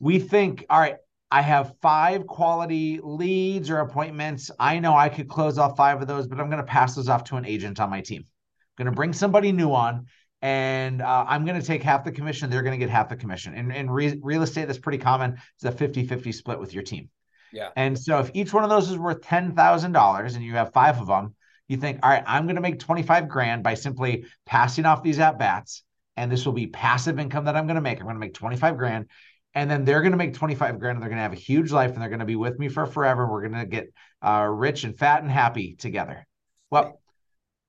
We 0.00 0.18
think, 0.18 0.66
all 0.68 0.80
right, 0.80 0.96
I 1.34 1.40
have 1.40 1.74
five 1.82 2.28
quality 2.28 3.00
leads 3.02 3.68
or 3.68 3.80
appointments. 3.80 4.52
I 4.60 4.78
know 4.78 4.94
I 4.94 5.08
could 5.08 5.28
close 5.28 5.58
off 5.58 5.76
five 5.76 6.00
of 6.00 6.06
those, 6.06 6.28
but 6.28 6.38
I'm 6.38 6.48
going 6.48 6.62
to 6.62 6.62
pass 6.62 6.94
those 6.94 7.08
off 7.08 7.24
to 7.24 7.34
an 7.34 7.44
agent 7.44 7.80
on 7.80 7.90
my 7.90 8.02
team. 8.02 8.20
I'm 8.20 8.84
going 8.84 8.92
to 8.92 8.96
bring 8.96 9.12
somebody 9.12 9.50
new 9.50 9.72
on 9.72 10.06
and 10.42 11.02
uh, 11.02 11.24
I'm 11.26 11.44
going 11.44 11.60
to 11.60 11.66
take 11.66 11.82
half 11.82 12.04
the 12.04 12.12
commission. 12.12 12.50
They're 12.50 12.62
going 12.62 12.78
to 12.78 12.86
get 12.86 12.88
half 12.88 13.08
the 13.08 13.16
commission. 13.16 13.52
And 13.54 13.72
in 13.72 13.90
re- 13.90 14.20
real 14.22 14.42
estate, 14.42 14.66
that's 14.66 14.78
pretty 14.78 14.98
common. 14.98 15.36
It's 15.56 15.64
a 15.64 15.72
50 15.72 16.06
50 16.06 16.30
split 16.30 16.60
with 16.60 16.72
your 16.72 16.84
team. 16.84 17.10
Yeah. 17.52 17.70
And 17.74 17.98
so 17.98 18.20
if 18.20 18.30
each 18.32 18.54
one 18.54 18.62
of 18.62 18.70
those 18.70 18.88
is 18.88 18.96
worth 18.96 19.20
$10,000 19.22 20.34
and 20.36 20.44
you 20.44 20.54
have 20.54 20.72
five 20.72 21.00
of 21.00 21.08
them, 21.08 21.34
you 21.66 21.78
think, 21.78 21.98
all 22.04 22.10
right, 22.10 22.22
I'm 22.28 22.44
going 22.44 22.54
to 22.54 22.62
make 22.62 22.78
25 22.78 23.28
grand 23.28 23.64
by 23.64 23.74
simply 23.74 24.26
passing 24.46 24.86
off 24.86 25.02
these 25.02 25.18
at 25.18 25.36
bats. 25.40 25.82
And 26.16 26.30
this 26.30 26.46
will 26.46 26.52
be 26.52 26.68
passive 26.68 27.18
income 27.18 27.46
that 27.46 27.56
I'm 27.56 27.66
going 27.66 27.74
to 27.74 27.80
make. 27.80 27.98
I'm 27.98 28.04
going 28.04 28.14
to 28.14 28.20
make 28.20 28.34
25 28.34 28.78
grand 28.78 29.08
and 29.54 29.70
then 29.70 29.84
they're 29.84 30.00
going 30.00 30.12
to 30.12 30.18
make 30.18 30.34
25 30.34 30.78
grand 30.78 30.96
and 30.96 31.02
they're 31.02 31.08
going 31.08 31.18
to 31.18 31.22
have 31.22 31.32
a 31.32 31.36
huge 31.36 31.70
life 31.70 31.92
and 31.92 32.02
they're 32.02 32.08
going 32.08 32.18
to 32.18 32.24
be 32.24 32.36
with 32.36 32.58
me 32.58 32.68
for 32.68 32.86
forever. 32.86 33.26
We're 33.26 33.48
going 33.48 33.60
to 33.60 33.66
get 33.66 33.92
uh, 34.22 34.48
rich 34.50 34.84
and 34.84 34.98
fat 34.98 35.22
and 35.22 35.30
happy 35.30 35.76
together. 35.76 36.26
Well, 36.70 37.00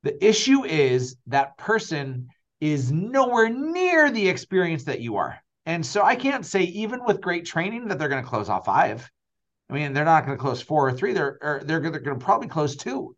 the 0.04 0.24
issue 0.26 0.65
is 0.65 1.17
that 1.28 1.58
person 1.58 2.30
is 2.60 2.91
nowhere 2.91 3.50
near 3.50 4.10
the 4.10 4.28
experience 4.28 4.86
that 4.86 5.02
you 5.02 5.17
are. 5.17 5.39
And 5.65 5.86
so 5.86 6.04
I 6.04 6.15
can't 6.15 6.45
say, 6.45 6.63
even 6.63 7.04
with 7.06 7.21
great 7.21 7.45
training, 7.45 7.88
that 7.88 8.00
they're 8.00 8.10
going 8.10 8.24
to 8.24 8.30
close 8.30 8.50
off 8.50 8.65
five. 8.65 9.10
I 9.69 9.74
mean, 9.74 9.93
they're 9.93 10.06
not 10.06 10.26
going 10.26 10.38
to 10.38 10.41
close 10.41 10.62
four 10.62 10.88
or 10.88 10.93
three. 10.93 11.13
They're 11.13 11.39
they're, 11.41 11.62
they're 11.63 11.80
going 11.80 12.19
to 12.19 12.24
probably 12.24 12.48
close 12.48 12.76
two. 12.76 13.15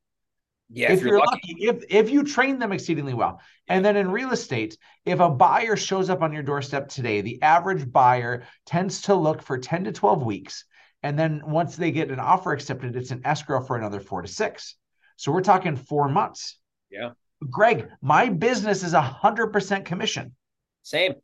Yeah, 0.69 0.91
if, 0.91 0.99
if 0.99 1.01
you're, 1.01 1.09
you're 1.11 1.19
lucky. 1.19 1.55
lucky, 1.59 1.65
if 1.65 1.83
if 1.89 2.09
you 2.09 2.23
train 2.23 2.59
them 2.59 2.71
exceedingly 2.71 3.13
well. 3.13 3.39
And 3.67 3.83
then 3.83 3.95
in 3.95 4.11
real 4.11 4.31
estate, 4.31 4.77
if 5.05 5.19
a 5.19 5.29
buyer 5.29 5.75
shows 5.75 6.09
up 6.09 6.21
on 6.21 6.33
your 6.33 6.43
doorstep 6.43 6.89
today, 6.89 7.21
the 7.21 7.41
average 7.41 7.91
buyer 7.91 8.43
tends 8.65 9.01
to 9.03 9.15
look 9.15 9.41
for 9.41 9.57
10 9.57 9.85
to 9.85 9.91
12 9.91 10.23
weeks. 10.23 10.65
And 11.03 11.17
then 11.17 11.41
once 11.45 11.75
they 11.75 11.91
get 11.91 12.11
an 12.11 12.19
offer 12.19 12.51
accepted, 12.51 12.95
it's 12.95 13.11
an 13.11 13.21
escrow 13.23 13.61
for 13.61 13.77
another 13.77 13.99
four 13.99 14.21
to 14.21 14.27
six. 14.27 14.75
So 15.15 15.31
we're 15.31 15.41
talking 15.41 15.75
four 15.75 16.09
months. 16.09 16.59
Yeah. 16.89 17.11
Greg, 17.49 17.89
my 18.01 18.29
business 18.29 18.83
is 18.83 18.93
a 18.93 19.01
hundred 19.01 19.47
percent 19.47 19.85
commission. 19.85 20.35
Same. 20.83 21.15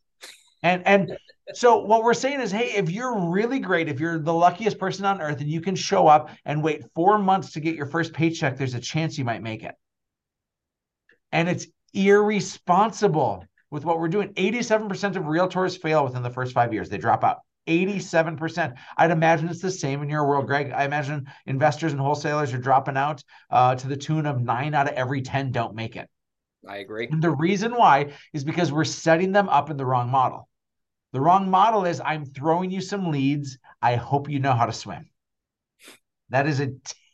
And 0.61 0.85
and 0.85 1.17
so 1.53 1.79
what 1.79 2.03
we're 2.03 2.13
saying 2.13 2.39
is, 2.39 2.51
hey, 2.51 2.71
if 2.75 2.89
you're 2.89 3.29
really 3.29 3.59
great, 3.59 3.89
if 3.89 3.99
you're 3.99 4.19
the 4.19 4.33
luckiest 4.33 4.77
person 4.77 5.05
on 5.05 5.21
earth 5.21 5.41
and 5.41 5.49
you 5.49 5.59
can 5.59 5.75
show 5.75 6.07
up 6.07 6.29
and 6.45 6.63
wait 6.63 6.83
four 6.95 7.19
months 7.19 7.51
to 7.53 7.59
get 7.59 7.75
your 7.75 7.85
first 7.85 8.13
paycheck, 8.13 8.57
there's 8.57 8.75
a 8.75 8.79
chance 8.79 9.17
you 9.17 9.25
might 9.25 9.43
make 9.43 9.63
it. 9.63 9.75
And 11.31 11.49
it's 11.49 11.67
irresponsible 11.93 13.45
with 13.69 13.83
what 13.83 13.99
we're 13.99 14.07
doing. 14.07 14.33
87% 14.35 15.15
of 15.15 15.23
realtors 15.23 15.79
fail 15.79 16.03
within 16.05 16.23
the 16.23 16.29
first 16.29 16.53
five 16.53 16.73
years. 16.73 16.89
They 16.89 16.97
drop 16.97 17.23
out. 17.23 17.39
87%. 17.67 18.75
I'd 18.97 19.11
imagine 19.11 19.49
it's 19.49 19.61
the 19.61 19.71
same 19.71 20.01
in 20.01 20.09
your 20.09 20.27
world, 20.27 20.47
Greg. 20.47 20.71
I 20.71 20.85
imagine 20.85 21.27
investors 21.45 21.91
and 21.91 22.01
wholesalers 22.01 22.53
are 22.53 22.57
dropping 22.57 22.97
out 22.97 23.23
uh, 23.49 23.75
to 23.75 23.87
the 23.87 23.97
tune 23.97 24.25
of 24.25 24.41
nine 24.41 24.73
out 24.73 24.87
of 24.87 24.93
every 24.93 25.21
10 25.21 25.51
don't 25.51 25.75
make 25.75 25.95
it. 25.95 26.09
I 26.67 26.77
agree. 26.77 27.07
And 27.11 27.21
the 27.21 27.31
reason 27.31 27.73
why 27.73 28.13
is 28.31 28.43
because 28.43 28.71
we're 28.71 28.83
setting 28.85 29.31
them 29.31 29.49
up 29.49 29.69
in 29.69 29.77
the 29.77 29.85
wrong 29.85 30.09
model. 30.09 30.47
The 31.13 31.21
wrong 31.21 31.49
model 31.49 31.85
is 31.85 32.01
I'm 32.03 32.25
throwing 32.25 32.71
you 32.71 32.81
some 32.81 33.11
leads. 33.11 33.57
I 33.81 33.95
hope 33.95 34.29
you 34.29 34.39
know 34.39 34.53
how 34.53 34.65
to 34.65 34.73
swim. 34.73 35.09
That 36.29 36.47
is 36.47 36.59
a 36.59 36.73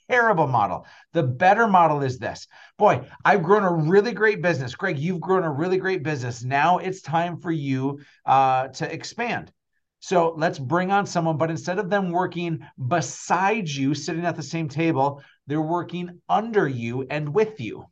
terrible 0.09 0.47
model. 0.47 0.85
The 1.13 1.23
better 1.23 1.67
model 1.67 2.01
is 2.01 2.17
this. 2.17 2.47
Boy, 2.77 3.05
I've 3.25 3.43
grown 3.43 3.63
a 3.63 3.89
really 3.89 4.13
great 4.13 4.41
business. 4.41 4.73
Greg, 4.73 4.97
you've 4.97 5.19
grown 5.19 5.43
a 5.43 5.51
really 5.51 5.77
great 5.77 6.01
business. 6.01 6.43
Now 6.43 6.77
it's 6.77 7.01
time 7.01 7.37
for 7.37 7.51
you 7.51 7.99
uh, 8.25 8.69
to 8.69 8.91
expand. 8.91 9.51
So 9.99 10.33
let's 10.37 10.59
bring 10.59 10.91
on 10.91 11.05
someone, 11.05 11.37
but 11.37 11.51
instead 11.51 11.77
of 11.77 11.89
them 11.89 12.11
working 12.11 12.65
beside 12.87 13.67
you, 13.67 13.93
sitting 13.93 14.25
at 14.25 14.37
the 14.37 14.43
same 14.43 14.69
table, 14.69 15.21
they're 15.45 15.61
working 15.61 16.21
under 16.29 16.67
you 16.69 17.05
and 17.09 17.33
with 17.33 17.59
you. 17.59 17.85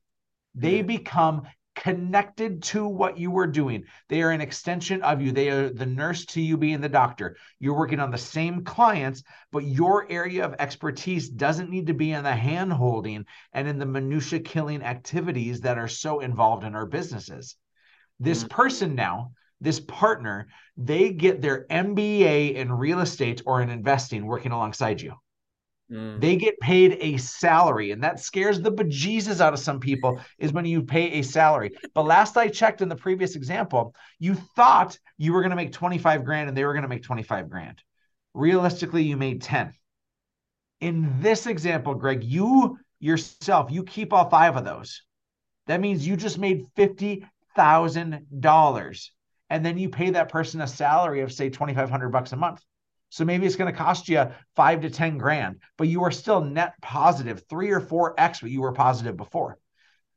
They 0.56 0.82
become 0.82 1.44
connected 1.78 2.64
to 2.64 2.88
what 2.88 3.20
you 3.20 3.30
were 3.30 3.46
doing. 3.46 3.84
They 4.10 4.24
are 4.24 4.32
an 4.32 4.42
extension 4.42 5.04
of 5.04 5.22
you. 5.22 5.32
They 5.32 5.50
are 5.50 5.70
the 5.70 5.86
nurse 5.86 6.26
to 6.28 6.42
you 6.42 6.58
being 6.58 6.82
the 6.82 6.90
doctor. 6.90 7.38
You're 7.60 7.78
working 7.78 8.00
on 8.00 8.10
the 8.10 8.18
same 8.18 8.64
clients, 8.64 9.22
but 9.52 9.64
your 9.64 10.12
area 10.12 10.44
of 10.44 10.56
expertise 10.58 11.30
doesn't 11.30 11.70
need 11.70 11.88
to 11.88 11.94
be 11.94 12.12
in 12.12 12.24
the 12.24 12.36
hand 12.36 12.74
holding 12.74 13.26
and 13.54 13.68
in 13.68 13.78
the 13.78 13.86
minutia 13.86 14.40
killing 14.40 14.82
activities 14.82 15.62
that 15.62 15.78
are 15.78 15.88
so 15.88 16.20
involved 16.20 16.64
in 16.64 16.74
our 16.74 16.88
businesses. 16.88 17.56
This 18.20 18.40
mm-hmm. 18.40 18.56
person 18.56 18.96
now, 18.96 19.34
this 19.62 19.80
partner, 19.80 20.48
they 20.78 21.12
get 21.12 21.42
their 21.42 21.68
MBA 21.70 22.56
in 22.56 22.72
real 22.72 23.02
estate 23.02 23.44
or 23.46 23.62
in 23.62 23.70
investing 23.70 24.26
working 24.26 24.52
alongside 24.52 25.00
you. 25.00 25.14
Mm. 25.92 26.20
They 26.20 26.36
get 26.36 26.60
paid 26.60 26.98
a 27.00 27.18
salary, 27.18 27.92
and 27.92 28.04
that 28.04 28.20
scares 28.20 28.60
the 28.60 28.72
bejesus 28.72 29.40
out 29.40 29.54
of 29.54 29.60
some 29.60 29.80
people. 29.80 30.20
Is 30.38 30.52
when 30.52 30.66
you 30.66 30.84
pay 30.84 31.20
a 31.20 31.24
salary. 31.24 31.72
But 31.94 32.04
last 32.04 32.38
I 32.38 32.50
checked 32.50 32.82
in 32.82 32.90
the 32.90 32.96
previous 32.96 33.36
example, 33.36 33.96
you 34.20 34.36
thought 34.36 35.00
you 35.18 35.34
were 35.34 35.42
going 35.42 35.52
to 35.52 35.56
make 35.56 35.72
25 35.72 36.26
grand 36.26 36.50
and 36.50 36.58
they 36.58 36.66
were 36.66 36.74
going 36.74 36.84
to 36.84 36.90
make 36.90 37.04
25 37.04 37.50
grand. 37.50 37.82
Realistically, 38.34 39.04
you 39.04 39.18
made 39.18 39.42
10. 39.42 39.74
In 40.82 41.22
this 41.22 41.48
example, 41.48 41.96
Greg, 41.96 42.24
you 42.24 42.78
yourself, 43.00 43.72
you 43.72 43.84
keep 43.84 44.14
all 44.14 44.30
five 44.30 44.56
of 44.56 44.66
those. 44.66 45.02
That 45.68 45.82
means 45.82 46.08
you 46.08 46.18
just 46.18 46.38
made 46.38 46.66
$50,000. 46.78 49.10
And 49.50 49.66
then 49.66 49.78
you 49.78 49.88
pay 49.90 50.10
that 50.12 50.30
person 50.30 50.62
a 50.62 50.68
salary 50.68 51.22
of, 51.22 51.32
say, 51.32 51.50
2,500 51.50 52.10
bucks 52.10 52.34
a 52.34 52.36
month. 52.36 52.62
So 53.10 53.26
maybe 53.26 53.46
it's 53.46 53.56
going 53.56 53.72
to 53.72 53.78
cost 53.78 54.10
you 54.10 54.28
five 54.56 54.82
to 54.82 54.90
10 54.90 55.18
grand, 55.18 55.62
but 55.78 55.88
you 55.88 56.04
are 56.04 56.12
still 56.12 56.42
net 56.42 56.74
positive, 56.82 57.44
three 57.50 57.72
or 57.72 57.80
four 57.80 58.14
X 58.20 58.42
what 58.42 58.52
you 58.52 58.62
were 58.62 58.74
positive 58.74 59.16
before. 59.18 59.58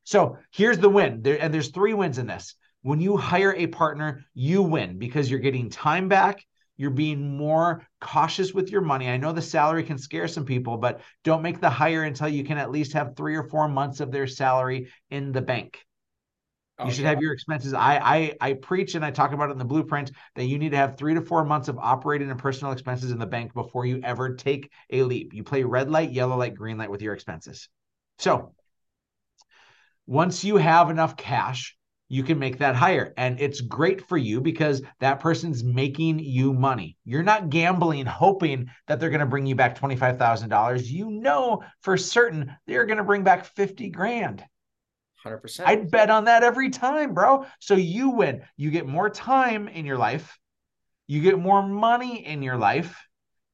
So 0.05 0.39
here's 0.53 0.79
the 0.79 0.89
win. 0.89 1.23
There, 1.23 1.41
and 1.41 1.53
there's 1.55 1.71
three 1.71 1.95
wins 1.95 2.19
in 2.19 2.27
this. 2.27 2.57
When 2.83 3.01
you 3.01 3.17
hire 3.17 3.55
a 3.55 3.67
partner, 3.69 4.25
you 4.35 4.63
win 4.63 4.99
because 4.99 5.31
you're 5.31 5.41
getting 5.41 5.71
time 5.71 6.09
back, 6.09 6.45
You're 6.81 6.89
being 6.89 7.37
more 7.37 7.87
cautious 8.01 8.55
with 8.55 8.71
your 8.71 8.81
money. 8.81 9.11
I 9.11 9.19
know 9.19 9.33
the 9.35 9.43
salary 9.43 9.83
can 9.83 9.99
scare 9.99 10.27
some 10.27 10.47
people, 10.47 10.79
but 10.79 11.03
don't 11.25 11.43
make 11.43 11.61
the 11.61 11.69
hire 11.69 12.05
until 12.05 12.29
you 12.29 12.43
can 12.43 12.57
at 12.57 12.71
least 12.71 12.95
have 12.95 13.15
three 13.15 13.37
or 13.37 13.43
four 13.43 13.69
months 13.69 14.01
of 14.01 14.11
their 14.11 14.27
salary 14.27 14.89
in 15.11 15.31
the 15.31 15.43
bank. 15.43 15.85
Oh, 16.81 16.85
you 16.85 16.91
oh, 16.91 16.95
should 16.95 17.03
yeah. 17.03 17.11
have 17.11 17.21
your 17.21 17.33
expenses. 17.33 17.75
I, 17.75 17.99
I 17.99 18.37
I 18.41 18.53
preach 18.55 18.95
and 18.95 19.05
I 19.05 19.11
talk 19.11 19.33
about 19.33 19.51
it 19.51 19.53
in 19.53 19.59
the 19.59 19.65
blueprint 19.65 20.13
that 20.35 20.45
you 20.45 20.59
need 20.59 20.71
to 20.71 20.79
have 20.79 20.97
three 20.97 21.15
to 21.15 21.21
four 21.21 21.45
months 21.45 21.69
of 21.69 21.79
operating 21.79 22.31
and 22.31 22.39
personal 22.39 22.73
expenses 22.73 23.11
in 23.11 23.19
the 23.19 23.27
bank 23.27 23.53
before 23.53 23.85
you 23.85 24.01
ever 24.03 24.35
take 24.35 24.71
a 24.91 25.03
leap. 25.03 25.35
You 25.35 25.45
play 25.45 25.63
red 25.63 25.91
light, 25.91 26.11
yellow 26.11 26.37
light, 26.37 26.55
green 26.55 26.79
light 26.79 26.91
with 26.91 27.03
your 27.03 27.13
expenses. 27.13 27.69
So 28.19 28.55
once 30.07 30.43
you 30.43 30.57
have 30.57 30.91
enough 30.91 31.17
cash, 31.17 31.77
you 32.09 32.25
can 32.25 32.39
make 32.39 32.59
that 32.59 32.75
higher. 32.75 33.15
And 33.17 33.41
it's 33.41 33.61
great 33.61 34.09
for 34.09 34.17
you 34.17 34.41
because 34.41 34.83
that 34.99 35.21
person's 35.21 35.63
making 35.63 36.19
you 36.19 36.53
money. 36.53 36.97
You're 37.05 37.23
not 37.23 37.51
gambling, 37.51 38.07
hoping 38.07 38.71
that 38.89 38.99
they're 38.99 39.11
going 39.11 39.21
to 39.21 39.27
bring 39.27 39.47
you 39.47 39.55
back 39.55 39.79
$25,000. 39.79 40.87
You 40.87 41.11
know 41.11 41.63
for 41.83 41.97
certain 41.97 42.57
they're 42.67 42.87
going 42.87 42.99
to 42.99 43.05
bring 43.05 43.23
back 43.23 43.45
50 43.45 43.91
grand. 43.91 44.43
100%. 45.25 45.63
I'd 45.67 45.91
bet 45.91 46.11
on 46.11 46.25
that 46.25 46.43
every 46.43 46.71
time, 46.71 47.15
bro. 47.15 47.47
So 47.59 47.75
you 47.75 48.11
win. 48.11 48.43
You 48.57 48.71
get 48.71 48.87
more 48.87 49.11
time 49.11 49.69
in 49.69 49.87
your 49.87 49.99
life. 49.99 50.39
You 51.07 51.21
get 51.21 51.39
more 51.39 51.63
money 51.67 52.27
in 52.27 52.43
your 52.43 52.57
life. 52.57 52.97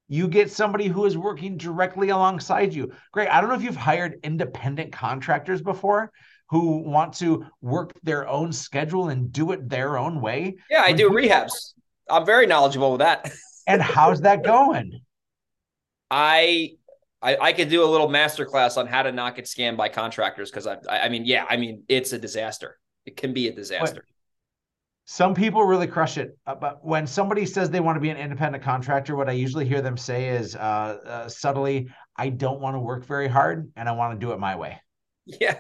You 0.09 0.29
get 0.29 0.53
somebody 0.53 0.87
who 0.87 1.05
is 1.05 1.19
working 1.19 1.57
directly 1.57 2.11
alongside 2.11 2.73
you. 2.75 2.93
Great. 3.13 3.29
I 3.29 3.41
don't 3.41 3.51
know 3.51 3.57
if 3.57 3.63
you've 3.63 3.75
hired 3.77 4.21
independent 4.23 4.93
contractors 4.93 5.63
before 5.63 6.13
who 6.49 6.79
want 6.79 7.15
to 7.15 7.45
work 7.61 7.93
their 8.05 8.29
own 8.29 8.53
schedule 8.53 9.09
and 9.09 9.33
do 9.33 9.51
it 9.51 9.69
their 9.69 9.99
own 9.99 10.21
way. 10.21 10.57
Yeah, 10.71 10.83
I 10.83 10.93
do 10.93 11.11
rehabs. 11.11 11.73
I'm 12.09 12.25
very 12.25 12.47
knowledgeable 12.47 12.93
with 12.93 13.01
that. 13.01 13.33
and 13.67 13.83
how's 13.83 14.21
that 14.21 14.45
going? 14.45 15.01
I 16.09 16.76
I, 17.23 17.37
I 17.37 17.53
could 17.53 17.71
do 17.71 17.83
a 17.83 17.87
little 17.87 18.09
masterclass 18.09 18.77
on 18.77 18.87
how 18.87 19.03
to 19.03 19.13
not 19.13 19.37
get 19.37 19.47
scammed 19.47 19.77
by 19.77 19.89
contractors 19.89 20.51
because 20.51 20.67
I, 20.67 20.79
I 20.89 21.09
mean, 21.09 21.25
yeah, 21.25 21.47
I 21.49 21.57
mean, 21.57 21.85
it's 21.89 22.13
a 22.13 22.19
disaster. 22.19 22.79
It 23.05 23.17
can 23.17 23.33
be 23.33 23.49
a 23.49 23.53
disaster. 23.53 24.05
Some 25.09 25.35
people 25.35 25.63
really 25.63 25.87
crush 25.87 26.19
it, 26.19 26.37
uh, 26.47 26.57
but 26.57 26.85
when 26.85 27.07
somebody 27.07 27.47
says 27.47 27.71
they 27.71 27.79
want 27.79 27.95
to 27.95 28.01
be 28.01 28.11
an 28.11 28.17
independent 28.17 28.65
contractor, 28.65 29.15
what 29.15 29.29
I 29.29 29.33
usually 29.33 29.65
hear 29.65 29.81
them 29.81 29.97
say 29.97 30.31
is 30.31 30.57
uh, 30.57 30.59
uh, 30.59 31.29
subtly, 31.29 31.89
"I 32.17 32.29
don't 32.29 32.61
want 32.61 32.75
to 32.75 32.81
work 32.81 33.07
very 33.07 33.29
hard, 33.29 33.71
and 33.77 33.89
I 33.89 33.93
want 33.93 34.19
to 34.19 34.27
do 34.27 34.33
it 34.33 34.41
my 34.41 34.57
way." 34.57 34.81
Yeah, 35.41 35.59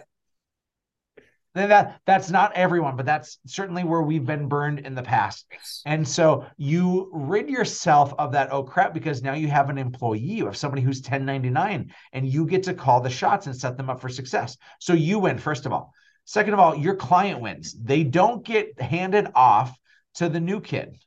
that 1.57 2.01
that's 2.05 2.31
not 2.31 2.53
everyone, 2.55 2.97
but 2.97 3.07
that's 3.07 3.39
certainly 3.47 3.83
where 3.83 4.03
we've 4.03 4.27
been 4.27 4.47
burned 4.47 4.81
in 4.81 4.95
the 4.95 5.03
past. 5.03 5.47
And 5.87 6.07
so 6.07 6.45
you 6.59 7.09
rid 7.13 7.49
yourself 7.49 8.13
of 8.19 8.33
that 8.33 8.53
oh 8.53 8.63
crap 8.63 8.93
because 8.93 9.23
now 9.23 9.33
you 9.33 9.49
have 9.49 9.71
an 9.71 9.79
employee, 9.79 10.19
you 10.19 10.45
have 10.45 10.57
somebody 10.57 10.83
who's 10.83 10.99
1099 10.99 11.93
and 12.13 12.27
you 12.27 12.47
get 12.47 12.65
to 12.65 12.75
call 12.75 13.01
the 13.01 13.09
shots 13.09 13.47
and 13.47 13.57
set 13.57 13.77
them 13.79 13.89
up 13.89 14.01
for 14.01 14.11
success. 14.11 14.59
So 14.81 14.93
you 14.93 15.19
win 15.19 15.39
first 15.39 15.65
of 15.65 15.73
all. 15.73 15.93
Second 16.27 16.55
of 16.55 16.61
all, 16.61 16.75
your 16.77 16.97
client 16.97 17.41
wins. 17.41 17.73
They 17.73 18.03
don't 18.03 18.45
get 18.45 18.81
handed 18.81 19.29
off 19.35 19.79
to 20.17 20.29
the 20.29 20.41
new 20.41 20.61
kid. 20.61 20.99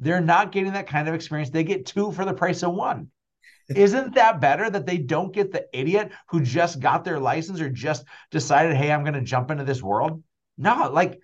They're 0.00 0.20
not 0.20 0.52
getting 0.52 0.72
that 0.72 0.86
kind 0.86 1.08
of 1.08 1.14
experience. 1.14 1.50
They 1.50 1.64
get 1.64 1.86
two 1.86 2.12
for 2.12 2.24
the 2.24 2.32
price 2.32 2.62
of 2.62 2.72
one. 2.72 3.10
Isn't 3.68 4.14
that 4.14 4.40
better 4.40 4.70
that 4.70 4.86
they 4.86 4.98
don't 4.98 5.32
get 5.32 5.52
the 5.52 5.66
idiot 5.72 6.12
who 6.28 6.40
just 6.40 6.80
got 6.80 7.04
their 7.04 7.18
license 7.18 7.60
or 7.60 7.68
just 7.68 8.04
decided, 8.30 8.76
hey, 8.76 8.90
I'm 8.90 9.02
going 9.02 9.14
to 9.14 9.20
jump 9.20 9.50
into 9.50 9.64
this 9.64 9.82
world? 9.82 10.22
No, 10.56 10.90
like 10.90 11.20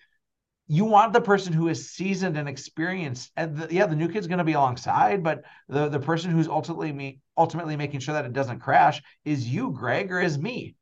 you 0.67 0.85
want 0.85 1.13
the 1.13 1.21
person 1.21 1.53
who 1.53 1.69
is 1.69 1.91
seasoned 1.91 2.37
and 2.37 2.49
experienced. 2.49 3.31
And 3.37 3.57
the, 3.57 3.75
yeah, 3.75 3.87
the 3.87 3.97
new 3.97 4.09
kid's 4.09 4.27
going 4.27 4.39
to 4.39 4.45
be 4.45 4.53
alongside, 4.53 5.23
but 5.23 5.45
the, 5.69 5.89
the 5.89 6.01
person 6.01 6.31
who's 6.31 6.49
ultimately 6.49 6.93
me, 6.93 7.21
ultimately 7.37 7.77
making 7.77 8.01
sure 8.01 8.15
that 8.15 8.25
it 8.25 8.33
doesn't 8.33 8.61
crash 8.61 9.03
is 9.25 9.47
you, 9.47 9.71
Greg, 9.73 10.13
or 10.13 10.21
is 10.21 10.39
me. 10.39 10.75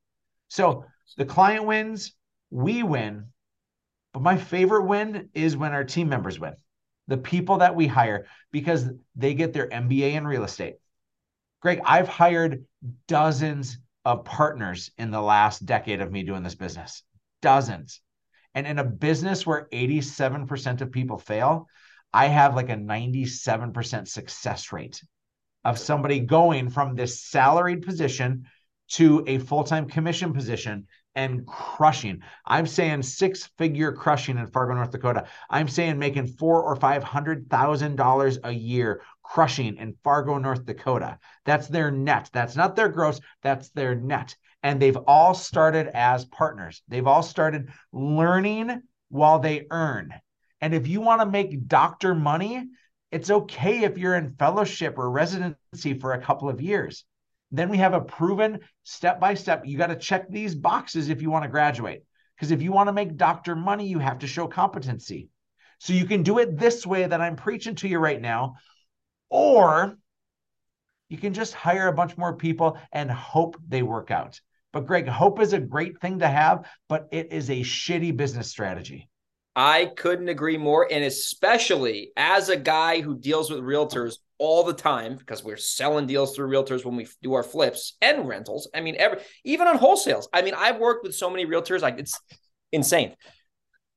So 0.49 0.85
the 1.17 1.25
client 1.25 1.65
wins, 1.65 2.13
we 2.51 2.83
win. 2.83 3.27
But 4.13 4.23
my 4.23 4.37
favorite 4.37 4.87
win 4.87 5.31
is 5.33 5.57
when 5.57 5.73
our 5.73 5.85
team 5.85 6.09
members 6.09 6.39
win. 6.39 6.55
The 7.09 7.17
people 7.17 7.59
that 7.59 7.75
we 7.75 7.87
hire 7.87 8.27
because 8.53 8.89
they 9.17 9.35
get 9.35 9.53
their 9.53 9.69
MBA 9.69 10.13
in 10.13 10.27
real 10.27 10.45
estate 10.45 10.77
Greg, 11.63 11.81
I've 11.85 12.09
hired 12.09 12.65
dozens 13.07 13.79
of 14.05 14.25
partners 14.25 14.91
in 14.99 15.13
the 15.13 15.21
last 15.21 15.65
decade 15.65 16.01
of 16.01 16.11
me 16.11 16.25
doing 16.25 16.43
this 16.43 16.57
business. 16.57 17.05
Dozens. 17.41 18.01
And 18.55 18.67
in 18.67 18.79
a 18.79 18.85
business 18.85 19.47
where 19.47 19.69
87% 19.73 20.81
of 20.81 20.91
people 20.91 21.19
fail, 21.19 21.69
I 22.13 22.27
have 22.27 22.57
like 22.57 22.69
a 22.69 22.75
97% 22.75 24.09
success 24.09 24.73
rate 24.73 25.03
of 25.65 25.79
somebody 25.79 26.21
going 26.21 26.69
from 26.69 26.95
this 26.95 27.23
salaried 27.23 27.83
position 27.83 28.47
to 28.89 29.25
a 29.27 29.39
full 29.39 29.65
time 29.65 29.89
commission 29.89 30.33
position 30.33 30.87
and 31.15 31.47
crushing. 31.47 32.23
I'm 32.45 32.67
saying 32.67 33.03
six 33.03 33.49
figure 33.59 33.93
crushing 33.93 34.39
in 34.39 34.47
Fargo, 34.49 34.75
North 34.75 34.91
Dakota. 34.91 35.27
I'm 35.49 35.69
saying 35.69 35.99
making 35.99 36.27
four 36.27 36.63
or 36.63 36.77
five 36.77 37.03
hundred 37.03 37.49
thousand 37.49 37.97
dollars 37.97 38.39
a 38.45 38.51
year 38.51 39.03
crushing 39.23 39.77
in 39.77 39.97
Fargo, 40.05 40.39
North 40.39 40.65
Dakota. 40.65 41.19
That's 41.45 41.69
their 41.69 41.91
net. 41.91 42.31
That's 42.33 42.57
not 42.57 42.77
their 42.77 42.89
gross, 42.89 43.21
that's 43.43 43.71
their 43.71 43.95
net. 43.95 44.37
And 44.63 44.81
they've 44.81 44.97
all 44.97 45.35
started 45.35 45.89
as 45.89 46.25
partners. 46.25 46.83
They've 46.89 47.07
all 47.07 47.23
started 47.23 47.71
learning 47.93 48.83
while 49.09 49.39
they 49.39 49.67
earn. 49.71 50.13
And 50.61 50.75
if 50.75 50.87
you 50.87 51.01
want 51.01 51.21
to 51.21 51.27
make 51.27 51.67
doctor 51.67 52.15
money, 52.15 52.69
it's 53.11 53.31
okay 53.31 53.83
if 53.83 53.99
you're 53.99 54.15
in 54.15 54.37
fellowship 54.39 54.99
or 54.99 55.11
residency 55.11 55.95
for 55.99 56.13
a 56.13 56.23
couple 56.23 56.49
of 56.49 56.61
years. 56.61 57.05
Then 57.51 57.69
we 57.69 57.77
have 57.79 57.93
a 57.93 58.01
proven 58.01 58.61
step 58.85 59.21
by 59.21 59.35
step. 59.35 59.67
You 59.67 59.77
got 59.77 59.89
to 59.89 59.97
check 59.97 60.31
these 60.31 60.55
boxes 60.55 61.11
if 61.11 61.21
you 61.21 61.31
want 61.31 61.45
to 61.45 61.51
graduate. 61.51 62.05
Because 62.37 62.51
if 62.51 62.63
you 62.63 62.73
want 62.73 62.89
to 62.89 62.93
make 62.93 63.17
doctor 63.17 63.55
money, 63.55 63.87
you 63.87 63.99
have 63.99 64.21
to 64.21 64.27
show 64.27 64.47
competency. 64.47 65.29
So 65.79 65.93
you 65.93 66.07
can 66.07 66.23
do 66.23 66.39
it 66.39 66.59
this 66.59 66.87
way 66.87 67.05
that 67.05 67.21
I'm 67.21 67.37
preaching 67.37 67.75
to 67.77 67.89
you 67.89 67.99
right 67.99 68.21
now, 68.21 68.55
or 69.33 69.97
you 71.09 71.17
can 71.17 71.33
just 71.33 71.55
hire 71.55 71.89
a 71.89 71.93
bunch 71.93 72.19
more 72.19 72.37
people 72.37 72.79
and 72.93 73.11
hope 73.11 73.57
they 73.67 73.83
work 73.83 74.11
out. 74.11 74.41
But 74.73 74.87
Greg, 74.87 75.09
hope 75.09 75.41
is 75.41 75.55
a 75.55 75.59
great 75.59 76.01
thing 76.01 76.19
to 76.19 76.29
have, 76.29 76.67
but 76.89 77.09
it 77.13 77.33
is 77.33 77.51
a 77.51 77.61
shitty 77.61 78.17
business 78.17 78.49
strategy. 78.49 79.09
I 79.57 79.87
couldn't 79.97 80.29
agree 80.29 80.59
more. 80.59 80.87
And 80.91 81.03
especially 81.05 82.13
as 82.17 82.51
a 82.51 82.57
guy 82.57 83.01
who 83.01 83.19
deals 83.19 83.51
with 83.51 83.61
realtors 83.61 84.17
all 84.39 84.65
the 84.65 84.73
time, 84.75 85.17
because 85.17 85.43
we're 85.43 85.57
selling 85.57 86.07
deals 86.07 86.35
through 86.35 86.51
realtors 86.51 86.85
when 86.85 86.97
we 86.97 87.07
do 87.23 87.35
our 87.35 87.43
flips 87.43 87.97
and 88.03 88.29
rentals. 88.29 88.69
I 88.75 88.81
mean, 88.81 88.97
every 88.99 89.19
even 89.45 89.67
on 89.67 89.79
wholesales. 89.79 90.27
I 90.33 90.43
mean, 90.43 90.55
I've 90.55 90.79
worked 90.79 91.05
with 91.05 91.15
so 91.15 91.31
many 91.31 91.47
realtors, 91.47 91.81
like 91.81 91.99
it's 91.99 92.19
insane. 92.71 93.15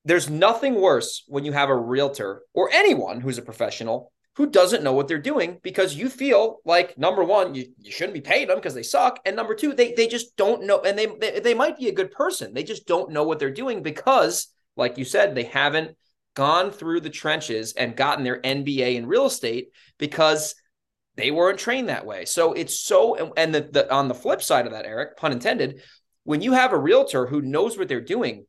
There's 0.05 0.29
nothing 0.29 0.75
worse 0.75 1.23
when 1.27 1.45
you 1.45 1.51
have 1.51 1.69
a 1.69 1.75
realtor 1.75 2.43
or 2.53 2.69
anyone 2.71 3.21
who's 3.21 3.37
a 3.37 3.41
professional 3.41 4.11
who 4.35 4.49
doesn't 4.49 4.83
know 4.83 4.93
what 4.93 5.07
they're 5.07 5.17
doing 5.17 5.59
because 5.63 5.95
you 5.95 6.09
feel 6.09 6.59
like 6.65 6.97
number 6.97 7.23
one, 7.23 7.55
you, 7.55 7.67
you 7.79 7.91
shouldn't 7.91 8.13
be 8.13 8.21
paying 8.21 8.47
them 8.47 8.57
because 8.57 8.73
they 8.73 8.83
suck. 8.83 9.19
And 9.25 9.35
number 9.35 9.55
two, 9.55 9.73
they 9.73 9.93
they 9.93 10.07
just 10.07 10.35
don't 10.35 10.63
know. 10.63 10.81
And 10.81 10.97
they, 10.97 11.05
they 11.05 11.39
they 11.39 11.53
might 11.53 11.77
be 11.77 11.87
a 11.87 11.93
good 11.93 12.11
person. 12.11 12.53
They 12.53 12.63
just 12.63 12.85
don't 12.85 13.11
know 13.11 13.23
what 13.23 13.39
they're 13.39 13.51
doing 13.51 13.81
because, 13.81 14.47
like 14.75 14.97
you 14.97 15.05
said, 15.05 15.35
they 15.35 15.43
haven't 15.43 15.95
gone 16.35 16.69
through 16.69 16.99
the 16.99 17.09
trenches 17.09 17.73
and 17.73 17.95
gotten 17.95 18.25
their 18.25 18.41
MBA 18.41 18.95
in 18.95 19.07
real 19.07 19.25
estate 19.25 19.69
because 19.97 20.53
they 21.15 21.31
weren't 21.31 21.59
trained 21.59 21.87
that 21.87 22.05
way. 22.05 22.25
So 22.25 22.51
it's 22.51 22.77
so 22.79 23.33
and 23.37 23.55
the, 23.55 23.61
the 23.61 23.93
on 23.93 24.09
the 24.09 24.15
flip 24.15 24.41
side 24.41 24.65
of 24.65 24.73
that, 24.73 24.85
Erik, 24.85 25.15
pun 25.15 25.31
intended, 25.31 25.81
when 26.25 26.41
you 26.41 26.53
have 26.53 26.73
a 26.73 26.77
realtor 26.77 27.25
who 27.25 27.41
knows 27.41 27.77
what 27.77 27.87
they're 27.87 28.01
doing, 28.01 28.45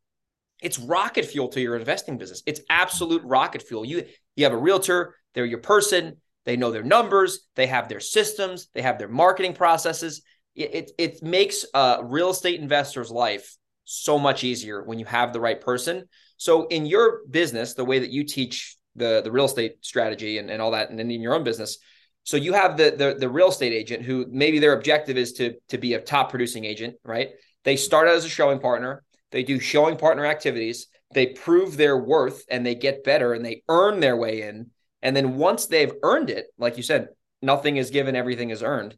it's 0.63 0.79
rocket 0.79 1.27
fuel 1.27 1.49
to 1.49 1.61
your 1.61 1.77
investing 1.77 2.19
business. 2.19 2.43
It's 2.47 2.61
absolute 2.69 3.23
rocket 3.25 3.63
fuel. 3.63 3.85
You 3.85 4.05
you 4.37 4.45
have 4.45 4.53
a 4.53 4.59
realtor 4.59 5.17
they're 5.37 5.45
your 5.45 5.59
person. 5.59 6.17
They 6.47 6.57
know 6.57 6.73
their 6.73 6.83
numbers. 6.83 7.41
They 7.55 7.67
have 7.67 7.89
their 7.89 8.01
systems. 8.01 8.69
They 8.75 8.83
have 8.83 8.99
their 8.99 9.09
marketing 9.09 9.53
processes. 9.53 10.23
It, 10.55 10.75
it, 10.75 10.91
it 10.99 11.23
makes 11.23 11.67
a 11.75 12.01
real 12.03 12.31
estate 12.31 12.59
investor's 12.59 13.11
life 13.11 13.57
so 13.85 14.19
much 14.19 14.43
easier 14.43 14.83
when 14.83 14.99
you 14.99 15.05
have 15.05 15.33
the 15.33 15.41
right 15.41 15.61
person. 15.61 16.09
So 16.39 16.67
in 16.69 16.87
your 16.87 17.21
business, 17.29 17.75
the 17.75 17.85
way 17.85 17.99
that 17.99 18.11
you 18.11 18.25
teach 18.25 18.77
the, 18.97 19.21
the 19.23 19.31
real 19.31 19.45
estate 19.45 19.77
strategy 19.83 20.39
and, 20.39 20.51
and 20.51 20.63
all 20.63 20.71
that, 20.71 20.89
and 20.89 20.99
in 20.99 21.21
your 21.21 21.35
own 21.35 21.45
business, 21.45 21.79
so 22.25 22.39
you 22.39 22.55
have 22.55 22.77
the, 22.77 22.91
the 22.91 23.15
the 23.21 23.29
real 23.29 23.51
estate 23.51 23.73
agent 23.73 24.03
who 24.03 24.27
maybe 24.29 24.59
their 24.59 24.73
objective 24.73 25.17
is 25.17 25.35
to 25.35 25.55
to 25.69 25.79
be 25.79 25.95
a 25.95 26.01
top 26.01 26.31
producing 26.31 26.65
agent, 26.65 26.97
right? 27.05 27.29
They 27.63 27.77
start 27.77 28.09
out 28.09 28.17
as 28.17 28.25
a 28.25 28.29
showing 28.29 28.59
partner. 28.59 29.05
They 29.31 29.45
do 29.45 29.61
showing 29.61 29.97
partner 29.97 30.27
activities. 30.27 30.89
They 31.13 31.27
prove 31.27 31.77
their 31.77 31.97
worth 31.97 32.45
and 32.51 32.65
they 32.65 32.75
get 32.75 33.05
better 33.05 33.33
and 33.33 33.45
they 33.45 33.63
earn 33.69 34.01
their 34.01 34.17
way 34.17 34.43
in. 34.43 34.71
And 35.03 35.15
then 35.17 35.37
once 35.37 35.67
they've 35.67 35.93
earned 36.03 36.31
it, 36.31 36.47
like 36.59 36.77
you 36.77 36.83
said, 36.83 37.09
nothing 37.43 37.77
is 37.77 37.91
given, 37.91 38.17
everything 38.17 38.51
is 38.51 38.63
earned. 38.63 38.97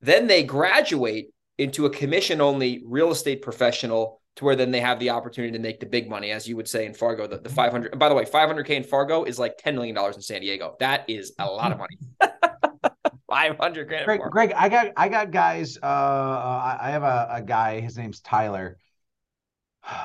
Then 0.00 0.26
they 0.26 0.42
graduate 0.42 1.28
into 1.58 1.86
a 1.86 1.90
commission 1.90 2.40
only 2.40 2.82
real 2.84 3.10
estate 3.10 3.42
professional 3.42 4.20
to 4.36 4.44
where 4.44 4.56
then 4.56 4.70
they 4.70 4.80
have 4.80 4.98
the 4.98 5.10
opportunity 5.10 5.52
to 5.52 5.58
make 5.58 5.78
the 5.78 5.86
big 5.86 6.08
money, 6.08 6.30
as 6.30 6.48
you 6.48 6.56
would 6.56 6.68
say 6.68 6.86
in 6.86 6.94
Fargo, 6.94 7.26
the, 7.26 7.38
the 7.38 7.50
500. 7.50 7.98
By 7.98 8.08
the 8.08 8.14
way, 8.14 8.24
500K 8.24 8.70
in 8.70 8.84
Fargo 8.84 9.24
is 9.24 9.38
like 9.38 9.58
$10 9.58 9.74
million 9.74 9.96
in 9.96 10.22
San 10.22 10.40
Diego. 10.40 10.76
That 10.80 11.04
is 11.08 11.34
a 11.38 11.46
lot 11.46 11.70
of 11.70 11.78
money. 11.78 11.98
500 13.28 13.88
grand. 13.88 14.04
Greg, 14.04 14.20
Greg, 14.30 14.52
I 14.56 14.68
got, 14.68 14.88
I 14.96 15.08
got 15.08 15.30
guys. 15.30 15.78
Uh, 15.82 15.86
I 16.80 16.88
have 16.90 17.02
a, 17.02 17.28
a 17.30 17.42
guy, 17.42 17.80
his 17.80 17.96
name's 17.96 18.20
Tyler. 18.20 18.78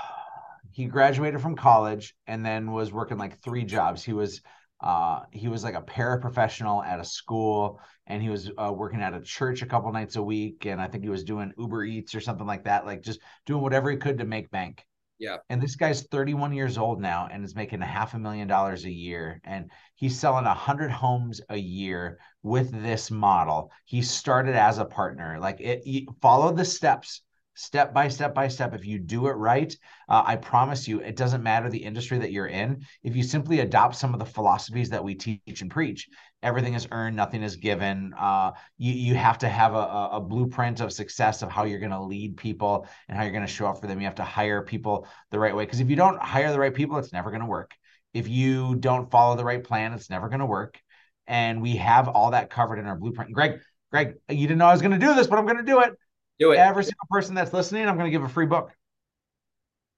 he 0.77 0.85
graduated 0.85 1.41
from 1.41 1.55
college 1.55 2.13
and 2.27 2.45
then 2.45 2.71
was 2.71 2.93
working 2.93 3.17
like 3.17 3.39
three 3.39 3.63
jobs. 3.63 4.03
He 4.03 4.13
was 4.13 4.41
uh, 4.79 5.21
he 5.31 5.47
was 5.47 5.63
like 5.63 5.73
a 5.73 5.81
paraprofessional 5.81 6.85
at 6.85 6.99
a 6.99 7.03
school 7.03 7.81
and 8.05 8.21
he 8.21 8.29
was 8.29 8.51
uh, 8.59 8.71
working 8.71 9.01
at 9.01 9.15
a 9.15 9.21
church 9.21 9.63
a 9.63 9.65
couple 9.65 9.91
nights 9.91 10.17
a 10.17 10.21
week 10.21 10.67
and 10.67 10.79
i 10.79 10.87
think 10.87 11.03
he 11.03 11.09
was 11.09 11.23
doing 11.23 11.51
uber 11.57 11.83
eats 11.83 12.13
or 12.13 12.21
something 12.21 12.45
like 12.45 12.65
that 12.65 12.85
like 12.85 13.01
just 13.01 13.19
doing 13.47 13.63
whatever 13.63 13.89
he 13.89 13.97
could 13.97 14.19
to 14.19 14.25
make 14.25 14.51
bank. 14.51 14.85
Yeah. 15.17 15.37
And 15.49 15.59
this 15.59 15.75
guy's 15.75 16.03
31 16.03 16.53
years 16.53 16.77
old 16.77 17.01
now 17.01 17.27
and 17.31 17.43
is 17.43 17.55
making 17.55 17.81
a 17.81 17.87
half 17.87 18.13
a 18.13 18.19
million 18.19 18.47
dollars 18.47 18.85
a 18.85 18.91
year 18.91 19.41
and 19.43 19.71
he's 19.95 20.19
selling 20.19 20.45
100 20.45 20.91
homes 20.91 21.41
a 21.49 21.57
year 21.57 22.19
with 22.43 22.69
this 22.83 23.09
model. 23.09 23.71
He 23.85 24.03
started 24.03 24.53
as 24.53 24.77
a 24.77 24.85
partner. 24.85 25.39
Like 25.39 25.59
it 25.59 26.07
follow 26.21 26.53
the 26.53 26.65
steps 26.65 27.23
step 27.57 27.93
by 27.93 28.07
step 28.07 28.33
by 28.33 28.47
step. 28.47 28.73
If 28.73 28.85
you 28.85 28.99
do 28.99 29.27
it 29.27 29.33
right, 29.33 29.75
uh, 30.07 30.23
I 30.25 30.35
promise 30.35 30.87
you, 30.87 31.01
it 31.01 31.15
doesn't 31.15 31.43
matter 31.43 31.69
the 31.69 31.83
industry 31.83 32.19
that 32.19 32.31
you're 32.31 32.47
in. 32.47 32.85
If 33.03 33.15
you 33.15 33.23
simply 33.23 33.59
adopt 33.59 33.95
some 33.95 34.13
of 34.13 34.19
the 34.19 34.25
philosophies 34.25 34.89
that 34.91 35.03
we 35.03 35.15
teach 35.15 35.61
and 35.61 35.71
preach, 35.71 36.07
everything 36.43 36.75
is 36.75 36.87
earned, 36.91 37.15
nothing 37.15 37.41
is 37.43 37.55
given. 37.55 38.13
Uh, 38.17 38.51
you 38.77 38.93
you 38.93 39.15
have 39.15 39.39
to 39.39 39.49
have 39.49 39.73
a, 39.73 40.09
a 40.13 40.21
blueprint 40.21 40.79
of 40.79 40.93
success 40.93 41.41
of 41.41 41.51
how 41.51 41.65
you're 41.65 41.79
going 41.79 41.91
to 41.91 42.01
lead 42.01 42.37
people 42.37 42.87
and 43.09 43.17
how 43.17 43.23
you're 43.23 43.33
going 43.33 43.45
to 43.45 43.51
show 43.51 43.65
up 43.67 43.81
for 43.81 43.87
them. 43.87 43.99
You 43.99 44.05
have 44.05 44.15
to 44.15 44.23
hire 44.23 44.61
people 44.61 45.07
the 45.31 45.39
right 45.39 45.55
way 45.55 45.65
because 45.65 45.79
if 45.79 45.89
you 45.89 45.95
don't 45.95 46.21
hire 46.21 46.51
the 46.51 46.59
right 46.59 46.73
people, 46.73 46.97
it's 46.97 47.11
never 47.11 47.31
going 47.31 47.41
to 47.41 47.47
work. 47.47 47.71
If 48.13 48.27
you 48.27 48.75
don't 48.75 49.09
follow 49.11 49.35
the 49.35 49.45
right 49.45 49.63
plan, 49.63 49.93
it's 49.93 50.09
never 50.09 50.29
going 50.29 50.39
to 50.39 50.45
work. 50.45 50.79
And 51.25 51.61
we 51.61 51.75
have 51.75 52.07
all 52.07 52.31
that 52.31 52.49
covered 52.49 52.79
in 52.79 52.85
our 52.85 52.95
blueprint. 52.95 53.33
Greg, 53.33 53.59
Greg, 53.91 54.15
you 54.29 54.47
didn't 54.47 54.59
know 54.59 54.67
I 54.67 54.71
was 54.71 54.81
going 54.81 54.97
to 54.97 55.05
do 55.05 55.13
this, 55.13 55.27
but 55.27 55.39
I'm 55.39 55.45
going 55.45 55.57
to 55.57 55.63
do 55.63 55.81
it. 55.81 55.93
Do 56.39 56.51
it. 56.51 56.57
Every 56.57 56.83
single 56.83 57.07
person 57.09 57.35
that's 57.35 57.53
listening, 57.53 57.87
I'm 57.87 57.95
going 57.95 58.05
to 58.05 58.11
give 58.11 58.23
a 58.23 58.29
free 58.29 58.45
book. 58.45 58.71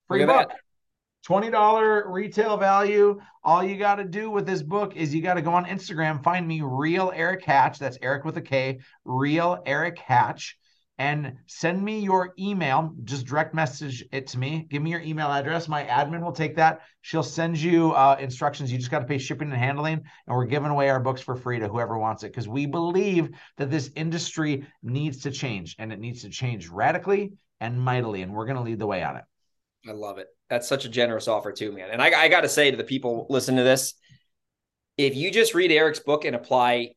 Free 0.08 0.24
book. 0.24 0.48
That. 0.48 0.56
$20 1.28 2.04
retail 2.06 2.56
value. 2.56 3.20
All 3.44 3.62
you 3.62 3.76
got 3.76 3.96
to 3.96 4.04
do 4.04 4.30
with 4.30 4.46
this 4.46 4.62
book 4.62 4.96
is 4.96 5.14
you 5.14 5.22
got 5.22 5.34
to 5.34 5.42
go 5.42 5.52
on 5.52 5.66
Instagram, 5.66 6.22
find 6.22 6.46
me, 6.48 6.62
Real 6.62 7.12
Erik 7.14 7.44
Hatch. 7.44 7.78
That's 7.78 7.98
Erik 8.00 8.24
with 8.24 8.36
a 8.38 8.42
K, 8.42 8.80
Real 9.04 9.62
Erik 9.66 9.98
Hatch 9.98 10.56
and 11.00 11.38
send 11.46 11.82
me 11.82 11.98
your 11.98 12.34
email. 12.38 12.94
Just 13.04 13.24
direct 13.24 13.54
message 13.54 14.04
it 14.12 14.26
to 14.28 14.38
me. 14.38 14.66
Give 14.68 14.82
me 14.82 14.90
your 14.90 15.00
email 15.00 15.28
address. 15.28 15.66
My 15.66 15.82
admin 15.84 16.22
will 16.22 16.30
take 16.30 16.56
that. 16.56 16.82
She'll 17.00 17.22
send 17.22 17.56
you 17.56 17.92
uh, 17.92 18.18
instructions. 18.20 18.70
You 18.70 18.76
just 18.76 18.90
got 18.90 18.98
to 18.98 19.06
pay 19.06 19.16
shipping 19.16 19.50
and 19.50 19.56
handling. 19.56 19.94
And 19.94 20.36
we're 20.36 20.44
giving 20.44 20.70
away 20.70 20.90
our 20.90 21.00
books 21.00 21.22
for 21.22 21.36
free 21.36 21.58
to 21.58 21.68
whoever 21.68 21.96
wants 21.96 22.22
it 22.22 22.32
because 22.32 22.48
we 22.48 22.66
believe 22.66 23.30
that 23.56 23.70
this 23.70 23.90
industry 23.96 24.66
needs 24.82 25.22
to 25.22 25.30
change 25.30 25.74
and 25.78 25.90
it 25.90 25.98
needs 25.98 26.20
to 26.20 26.28
change 26.28 26.68
radically 26.68 27.32
and 27.60 27.80
mightily. 27.80 28.20
And 28.20 28.34
we're 28.34 28.44
going 28.44 28.58
to 28.58 28.62
lead 28.62 28.78
the 28.78 28.86
way 28.86 29.02
on 29.02 29.16
it. 29.16 29.24
I 29.88 29.92
love 29.92 30.18
it. 30.18 30.26
That's 30.50 30.68
such 30.68 30.84
a 30.84 30.90
generous 30.90 31.28
offer, 31.28 31.50
too, 31.50 31.72
man. 31.72 31.88
And 31.90 32.02
I, 32.02 32.24
I 32.24 32.28
got 32.28 32.42
to 32.42 32.48
say 32.48 32.70
to 32.70 32.76
the 32.76 32.84
people 32.84 33.26
listening 33.30 33.56
to 33.56 33.64
this, 33.64 33.94
if 34.98 35.16
you 35.16 35.30
just 35.30 35.54
read 35.54 35.72
Erik's 35.72 36.00
book 36.00 36.26
and 36.26 36.36
apply 36.36 36.90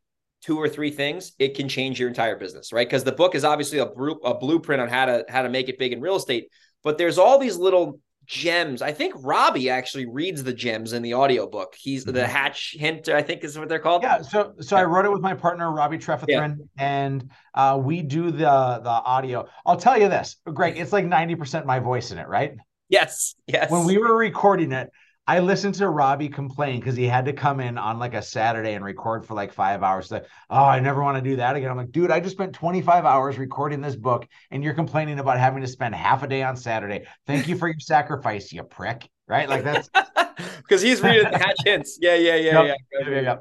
two 0.44 0.60
or 0.60 0.68
three 0.68 0.92
things, 0.92 1.34
it 1.40 1.56
can 1.56 1.70
change 1.70 2.00
your 2.00 2.10
entire 2.10 2.38
business, 2.38 2.74
right? 2.74 2.88
Because 2.88 3.04
the 3.04 3.12
book 3.12 3.36
is 3.36 3.46
obviously 3.46 3.80
a, 3.80 3.86
a 3.86 4.38
blueprint 4.38 4.82
on 4.82 4.90
how 4.90 5.06
to 5.06 5.26
how 5.30 5.42
to 5.42 5.50
make 5.50 5.70
it 5.70 5.80
big 5.80 5.94
in 5.94 6.02
real 6.02 6.16
estate, 6.16 6.50
but 6.84 6.98
there's 6.98 7.18
all 7.18 7.40
these 7.40 7.58
little 7.58 8.00
gems. 8.26 8.82
I 8.82 8.92
think 8.92 9.14
Robbie 9.18 9.70
actually 9.70 10.06
reads 10.06 10.44
the 10.44 10.54
gems 10.54 10.94
in 10.94 11.02
the 11.02 11.14
audiobook. 11.14 11.76
He's 11.78 12.04
mm-hmm. 12.04 12.14
the 12.16 12.28
hatch 12.28 12.76
hint, 12.78 13.10
I 13.10 13.22
think 13.22 13.44
is 13.44 13.58
what 13.58 13.70
they're 13.70 13.80
called. 13.80 14.04
Yeah. 14.04 14.22
So 14.22 14.54
so 14.60 14.76
I 14.76 14.84
wrote 14.84 15.06
it 15.06 15.12
with 15.12 15.22
my 15.22 15.34
partner 15.34 15.72
Robbie 15.72 15.98
Trefethrin, 15.98 16.28
yeah. 16.28 16.54
and 16.78 17.30
uh, 17.54 17.80
we 17.82 18.02
do 18.02 18.32
the 18.32 18.80
the 18.84 18.90
audio. 18.90 19.48
I'll 19.66 19.78
tell 19.78 20.00
you 20.00 20.10
this, 20.10 20.38
Greg, 20.46 20.78
it's 20.78 20.94
like 20.94 21.06
90% 21.06 21.66
my 21.66 21.80
voice 21.80 22.12
in 22.12 22.18
it, 22.18 22.28
right? 22.28 22.54
Yes. 22.90 23.36
Yes. 23.48 23.72
When 23.72 23.86
we 23.86 23.98
were 23.98 24.16
recording 24.16 24.72
it, 24.72 24.90
I 25.26 25.40
listened 25.40 25.76
to 25.76 25.88
Robbie 25.88 26.28
complain 26.28 26.80
because 26.80 26.98
he 26.98 27.06
had 27.06 27.26
to 27.26 27.34
come 27.34 27.62
in 27.62 27.78
on 27.78 27.98
like 27.98 28.14
a 28.14 28.22
Saturday 28.22 28.74
and 28.74 28.84
record 28.84 29.26
for 29.26 29.36
like 29.36 29.54
five 29.54 29.82
hours. 29.82 30.12
Like, 30.12 30.26
oh, 30.50 30.66
I 30.66 30.82
never 30.82 31.02
want 31.02 31.24
to 31.24 31.30
do 31.30 31.38
that 31.38 31.56
again. 31.56 31.72
I'm 31.72 31.78
like, 31.78 31.92
dude, 31.92 32.12
I 32.12 32.20
just 32.20 32.36
spent 32.36 32.54
25 32.54 33.06
hours 33.06 33.38
recording 33.38 33.80
this 33.80 33.96
book, 33.96 34.28
and 34.52 34.62
you're 34.62 34.74
complaining 34.74 35.20
about 35.20 35.40
having 35.40 35.62
to 35.62 35.68
spend 35.68 35.96
half 35.96 36.24
a 36.24 36.28
day 36.28 36.44
on 36.44 36.58
Saturday. 36.58 37.06
Thank 37.26 37.48
you 37.48 37.58
for 37.58 37.70
your 37.70 37.80
sacrifice, 37.80 38.52
you 38.52 38.64
prick. 38.64 39.08
Right? 39.26 39.48
Like 39.48 39.64
that's 39.64 39.90
because 40.58 40.82
he's 40.82 41.02
reading 41.02 41.32
the 41.32 41.38
hatch 41.38 41.58
hints. 41.64 41.98
Yeah, 42.02 42.16
yeah, 42.16 42.36
yeah, 42.36 42.64
yep. 42.64 42.78
yeah. 42.92 43.10
yeah, 43.10 43.20
yeah. 43.22 43.38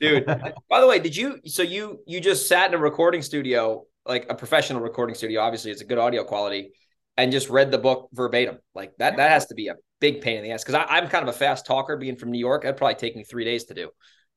Dude, 0.00 0.24
by 0.70 0.80
the 0.80 0.86
way, 0.86 0.98
did 0.98 1.14
you 1.14 1.40
so 1.44 1.62
you 1.62 2.00
you 2.06 2.20
just 2.20 2.48
sat 2.48 2.68
in 2.68 2.74
a 2.74 2.78
recording 2.78 3.20
studio, 3.20 3.84
like 4.06 4.26
a 4.30 4.34
professional 4.34 4.80
recording 4.80 5.14
studio? 5.14 5.42
Obviously, 5.42 5.72
it's 5.72 5.82
a 5.82 5.84
good 5.84 5.98
audio 5.98 6.24
quality 6.24 6.72
and 7.16 7.32
just 7.32 7.48
read 7.50 7.70
the 7.70 7.78
book 7.78 8.08
verbatim. 8.12 8.58
Like 8.74 8.92
that, 8.98 9.16
that 9.16 9.30
has 9.30 9.46
to 9.46 9.54
be 9.54 9.68
a 9.68 9.74
big 10.00 10.20
pain 10.20 10.38
in 10.38 10.44
the 10.44 10.50
ass 10.52 10.64
because 10.64 10.84
I'm 10.88 11.08
kind 11.08 11.28
of 11.28 11.34
a 11.34 11.38
fast 11.38 11.66
talker. 11.66 11.96
Being 11.96 12.16
from 12.16 12.30
New 12.30 12.38
York, 12.38 12.64
it'd 12.64 12.76
probably 12.76 12.94
take 12.94 13.16
me 13.16 13.24
three 13.24 13.44
days 13.44 13.64
to 13.64 13.74
do. 13.74 13.90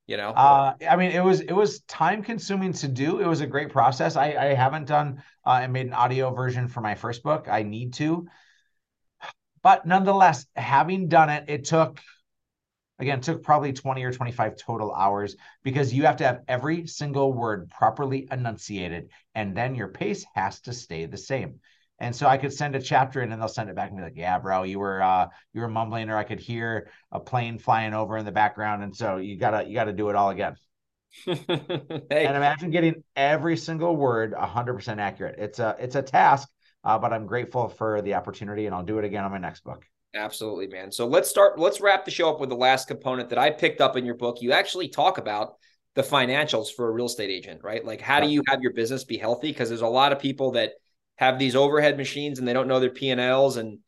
You 0.06 0.16
know, 0.16 0.30
uh, 0.30 0.74
I 0.88 0.94
mean, 0.94 1.10
it 1.10 1.24
was 1.24 1.40
it 1.40 1.52
was 1.52 1.80
time 1.80 2.22
consuming 2.22 2.72
to 2.74 2.88
do. 2.88 3.18
It 3.18 3.26
was 3.26 3.40
a 3.40 3.46
great 3.46 3.70
process. 3.70 4.14
I 4.14 4.26
I 4.34 4.54
haven't 4.54 4.86
done 4.86 5.22
uh, 5.44 5.58
and 5.62 5.72
made 5.72 5.86
an 5.86 5.94
audio 5.94 6.32
version 6.32 6.68
for 6.68 6.80
my 6.80 6.94
first 6.94 7.24
book. 7.24 7.48
I 7.50 7.64
need 7.64 7.94
to, 7.94 8.28
but 9.62 9.84
nonetheless, 9.84 10.46
having 10.54 11.08
done 11.08 11.28
it, 11.28 11.46
it 11.48 11.64
took 11.64 12.00
again 13.00 13.20
took 13.20 13.42
probably 13.42 13.72
20 13.72 14.04
or 14.04 14.12
25 14.12 14.56
total 14.56 14.94
hours 14.94 15.36
because 15.64 15.92
you 15.92 16.04
have 16.04 16.16
to 16.18 16.24
have 16.24 16.42
every 16.46 16.86
single 16.86 17.32
word 17.32 17.68
properly 17.68 18.28
enunciated 18.30 19.10
and 19.34 19.56
then 19.56 19.74
your 19.74 19.88
pace 19.88 20.24
has 20.34 20.60
to 20.60 20.72
stay 20.72 21.06
the 21.06 21.18
same 21.18 21.60
and 21.98 22.14
so 22.14 22.26
I 22.26 22.36
could 22.36 22.52
send 22.52 22.76
a 22.76 22.80
chapter 22.80 23.22
in 23.22 23.32
and 23.32 23.40
they'll 23.40 23.48
send 23.48 23.70
it 23.70 23.76
back 23.76 23.88
and 23.88 23.96
be 23.96 24.04
like, 24.04 24.16
yeah, 24.16 24.38
bro, 24.38 24.64
you 24.64 24.78
were 24.78 25.02
uh 25.02 25.28
you 25.52 25.62
were 25.62 25.68
mumbling 25.68 26.10
or 26.10 26.16
I 26.16 26.24
could 26.24 26.40
hear 26.40 26.90
a 27.10 27.20
plane 27.20 27.58
flying 27.58 27.94
over 27.94 28.16
in 28.18 28.24
the 28.24 28.32
background. 28.32 28.82
And 28.82 28.94
so 28.94 29.16
you 29.16 29.38
gotta 29.38 29.66
you 29.66 29.74
gotta 29.74 29.92
do 29.92 30.10
it 30.10 30.16
all 30.16 30.30
again. 30.30 30.56
hey. 31.24 31.36
And 31.48 32.36
imagine 32.36 32.70
getting 32.70 33.02
every 33.14 33.56
single 33.56 33.96
word 33.96 34.34
hundred 34.34 34.74
percent 34.74 35.00
accurate. 35.00 35.36
It's 35.38 35.58
a 35.58 35.76
it's 35.78 35.94
a 35.94 36.02
task, 36.02 36.48
uh, 36.84 36.98
but 36.98 37.12
I'm 37.12 37.26
grateful 37.26 37.68
for 37.68 38.02
the 38.02 38.14
opportunity 38.14 38.66
and 38.66 38.74
I'll 38.74 38.84
do 38.84 38.98
it 38.98 39.04
again 39.04 39.24
on 39.24 39.30
my 39.30 39.38
next 39.38 39.64
book. 39.64 39.84
Absolutely, 40.14 40.66
man. 40.66 40.90
So 40.90 41.06
let's 41.06 41.28
start, 41.28 41.58
let's 41.58 41.80
wrap 41.80 42.06
the 42.06 42.10
show 42.10 42.30
up 42.30 42.40
with 42.40 42.48
the 42.48 42.56
last 42.56 42.88
component 42.88 43.28
that 43.30 43.38
I 43.38 43.50
picked 43.50 43.82
up 43.82 43.96
in 43.96 44.06
your 44.06 44.14
book. 44.14 44.40
You 44.40 44.52
actually 44.52 44.88
talk 44.88 45.18
about 45.18 45.56
the 45.94 46.02
financials 46.02 46.68
for 46.74 46.88
a 46.88 46.90
real 46.90 47.06
estate 47.06 47.30
agent, 47.30 47.60
right? 47.62 47.84
Like 47.84 48.00
how 48.00 48.20
do 48.20 48.28
you 48.28 48.42
have 48.48 48.60
your 48.62 48.72
business 48.72 49.04
be 49.04 49.18
healthy? 49.18 49.48
Because 49.48 49.68
there's 49.68 49.82
a 49.82 49.86
lot 49.86 50.12
of 50.12 50.18
people 50.18 50.52
that 50.52 50.72
have 51.16 51.38
these 51.38 51.56
overhead 51.56 51.96
machines 51.96 52.38
and 52.38 52.46
they 52.46 52.52
don't 52.52 52.68
know 52.68 52.80
their 52.80 52.90
P&Ls 52.90 53.56
and 53.56 53.78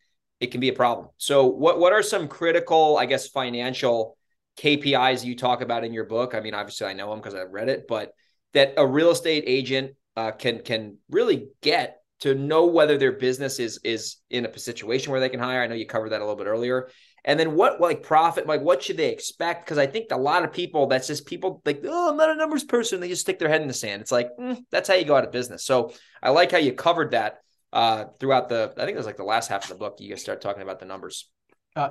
it 0.40 0.50
can 0.50 0.60
be 0.60 0.68
a 0.68 0.74
problem. 0.74 1.08
So 1.18 1.46
what 1.46 1.78
what 1.78 1.92
are 1.92 2.02
some 2.02 2.28
critical, 2.28 2.96
I 2.96 3.06
guess, 3.06 3.28
financial 3.28 4.16
KPIs 4.58 5.24
you 5.24 5.36
talk 5.36 5.60
about 5.60 5.84
in 5.84 5.92
your 5.92 6.04
book? 6.04 6.34
I 6.34 6.40
mean, 6.40 6.54
obviously 6.54 6.86
I 6.86 6.92
know 6.92 7.10
them 7.10 7.20
because 7.20 7.34
I've 7.34 7.50
read 7.50 7.68
it, 7.68 7.86
but 7.88 8.12
that 8.54 8.74
a 8.76 8.86
real 8.86 9.10
estate 9.10 9.44
agent 9.46 9.94
uh, 10.16 10.32
can 10.32 10.60
can 10.60 10.98
really 11.10 11.48
get 11.60 11.97
to 12.20 12.34
know 12.34 12.66
whether 12.66 12.98
their 12.98 13.12
business 13.12 13.58
is 13.58 13.80
is 13.84 14.16
in 14.30 14.46
a 14.46 14.58
situation 14.58 15.12
where 15.12 15.20
they 15.20 15.28
can 15.28 15.40
hire. 15.40 15.62
I 15.62 15.66
know 15.66 15.74
you 15.74 15.86
covered 15.86 16.10
that 16.10 16.20
a 16.20 16.24
little 16.24 16.36
bit 16.36 16.46
earlier. 16.46 16.88
And 17.24 17.38
then 17.38 17.54
what 17.54 17.80
like 17.80 18.02
profit, 18.02 18.46
like 18.46 18.62
what 18.62 18.82
should 18.82 18.96
they 18.96 19.10
expect? 19.10 19.64
Because 19.64 19.78
I 19.78 19.86
think 19.86 20.06
a 20.10 20.16
lot 20.16 20.44
of 20.44 20.52
people, 20.52 20.86
that's 20.86 21.06
just 21.06 21.26
people 21.26 21.60
like, 21.64 21.82
oh, 21.84 22.10
I'm 22.10 22.16
not 22.16 22.30
a 22.30 22.34
numbers 22.34 22.64
person. 22.64 23.00
They 23.00 23.08
just 23.08 23.22
stick 23.22 23.38
their 23.38 23.48
head 23.48 23.60
in 23.60 23.68
the 23.68 23.74
sand. 23.74 24.00
It's 24.02 24.12
like, 24.12 24.30
mm, 24.38 24.58
that's 24.70 24.88
how 24.88 24.94
you 24.94 25.04
go 25.04 25.16
out 25.16 25.24
of 25.24 25.32
business. 25.32 25.64
So 25.64 25.92
I 26.22 26.30
like 26.30 26.50
how 26.52 26.58
you 26.58 26.72
covered 26.72 27.10
that 27.10 27.40
uh, 27.72 28.06
throughout 28.18 28.48
the, 28.48 28.72
I 28.76 28.80
think 28.80 28.94
it 28.94 28.96
was 28.96 29.06
like 29.06 29.16
the 29.16 29.24
last 29.24 29.48
half 29.48 29.64
of 29.64 29.68
the 29.68 29.74
book. 29.74 29.96
You 30.00 30.08
guys 30.08 30.20
start 30.20 30.40
talking 30.40 30.62
about 30.62 30.80
the 30.80 30.86
numbers. 30.86 31.28
Uh, 31.76 31.90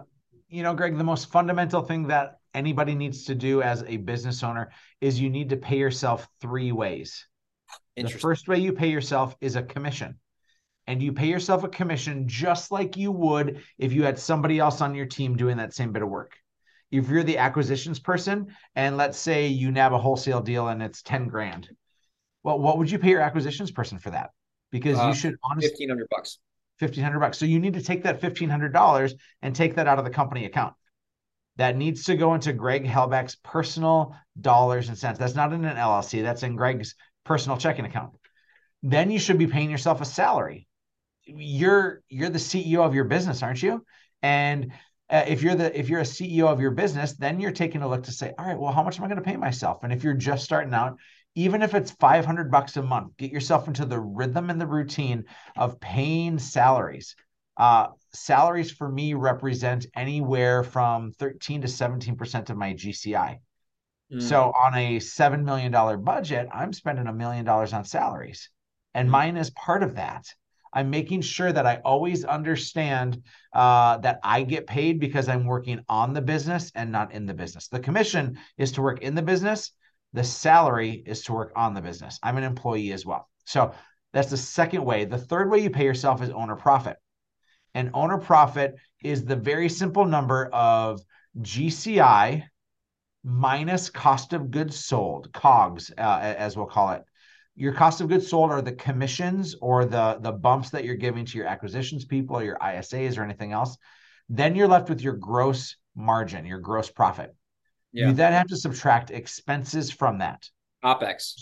you 0.49 0.63
know, 0.63 0.73
Greg, 0.73 0.97
the 0.97 1.03
most 1.03 1.29
fundamental 1.29 1.81
thing 1.81 2.07
that 2.07 2.39
anybody 2.53 2.95
needs 2.95 3.25
to 3.25 3.35
do 3.35 3.61
as 3.61 3.83
a 3.85 3.97
business 3.97 4.43
owner 4.43 4.71
is 5.01 5.19
you 5.19 5.29
need 5.29 5.49
to 5.49 5.57
pay 5.57 5.77
yourself 5.77 6.27
three 6.41 6.71
ways. 6.71 7.27
The 7.97 8.09
first 8.09 8.47
way 8.47 8.59
you 8.59 8.73
pay 8.73 8.89
yourself 8.89 9.35
is 9.41 9.55
a 9.55 9.63
commission 9.63 10.19
and 10.87 11.03
you 11.03 11.11
pay 11.11 11.27
yourself 11.27 11.63
a 11.63 11.67
commission 11.67 12.27
just 12.27 12.71
like 12.71 12.95
you 12.95 13.11
would 13.11 13.61
if 13.77 13.91
you 13.91 14.03
had 14.03 14.17
somebody 14.17 14.57
else 14.57 14.81
on 14.81 14.95
your 14.95 15.05
team 15.05 15.35
doing 15.35 15.57
that 15.57 15.73
same 15.73 15.91
bit 15.91 16.01
of 16.01 16.09
work. 16.09 16.37
If 16.89 17.09
you're 17.09 17.23
the 17.23 17.37
acquisitions 17.37 17.99
person 17.99 18.55
and 18.75 18.95
let's 18.95 19.17
say 19.17 19.47
you 19.47 19.71
nab 19.71 19.91
a 19.91 19.97
wholesale 19.97 20.41
deal 20.41 20.69
and 20.69 20.81
it's 20.81 21.01
10 21.01 21.27
grand, 21.27 21.69
well, 22.43 22.57
what 22.57 22.77
would 22.77 22.89
you 22.89 22.97
pay 22.97 23.09
your 23.09 23.21
acquisitions 23.21 23.71
person 23.71 23.99
for 23.99 24.11
that? 24.11 24.29
Because 24.71 24.97
uh, 24.97 25.07
you 25.07 25.13
should 25.13 25.35
honestly 25.43 25.69
1500 25.71 26.07
bucks. 26.09 26.39
1500 26.79 27.19
bucks. 27.19 27.37
So 27.37 27.45
you 27.45 27.59
need 27.59 27.73
to 27.73 27.81
take 27.81 28.03
that 28.03 28.21
$1500 28.21 29.13
and 29.41 29.55
take 29.55 29.75
that 29.75 29.87
out 29.87 29.99
of 29.99 30.05
the 30.05 30.11
company 30.11 30.45
account. 30.45 30.73
That 31.57 31.75
needs 31.75 32.03
to 32.03 32.15
go 32.15 32.35
into 32.35 32.53
Greg 32.53 32.85
Helbeck's 32.85 33.35
personal 33.43 34.15
dollars 34.39 34.89
and 34.89 34.97
cents. 34.97 35.17
That's 35.17 35.33
not 35.33 35.53
in 35.53 35.65
an 35.65 35.75
LLC, 35.75 36.21
that's 36.21 36.43
in 36.43 36.55
Greg's 36.55 36.93
personal 37.27 37.57
checking 37.57 37.85
account. 37.85 38.13
Then 38.83 39.11
you 39.11 39.19
should 39.19 39.37
be 39.37 39.47
paying 39.47 39.69
yourself 39.69 40.01
a 40.01 40.05
salary 40.05 40.67
you're 41.27 42.01
you're 42.09 42.29
the 42.29 42.39
CEO 42.39 42.79
of 42.79 42.95
your 42.95 43.03
business, 43.03 43.43
aren't 43.43 43.61
you? 43.61 43.85
And 44.21 44.71
uh, 45.09 45.25
if 45.27 45.43
you're 45.43 45.55
the 45.55 45.77
if 45.77 45.89
you're 45.89 45.99
a 45.99 46.03
CEO 46.03 46.47
of 46.47 46.59
your 46.59 46.71
business, 46.71 47.13
then 47.13 47.39
you're 47.39 47.51
taking 47.51 47.81
a 47.81 47.87
look 47.87 48.03
to 48.03 48.11
say, 48.11 48.33
all 48.37 48.45
right, 48.45 48.57
well, 48.57 48.71
how 48.71 48.83
much 48.83 48.97
am 48.97 49.05
I 49.05 49.07
going 49.07 49.17
to 49.17 49.23
pay 49.23 49.37
myself? 49.37 49.83
And 49.83 49.93
if 49.93 50.03
you're 50.03 50.13
just 50.13 50.43
starting 50.43 50.73
out, 50.73 50.97
even 51.35 51.61
if 51.61 51.75
it's 51.75 51.91
500 51.91 52.51
bucks 52.51 52.77
a 52.77 52.81
month, 52.81 53.15
get 53.17 53.31
yourself 53.31 53.67
into 53.67 53.85
the 53.85 53.99
rhythm 53.99 54.49
and 54.49 54.59
the 54.59 54.67
routine 54.67 55.25
of 55.55 55.79
paying 55.79 56.39
salaries. 56.39 57.15
Uh, 57.57 57.87
salaries 58.13 58.71
for 58.71 58.87
me 58.87 59.13
represent 59.13 59.87
anywhere 59.95 60.63
from 60.63 61.11
13 61.13 61.61
to 61.61 61.67
17% 61.67 62.49
of 62.49 62.57
my 62.57 62.73
GCI. 62.73 63.39
Mm. 64.11 64.21
So 64.21 64.51
on 64.51 64.73
a 64.75 64.97
$7 64.97 65.43
million 65.43 65.71
budget, 66.03 66.47
I'm 66.53 66.73
spending 66.73 67.07
a 67.07 67.13
million 67.13 67.45
dollars 67.45 67.73
on 67.73 67.83
salaries. 67.83 68.49
And 68.93 69.07
mm. 69.07 69.11
mine 69.11 69.37
is 69.37 69.49
part 69.51 69.83
of 69.83 69.95
that. 69.95 70.25
I'm 70.73 70.89
making 70.89 71.21
sure 71.21 71.51
that 71.51 71.65
I 71.65 71.79
always 71.83 72.23
understand 72.23 73.23
uh, 73.53 73.97
that 73.99 74.19
I 74.23 74.43
get 74.43 74.67
paid 74.67 74.99
because 74.99 75.27
I'm 75.27 75.45
working 75.45 75.79
on 75.89 76.13
the 76.13 76.21
business 76.21 76.71
and 76.75 76.91
not 76.91 77.13
in 77.13 77.25
the 77.25 77.33
business. 77.33 77.67
The 77.67 77.79
commission 77.79 78.37
is 78.57 78.73
to 78.73 78.81
work 78.81 79.01
in 79.01 79.15
the 79.15 79.21
business. 79.21 79.71
The 80.13 80.23
salary 80.23 81.03
is 81.05 81.23
to 81.23 81.33
work 81.33 81.51
on 81.55 81.73
the 81.73 81.81
business. 81.81 82.19
I'm 82.21 82.37
an 82.37 82.43
employee 82.43 82.91
as 82.91 83.05
well. 83.05 83.29
So 83.45 83.73
that's 84.13 84.29
the 84.29 84.37
second 84.37 84.83
way. 84.83 85.05
The 85.05 85.17
third 85.17 85.49
way 85.49 85.59
you 85.59 85.69
pay 85.69 85.83
yourself 85.83 86.21
is 86.21 86.29
owner 86.29 86.55
profit. 86.55 86.97
And 87.73 87.91
owner 87.93 88.17
profit 88.17 88.75
is 89.03 89.25
the 89.25 89.35
very 89.35 89.69
simple 89.69 90.05
number 90.05 90.47
of 90.47 91.01
GCI 91.39 92.43
minus 93.27 93.89
cost 93.89 94.31
of 94.31 94.51
goods 94.51 94.79
sold, 94.79 95.31
COGS, 95.33 95.91
uh, 95.97 96.19
as 96.37 96.55
we'll 96.55 96.65
call 96.65 96.91
it, 96.91 97.03
your 97.55 97.73
cost 97.73 97.99
of 97.99 98.07
goods 98.07 98.29
sold 98.29 98.51
are 98.51 98.61
the 98.61 98.71
commissions 98.71 99.55
or 99.61 99.83
the 99.83 100.17
the 100.21 100.31
bumps 100.31 100.69
that 100.69 100.85
you're 100.85 100.95
giving 100.95 101.25
to 101.25 101.37
your 101.37 101.47
acquisitions 101.47 102.05
people 102.05 102.37
or 102.37 102.43
your 102.43 102.57
ISAs 102.57 103.17
or 103.17 103.23
anything 103.23 103.51
else. 103.51 103.77
Then 104.29 104.55
you're 104.55 104.67
left 104.67 104.87
with 104.87 105.01
your 105.01 105.15
gross 105.15 105.75
margin, 105.95 106.45
your 106.45 106.59
gross 106.59 106.89
profit. 106.89 107.35
Yeah. 107.91 108.07
You 108.07 108.13
then 108.13 108.31
have 108.31 108.47
to 108.47 108.57
subtract 108.57 109.11
expenses 109.11 109.91
from 109.91 110.19
that. 110.19 110.47
OPEX. 110.85 111.33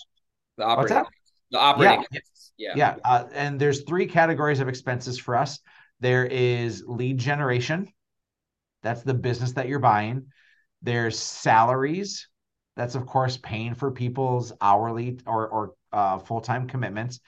The 0.57 0.63
operating. 0.63 0.97
What's 0.97 1.07
that? 1.09 1.13
The 1.51 1.59
operating. 1.59 2.05
Yeah. 2.11 2.19
Yeah. 2.57 2.73
yeah. 2.75 2.95
Uh, 3.03 3.27
and 3.33 3.59
there's 3.59 3.83
three 3.83 4.07
categories 4.07 4.59
of 4.59 4.69
expenses 4.69 5.19
for 5.19 5.35
us. 5.35 5.59
There 5.99 6.25
is 6.25 6.83
lead 6.87 7.17
generation. 7.17 7.89
That's 8.81 9.03
the 9.03 9.13
business 9.13 9.53
that 9.53 9.67
you're 9.67 9.79
buying. 9.79 10.27
There's 10.81 11.17
salaries. 11.19 12.27
That's 12.75 12.95
of 12.95 13.05
course 13.05 13.37
paying 13.37 13.73
for 13.73 13.91
people's 13.91 14.53
hourly 14.61 15.19
or 15.25 15.47
or 15.47 15.73
uh, 15.91 16.19
full 16.19 16.41
time 16.41 16.67
commitments. 16.67 17.19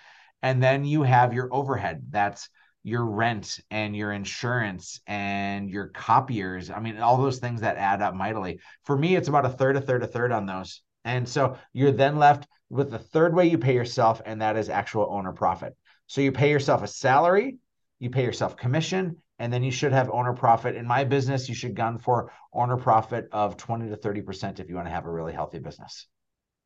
And 0.42 0.62
then 0.62 0.86
you 0.86 1.04
have 1.04 1.34
your 1.34 1.54
overhead. 1.54 2.04
That's 2.10 2.50
your 2.84 3.06
rent 3.06 3.60
and 3.70 3.96
your 3.96 4.14
insurance 4.14 5.02
and 5.08 5.70
your 5.70 5.88
copiers. 5.88 6.70
I 6.70 6.80
mean, 6.80 6.98
all 7.00 7.18
those 7.18 7.40
things 7.40 7.62
that 7.62 7.76
add 7.78 8.02
up 8.02 8.14
mightily. 8.14 8.60
For 8.86 8.98
me, 8.98 9.16
it's 9.16 9.28
about 9.28 9.46
a 9.46 9.50
third, 9.50 9.76
a 9.76 9.82
third, 9.82 10.04
a 10.04 10.08
third 10.08 10.32
on 10.32 10.46
those. 10.46 10.82
And 11.04 11.28
so 11.28 11.58
you're 11.74 11.92
then 11.92 12.18
left 12.18 12.48
with 12.70 12.92
the 12.92 13.00
third 13.00 13.34
way 13.34 13.48
you 13.48 13.58
pay 13.58 13.74
yourself, 13.74 14.22
and 14.26 14.42
that 14.42 14.58
is 14.58 14.70
actual 14.70 15.08
owner 15.10 15.34
profit. 15.34 15.76
So 16.08 16.22
you 16.22 16.32
pay 16.32 16.50
yourself 16.50 16.82
a 16.84 16.88
salary, 16.88 17.58
you 18.00 18.10
pay 18.10 18.24
yourself 18.24 18.56
commission, 18.56 19.18
and 19.40 19.52
then 19.52 19.64
you 19.64 19.72
should 19.72 19.92
have 19.92 20.10
owner 20.10 20.34
profit. 20.34 20.76
In 20.76 20.86
my 20.86 21.04
business, 21.04 21.48
you 21.48 21.56
should 21.56 21.76
gun 21.76 21.98
for 21.98 22.32
owner 22.54 22.78
profit 22.78 23.28
of 23.32 23.58
20 23.58 23.90
to 23.90 23.98
30% 23.98 24.60
if 24.60 24.70
you 24.70 24.76
want 24.76 24.88
to 24.88 24.92
have 24.92 25.06
a 25.06 25.12
really 25.12 25.34
healthy 25.34 25.60
business. 25.60 26.08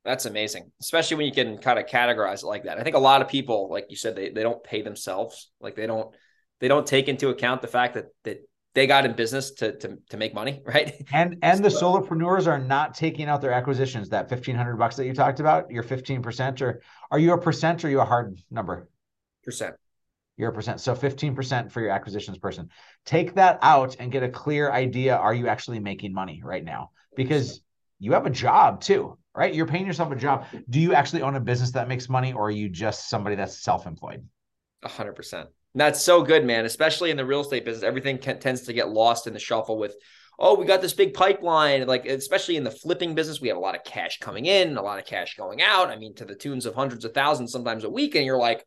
That's 0.04 0.26
amazing, 0.26 0.72
especially 0.80 1.18
when 1.18 1.26
you 1.26 1.32
can 1.32 1.58
kind 1.58 1.78
of 1.78 1.86
categorize 1.86 2.42
it 2.42 2.46
like 2.46 2.64
that. 2.64 2.78
I 2.78 2.82
think 2.82 2.96
a 2.96 3.00
lot 3.00 3.22
of 3.22 3.28
people, 3.28 3.68
like 3.70 3.86
you 3.88 3.96
said, 3.96 4.16
they, 4.16 4.30
they 4.30 4.42
don't 4.42 4.62
pay 4.64 4.82
themselves. 4.82 5.50
Like 5.60 5.76
they 5.76 5.86
don't 5.86 6.12
they 6.58 6.68
don't 6.68 6.86
take 6.86 7.08
into 7.08 7.28
account 7.28 7.62
the 7.62 7.68
fact 7.68 7.94
that 7.94 8.06
that 8.24 8.38
they 8.74 8.86
got 8.88 9.04
in 9.04 9.14
business 9.14 9.52
to 9.52 9.78
to, 9.78 9.98
to 10.10 10.16
make 10.16 10.34
money, 10.34 10.60
right? 10.66 10.92
And 11.12 11.36
and 11.42 11.58
so, 11.58 11.62
the 11.62 11.68
solopreneurs 11.68 12.48
are 12.48 12.58
not 12.58 12.94
taking 12.94 13.28
out 13.28 13.40
their 13.40 13.52
acquisitions. 13.52 14.08
That 14.08 14.28
fifteen 14.28 14.56
hundred 14.56 14.76
bucks 14.76 14.96
that 14.96 15.06
you 15.06 15.14
talked 15.14 15.38
about, 15.38 15.70
your 15.70 15.84
fifteen 15.84 16.20
percent, 16.20 16.62
or 16.62 16.82
are 17.12 17.20
you 17.20 17.32
a 17.32 17.38
percent 17.38 17.84
or 17.84 17.86
are 17.86 17.90
you 17.90 18.00
a 18.00 18.04
hard 18.04 18.40
number? 18.50 18.88
Percent. 19.44 19.76
You're 20.36 20.50
a 20.50 20.52
percent. 20.52 20.80
So 20.80 20.94
15% 20.94 21.70
for 21.70 21.80
your 21.80 21.90
acquisitions 21.90 22.38
person. 22.38 22.68
Take 23.04 23.34
that 23.34 23.58
out 23.62 23.96
and 23.98 24.10
get 24.10 24.22
a 24.22 24.28
clear 24.28 24.70
idea. 24.70 25.16
Are 25.16 25.34
you 25.34 25.48
actually 25.48 25.78
making 25.78 26.12
money 26.12 26.42
right 26.44 26.64
now? 26.64 26.90
Because 27.14 27.60
you 27.98 28.12
have 28.12 28.26
a 28.26 28.30
job 28.30 28.80
too 28.80 29.18
right? 29.34 29.54
You're 29.54 29.66
paying 29.66 29.86
yourself 29.86 30.12
a 30.12 30.16
job. 30.16 30.46
Do 30.68 30.80
you 30.80 30.94
actually 30.94 31.22
own 31.22 31.34
a 31.36 31.40
business 31.40 31.72
that 31.72 31.88
makes 31.88 32.08
money 32.08 32.32
or 32.32 32.48
are 32.48 32.50
you 32.50 32.68
just 32.68 33.08
somebody 33.08 33.36
that's 33.36 33.62
self-employed? 33.62 34.26
A 34.82 34.88
hundred 34.88 35.14
percent. 35.14 35.48
That's 35.74 36.02
so 36.02 36.22
good, 36.22 36.44
man. 36.44 36.66
Especially 36.66 37.10
in 37.10 37.16
the 37.16 37.24
real 37.24 37.40
estate 37.40 37.64
business, 37.64 37.84
everything 37.84 38.18
can, 38.18 38.38
tends 38.38 38.62
to 38.62 38.72
get 38.72 38.90
lost 38.90 39.26
in 39.26 39.32
the 39.32 39.38
shuffle 39.38 39.78
with, 39.78 39.94
oh, 40.38 40.54
we 40.54 40.66
got 40.66 40.82
this 40.82 40.92
big 40.92 41.14
pipeline. 41.14 41.86
Like, 41.86 42.04
especially 42.04 42.56
in 42.56 42.64
the 42.64 42.70
flipping 42.70 43.14
business, 43.14 43.40
we 43.40 43.48
have 43.48 43.56
a 43.56 43.60
lot 43.60 43.74
of 43.74 43.84
cash 43.84 44.18
coming 44.18 44.44
in, 44.46 44.76
a 44.76 44.82
lot 44.82 44.98
of 44.98 45.06
cash 45.06 45.36
going 45.36 45.62
out. 45.62 45.88
I 45.88 45.96
mean, 45.96 46.14
to 46.16 46.26
the 46.26 46.34
tunes 46.34 46.66
of 46.66 46.74
hundreds 46.74 47.04
of 47.06 47.14
thousands, 47.14 47.52
sometimes 47.52 47.84
a 47.84 47.90
week. 47.90 48.14
And 48.16 48.26
you're 48.26 48.38
like, 48.38 48.66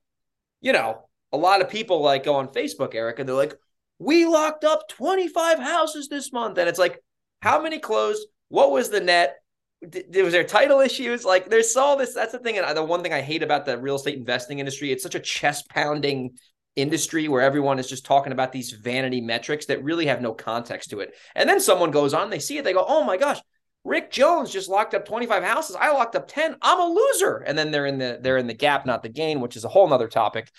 you 0.61 0.74
know, 0.74 1.07
a 1.36 1.38
lot 1.38 1.61
of 1.61 1.69
people 1.69 2.01
like 2.01 2.23
go 2.23 2.36
on 2.36 2.47
Facebook, 2.47 2.95
Erik, 2.95 3.19
and 3.19 3.27
they're 3.27 3.36
like, 3.36 3.55
we 3.99 4.25
locked 4.25 4.63
up 4.63 4.88
25 4.89 5.59
houses 5.59 6.07
this 6.07 6.31
month. 6.31 6.57
And 6.57 6.67
it's 6.69 6.79
like, 6.79 7.01
how 7.41 7.61
many 7.61 7.79
closed? 7.79 8.25
What 8.49 8.71
was 8.71 8.89
the 8.89 9.01
net? 9.01 9.36
was 9.81 10.31
there 10.31 10.43
title 10.43 10.79
issues? 10.79 11.25
Like 11.25 11.49
there's 11.49 11.75
all 11.75 11.97
this. 11.97 12.13
That's 12.13 12.31
the 12.31 12.39
thing. 12.39 12.57
And 12.57 12.75
the 12.75 12.83
one 12.83 13.03
thing 13.03 13.13
I 13.13 13.21
hate 13.21 13.43
about 13.43 13.65
the 13.65 13.77
real 13.77 13.95
estate 13.95 14.17
investing 14.17 14.59
industry, 14.59 14.91
it's 14.91 15.03
such 15.03 15.15
a 15.15 15.19
chest 15.19 15.69
pounding 15.69 16.38
industry 16.75 17.27
where 17.27 17.41
everyone 17.41 17.77
is 17.77 17.88
just 17.88 18.05
talking 18.05 18.31
about 18.31 18.51
these 18.51 18.71
vanity 18.71 19.21
metrics 19.21 19.67
that 19.67 19.83
really 19.83 20.07
have 20.07 20.21
no 20.21 20.33
context 20.33 20.89
to 20.89 21.01
it. 21.01 21.13
And 21.36 21.47
then 21.47 21.59
someone 21.59 21.91
goes 21.91 22.13
on, 22.13 22.29
they 22.29 22.39
see 22.39 22.57
it, 22.57 22.63
they 22.63 22.73
go, 22.73 22.86
"Oh 22.88 23.03
my 23.03 23.17
gosh, 23.17 23.39
Rick 23.83 24.11
Jones 24.11 24.51
just 24.51 24.69
locked 24.69 24.93
up 24.93 25.05
25 25.05 25.43
houses. 25.43 25.75
I 25.75 25.91
locked 25.91 26.15
up 26.15 26.27
10. 26.27 26.55
I'm 26.61 26.79
a 26.79 26.86
loser." 26.86 27.38
And 27.38 27.57
then 27.57 27.71
they're 27.71 27.86
in 27.86 27.99
the 27.99 28.19
they're 28.21 28.38
in 28.38 28.47
the 28.47 28.53
gap, 28.53 28.86
not 28.86 29.03
the 29.03 29.09
gain, 29.09 29.39
which 29.39 29.55
is 29.55 29.65
a 29.65 29.69
whole 29.69 29.88
nother 29.88 30.07
topic. 30.07 30.49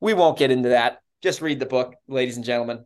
We 0.00 0.14
won't 0.14 0.38
get 0.38 0.50
into 0.50 0.70
that. 0.70 1.00
Just 1.22 1.40
read 1.40 1.60
the 1.60 1.66
book, 1.66 1.94
ladies 2.08 2.36
and 2.36 2.44
gentlemen. 2.44 2.84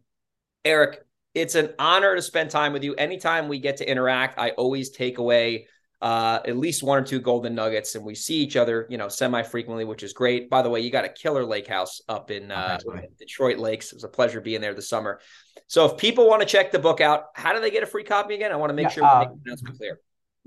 Erik, 0.64 1.00
it's 1.34 1.54
an 1.54 1.74
honor 1.78 2.14
to 2.14 2.22
spend 2.22 2.50
time 2.50 2.72
with 2.72 2.84
you. 2.84 2.94
Anytime 2.94 3.48
we 3.48 3.58
get 3.58 3.78
to 3.78 3.90
interact, 3.90 4.38
I 4.38 4.50
always 4.50 4.90
take 4.90 5.18
away 5.18 5.66
uh, 6.00 6.38
at 6.46 6.56
least 6.56 6.82
one 6.82 6.98
or 6.98 7.04
two 7.04 7.20
golden 7.20 7.54
nuggets, 7.54 7.94
and 7.94 8.04
we 8.04 8.14
see 8.14 8.36
each 8.36 8.56
other, 8.56 8.86
you 8.88 8.98
know, 8.98 9.08
semi 9.08 9.42
frequently, 9.42 9.84
which 9.84 10.02
is 10.02 10.12
great. 10.12 10.48
By 10.48 10.62
the 10.62 10.70
way, 10.70 10.80
you 10.80 10.90
got 10.90 11.04
a 11.04 11.08
killer 11.08 11.44
lake 11.44 11.66
house 11.66 12.00
up 12.08 12.30
in 12.30 12.52
uh, 12.52 12.78
oh, 12.86 12.92
right. 12.92 13.08
Detroit 13.18 13.58
Lakes. 13.58 13.92
It 13.92 13.96
was 13.96 14.04
a 14.04 14.08
pleasure 14.08 14.40
being 14.40 14.60
there 14.60 14.74
this 14.74 14.88
summer. 14.88 15.20
So, 15.66 15.86
if 15.86 15.96
people 15.96 16.28
want 16.28 16.40
to 16.40 16.46
check 16.46 16.70
the 16.70 16.78
book 16.78 17.00
out, 17.00 17.24
how 17.34 17.52
do 17.52 17.60
they 17.60 17.70
get 17.70 17.82
a 17.82 17.86
free 17.86 18.04
copy 18.04 18.34
again? 18.34 18.52
I 18.52 18.56
want 18.56 18.70
to 18.70 18.74
make 18.74 18.84
yeah, 18.84 18.90
sure 18.90 19.02
we 19.02 19.08
uh, 19.08 19.18
make 19.20 19.28
the 19.30 19.40
announcement 19.46 19.76
clear. 19.76 20.00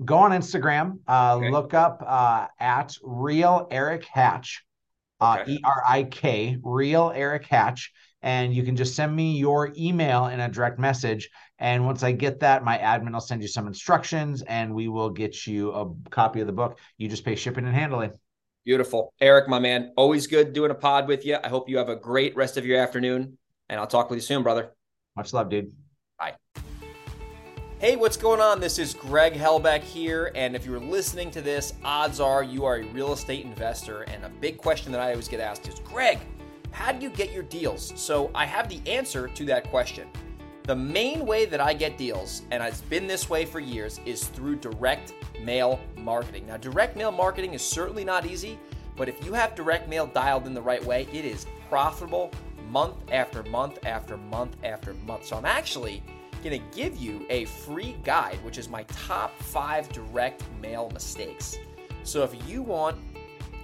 Go 0.04 0.16
on 0.16 0.30
Instagram, 0.32 0.98
uh, 1.06 1.36
okay. 1.36 1.50
look 1.50 1.74
up 1.74 2.02
uh, 2.04 2.46
at 2.58 2.96
Real 3.02 3.68
Erik 3.70 4.04
Hatch, 4.06 4.64
uh. 5.22 5.44
E 5.46 5.60
R 5.64 5.82
I 5.88 6.04
K, 6.04 6.58
Real 6.62 7.12
Erik 7.14 7.46
Hatch 7.46 7.92
and 8.22 8.54
you 8.54 8.62
can 8.62 8.76
just 8.76 8.94
send 8.94 9.14
me 9.14 9.36
your 9.36 9.72
email 9.76 10.26
in 10.26 10.40
a 10.40 10.48
direct 10.48 10.78
message. 10.78 11.28
And 11.58 11.84
once 11.84 12.02
I 12.02 12.12
get 12.12 12.40
that, 12.40 12.64
my 12.64 12.78
admin 12.78 13.12
will 13.12 13.20
send 13.20 13.42
you 13.42 13.48
some 13.48 13.66
instructions 13.66 14.42
and 14.42 14.74
we 14.74 14.88
will 14.88 15.10
get 15.10 15.46
you 15.46 15.72
a 15.72 15.92
copy 16.10 16.40
of 16.40 16.46
the 16.46 16.52
book. 16.52 16.78
You 16.98 17.08
just 17.08 17.24
pay 17.24 17.34
shipping 17.34 17.66
and 17.66 17.74
handling. 17.74 18.12
Beautiful. 18.64 19.12
Erik, 19.20 19.48
my 19.48 19.58
man, 19.58 19.92
always 19.96 20.28
good 20.28 20.52
doing 20.52 20.70
a 20.70 20.74
pod 20.74 21.08
with 21.08 21.26
you. 21.26 21.36
I 21.42 21.48
hope 21.48 21.68
you 21.68 21.78
have 21.78 21.88
a 21.88 21.96
great 21.96 22.36
rest 22.36 22.56
of 22.56 22.64
your 22.64 22.80
afternoon. 22.80 23.38
And 23.68 23.80
I'll 23.80 23.88
talk 23.88 24.08
with 24.08 24.18
you 24.18 24.22
soon, 24.22 24.42
brother. 24.42 24.70
Much 25.16 25.32
love, 25.32 25.50
dude. 25.50 25.72
Bye. 26.18 26.34
Hey, 27.82 27.96
what's 27.96 28.16
going 28.16 28.40
on? 28.40 28.60
This 28.60 28.78
is 28.78 28.94
Greg 28.94 29.32
Helbeck 29.32 29.82
here. 29.82 30.30
And 30.36 30.54
if 30.54 30.64
you're 30.64 30.78
listening 30.78 31.32
to 31.32 31.42
this, 31.42 31.74
odds 31.84 32.20
are 32.20 32.44
you 32.44 32.64
are 32.64 32.76
a 32.76 32.84
real 32.84 33.12
estate 33.12 33.44
investor. 33.44 34.02
And 34.02 34.24
a 34.24 34.28
big 34.28 34.56
question 34.56 34.92
that 34.92 35.00
I 35.00 35.10
always 35.10 35.26
get 35.26 35.40
asked 35.40 35.66
is 35.66 35.80
Greg, 35.80 36.20
how 36.70 36.92
do 36.92 37.02
you 37.02 37.10
get 37.10 37.32
your 37.32 37.42
deals? 37.42 37.92
So 37.96 38.30
I 38.36 38.46
have 38.46 38.68
the 38.68 38.80
answer 38.88 39.26
to 39.26 39.44
that 39.46 39.68
question. 39.68 40.06
The 40.62 40.76
main 40.76 41.26
way 41.26 41.44
that 41.46 41.60
I 41.60 41.74
get 41.74 41.98
deals, 41.98 42.42
and 42.52 42.62
it's 42.62 42.82
been 42.82 43.08
this 43.08 43.28
way 43.28 43.44
for 43.44 43.58
years, 43.58 43.98
is 44.06 44.26
through 44.26 44.60
direct 44.60 45.12
mail 45.42 45.80
marketing. 45.96 46.46
Now, 46.46 46.58
direct 46.58 46.96
mail 46.96 47.10
marketing 47.10 47.52
is 47.52 47.62
certainly 47.62 48.04
not 48.04 48.26
easy, 48.26 48.60
but 48.94 49.08
if 49.08 49.26
you 49.26 49.32
have 49.32 49.56
direct 49.56 49.88
mail 49.88 50.06
dialed 50.06 50.46
in 50.46 50.54
the 50.54 50.62
right 50.62 50.84
way, 50.84 51.08
it 51.12 51.24
is 51.24 51.46
profitable 51.68 52.30
month 52.70 52.94
after 53.10 53.42
month 53.42 53.84
after 53.84 54.16
month 54.16 54.54
after 54.62 54.94
month. 55.04 55.26
So 55.26 55.36
I'm 55.36 55.44
actually 55.44 56.00
going 56.42 56.60
to 56.60 56.76
give 56.76 56.96
you 56.96 57.24
a 57.30 57.44
free 57.46 57.96
guide, 58.04 58.38
which 58.44 58.58
is 58.58 58.68
my 58.68 58.82
top 58.84 59.36
five 59.38 59.88
direct 59.90 60.44
mail 60.60 60.90
mistakes. 60.92 61.56
So 62.02 62.22
if 62.22 62.48
you 62.48 62.62
want 62.62 62.98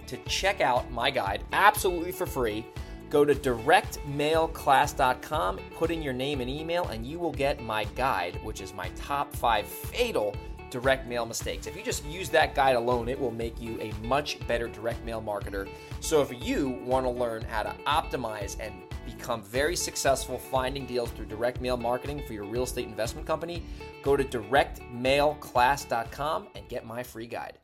to 0.06 0.16
check 0.28 0.60
out 0.60 0.90
my 0.90 1.10
guide 1.10 1.44
absolutely 1.52 2.12
for 2.12 2.26
free, 2.26 2.64
Go 3.10 3.24
to 3.24 3.34
directmailclass.com, 3.34 5.58
put 5.76 5.90
in 5.90 6.02
your 6.02 6.12
name 6.12 6.42
and 6.42 6.50
email, 6.50 6.88
and 6.88 7.06
you 7.06 7.18
will 7.18 7.32
get 7.32 7.62
my 7.62 7.84
guide, 7.96 8.38
which 8.44 8.60
is 8.60 8.74
my 8.74 8.90
top 8.90 9.34
five 9.34 9.66
fatal 9.66 10.36
direct 10.70 11.08
mail 11.08 11.24
mistakes. 11.24 11.66
If 11.66 11.74
you 11.74 11.82
just 11.82 12.04
use 12.04 12.28
that 12.30 12.54
guide 12.54 12.76
alone, 12.76 13.08
it 13.08 13.18
will 13.18 13.30
make 13.30 13.58
you 13.58 13.80
a 13.80 13.94
much 14.06 14.46
better 14.46 14.68
direct 14.68 15.02
mail 15.06 15.22
marketer. 15.22 15.66
So 16.00 16.20
if 16.20 16.46
you 16.46 16.78
want 16.84 17.06
to 17.06 17.10
learn 17.10 17.40
how 17.42 17.62
to 17.62 17.74
optimize 17.86 18.58
and 18.60 18.74
become 19.18 19.42
very 19.42 19.76
successful 19.76 20.38
finding 20.38 20.86
deals 20.86 21.10
through 21.10 21.26
direct 21.26 21.60
mail 21.60 21.76
marketing 21.76 22.22
for 22.26 22.32
your 22.32 22.44
real 22.44 22.62
estate 22.62 22.86
investment 22.86 23.26
company, 23.26 23.62
go 24.02 24.16
to 24.16 24.24
directmailclass.com 24.24 26.46
and 26.54 26.66
get 26.68 26.86
my 26.86 27.02
free 27.02 27.26
guide. 27.26 27.58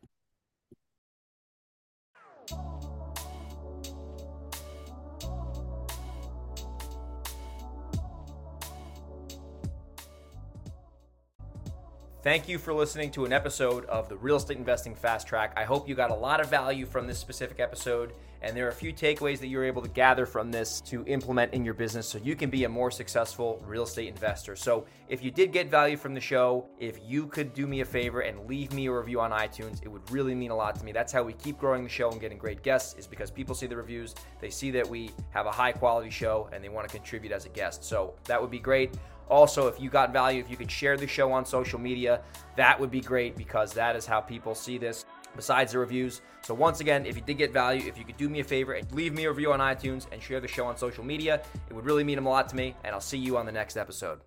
Thank 12.22 12.48
you 12.48 12.58
for 12.58 12.72
listening 12.72 13.10
to 13.12 13.24
an 13.26 13.32
episode 13.34 13.84
of 13.84 14.08
the 14.08 14.16
Real 14.16 14.36
Estate 14.36 14.56
Investing 14.56 14.94
Fast 14.94 15.26
Track. 15.26 15.52
I 15.58 15.64
hope 15.64 15.86
you 15.86 15.94
got 15.94 16.10
a 16.10 16.14
lot 16.14 16.40
of 16.40 16.48
value 16.48 16.86
from 16.86 17.06
this 17.06 17.18
specific 17.18 17.60
episode, 17.60 18.14
and 18.44 18.54
there 18.54 18.66
are 18.66 18.70
a 18.70 18.74
few 18.74 18.92
takeaways 18.92 19.40
that 19.40 19.46
you're 19.46 19.64
able 19.64 19.80
to 19.80 19.88
gather 19.88 20.26
from 20.26 20.50
this 20.50 20.82
to 20.82 21.02
implement 21.06 21.54
in 21.54 21.64
your 21.64 21.72
business 21.72 22.06
so 22.06 22.18
you 22.18 22.36
can 22.36 22.50
be 22.50 22.64
a 22.64 22.68
more 22.68 22.90
successful 22.90 23.62
real 23.66 23.84
estate 23.84 24.08
investor. 24.08 24.54
So, 24.54 24.84
if 25.08 25.24
you 25.24 25.30
did 25.30 25.50
get 25.50 25.70
value 25.70 25.96
from 25.96 26.12
the 26.12 26.20
show, 26.20 26.66
if 26.78 26.98
you 27.02 27.26
could 27.26 27.54
do 27.54 27.66
me 27.66 27.80
a 27.80 27.84
favor 27.84 28.20
and 28.20 28.46
leave 28.46 28.72
me 28.72 28.86
a 28.86 28.92
review 28.92 29.20
on 29.20 29.30
iTunes, 29.30 29.82
it 29.82 29.88
would 29.88 30.08
really 30.10 30.34
mean 30.34 30.50
a 30.50 30.56
lot 30.56 30.76
to 30.78 30.84
me. 30.84 30.92
That's 30.92 31.12
how 31.12 31.22
we 31.22 31.32
keep 31.32 31.58
growing 31.58 31.84
the 31.84 31.88
show 31.88 32.10
and 32.10 32.20
getting 32.20 32.38
great 32.38 32.62
guests, 32.62 32.94
is 32.98 33.06
because 33.06 33.30
people 33.30 33.54
see 33.54 33.66
the 33.66 33.76
reviews, 33.76 34.14
they 34.40 34.50
see 34.50 34.70
that 34.72 34.86
we 34.86 35.10
have 35.30 35.46
a 35.46 35.52
high 35.52 35.72
quality 35.72 36.10
show, 36.10 36.50
and 36.52 36.62
they 36.62 36.68
want 36.68 36.86
to 36.86 36.94
contribute 36.94 37.32
as 37.32 37.46
a 37.46 37.50
guest. 37.50 37.82
So, 37.82 38.14
that 38.24 38.40
would 38.40 38.50
be 38.50 38.60
great. 38.60 38.94
Also, 39.30 39.68
if 39.68 39.80
you 39.80 39.88
got 39.88 40.12
value, 40.12 40.38
if 40.38 40.50
you 40.50 40.56
could 40.56 40.70
share 40.70 40.98
the 40.98 41.06
show 41.06 41.32
on 41.32 41.46
social 41.46 41.78
media, 41.78 42.20
that 42.56 42.78
would 42.78 42.90
be 42.90 43.00
great 43.00 43.36
because 43.36 43.72
that 43.72 43.96
is 43.96 44.04
how 44.04 44.20
people 44.20 44.54
see 44.54 44.76
this 44.76 45.06
besides 45.36 45.72
the 45.72 45.78
reviews. 45.78 46.20
So, 46.42 46.54
once 46.54 46.80
again, 46.80 47.06
if 47.06 47.16
you 47.16 47.22
did 47.22 47.38
get 47.38 47.52
value, 47.52 47.86
if 47.88 47.98
you 47.98 48.04
could 48.04 48.16
do 48.16 48.28
me 48.28 48.40
a 48.40 48.44
favor 48.44 48.74
and 48.74 48.90
leave 48.92 49.14
me 49.14 49.24
a 49.24 49.30
review 49.30 49.52
on 49.52 49.60
iTunes 49.60 50.06
and 50.12 50.22
share 50.22 50.40
the 50.40 50.48
show 50.48 50.66
on 50.66 50.76
social 50.76 51.04
media, 51.04 51.42
it 51.68 51.74
would 51.74 51.84
really 51.84 52.04
mean 52.04 52.18
a 52.18 52.22
lot 52.22 52.48
to 52.50 52.56
me. 52.56 52.74
And 52.84 52.94
I'll 52.94 53.00
see 53.00 53.18
you 53.18 53.36
on 53.36 53.46
the 53.46 53.52
next 53.52 53.76
episode. 53.76 54.20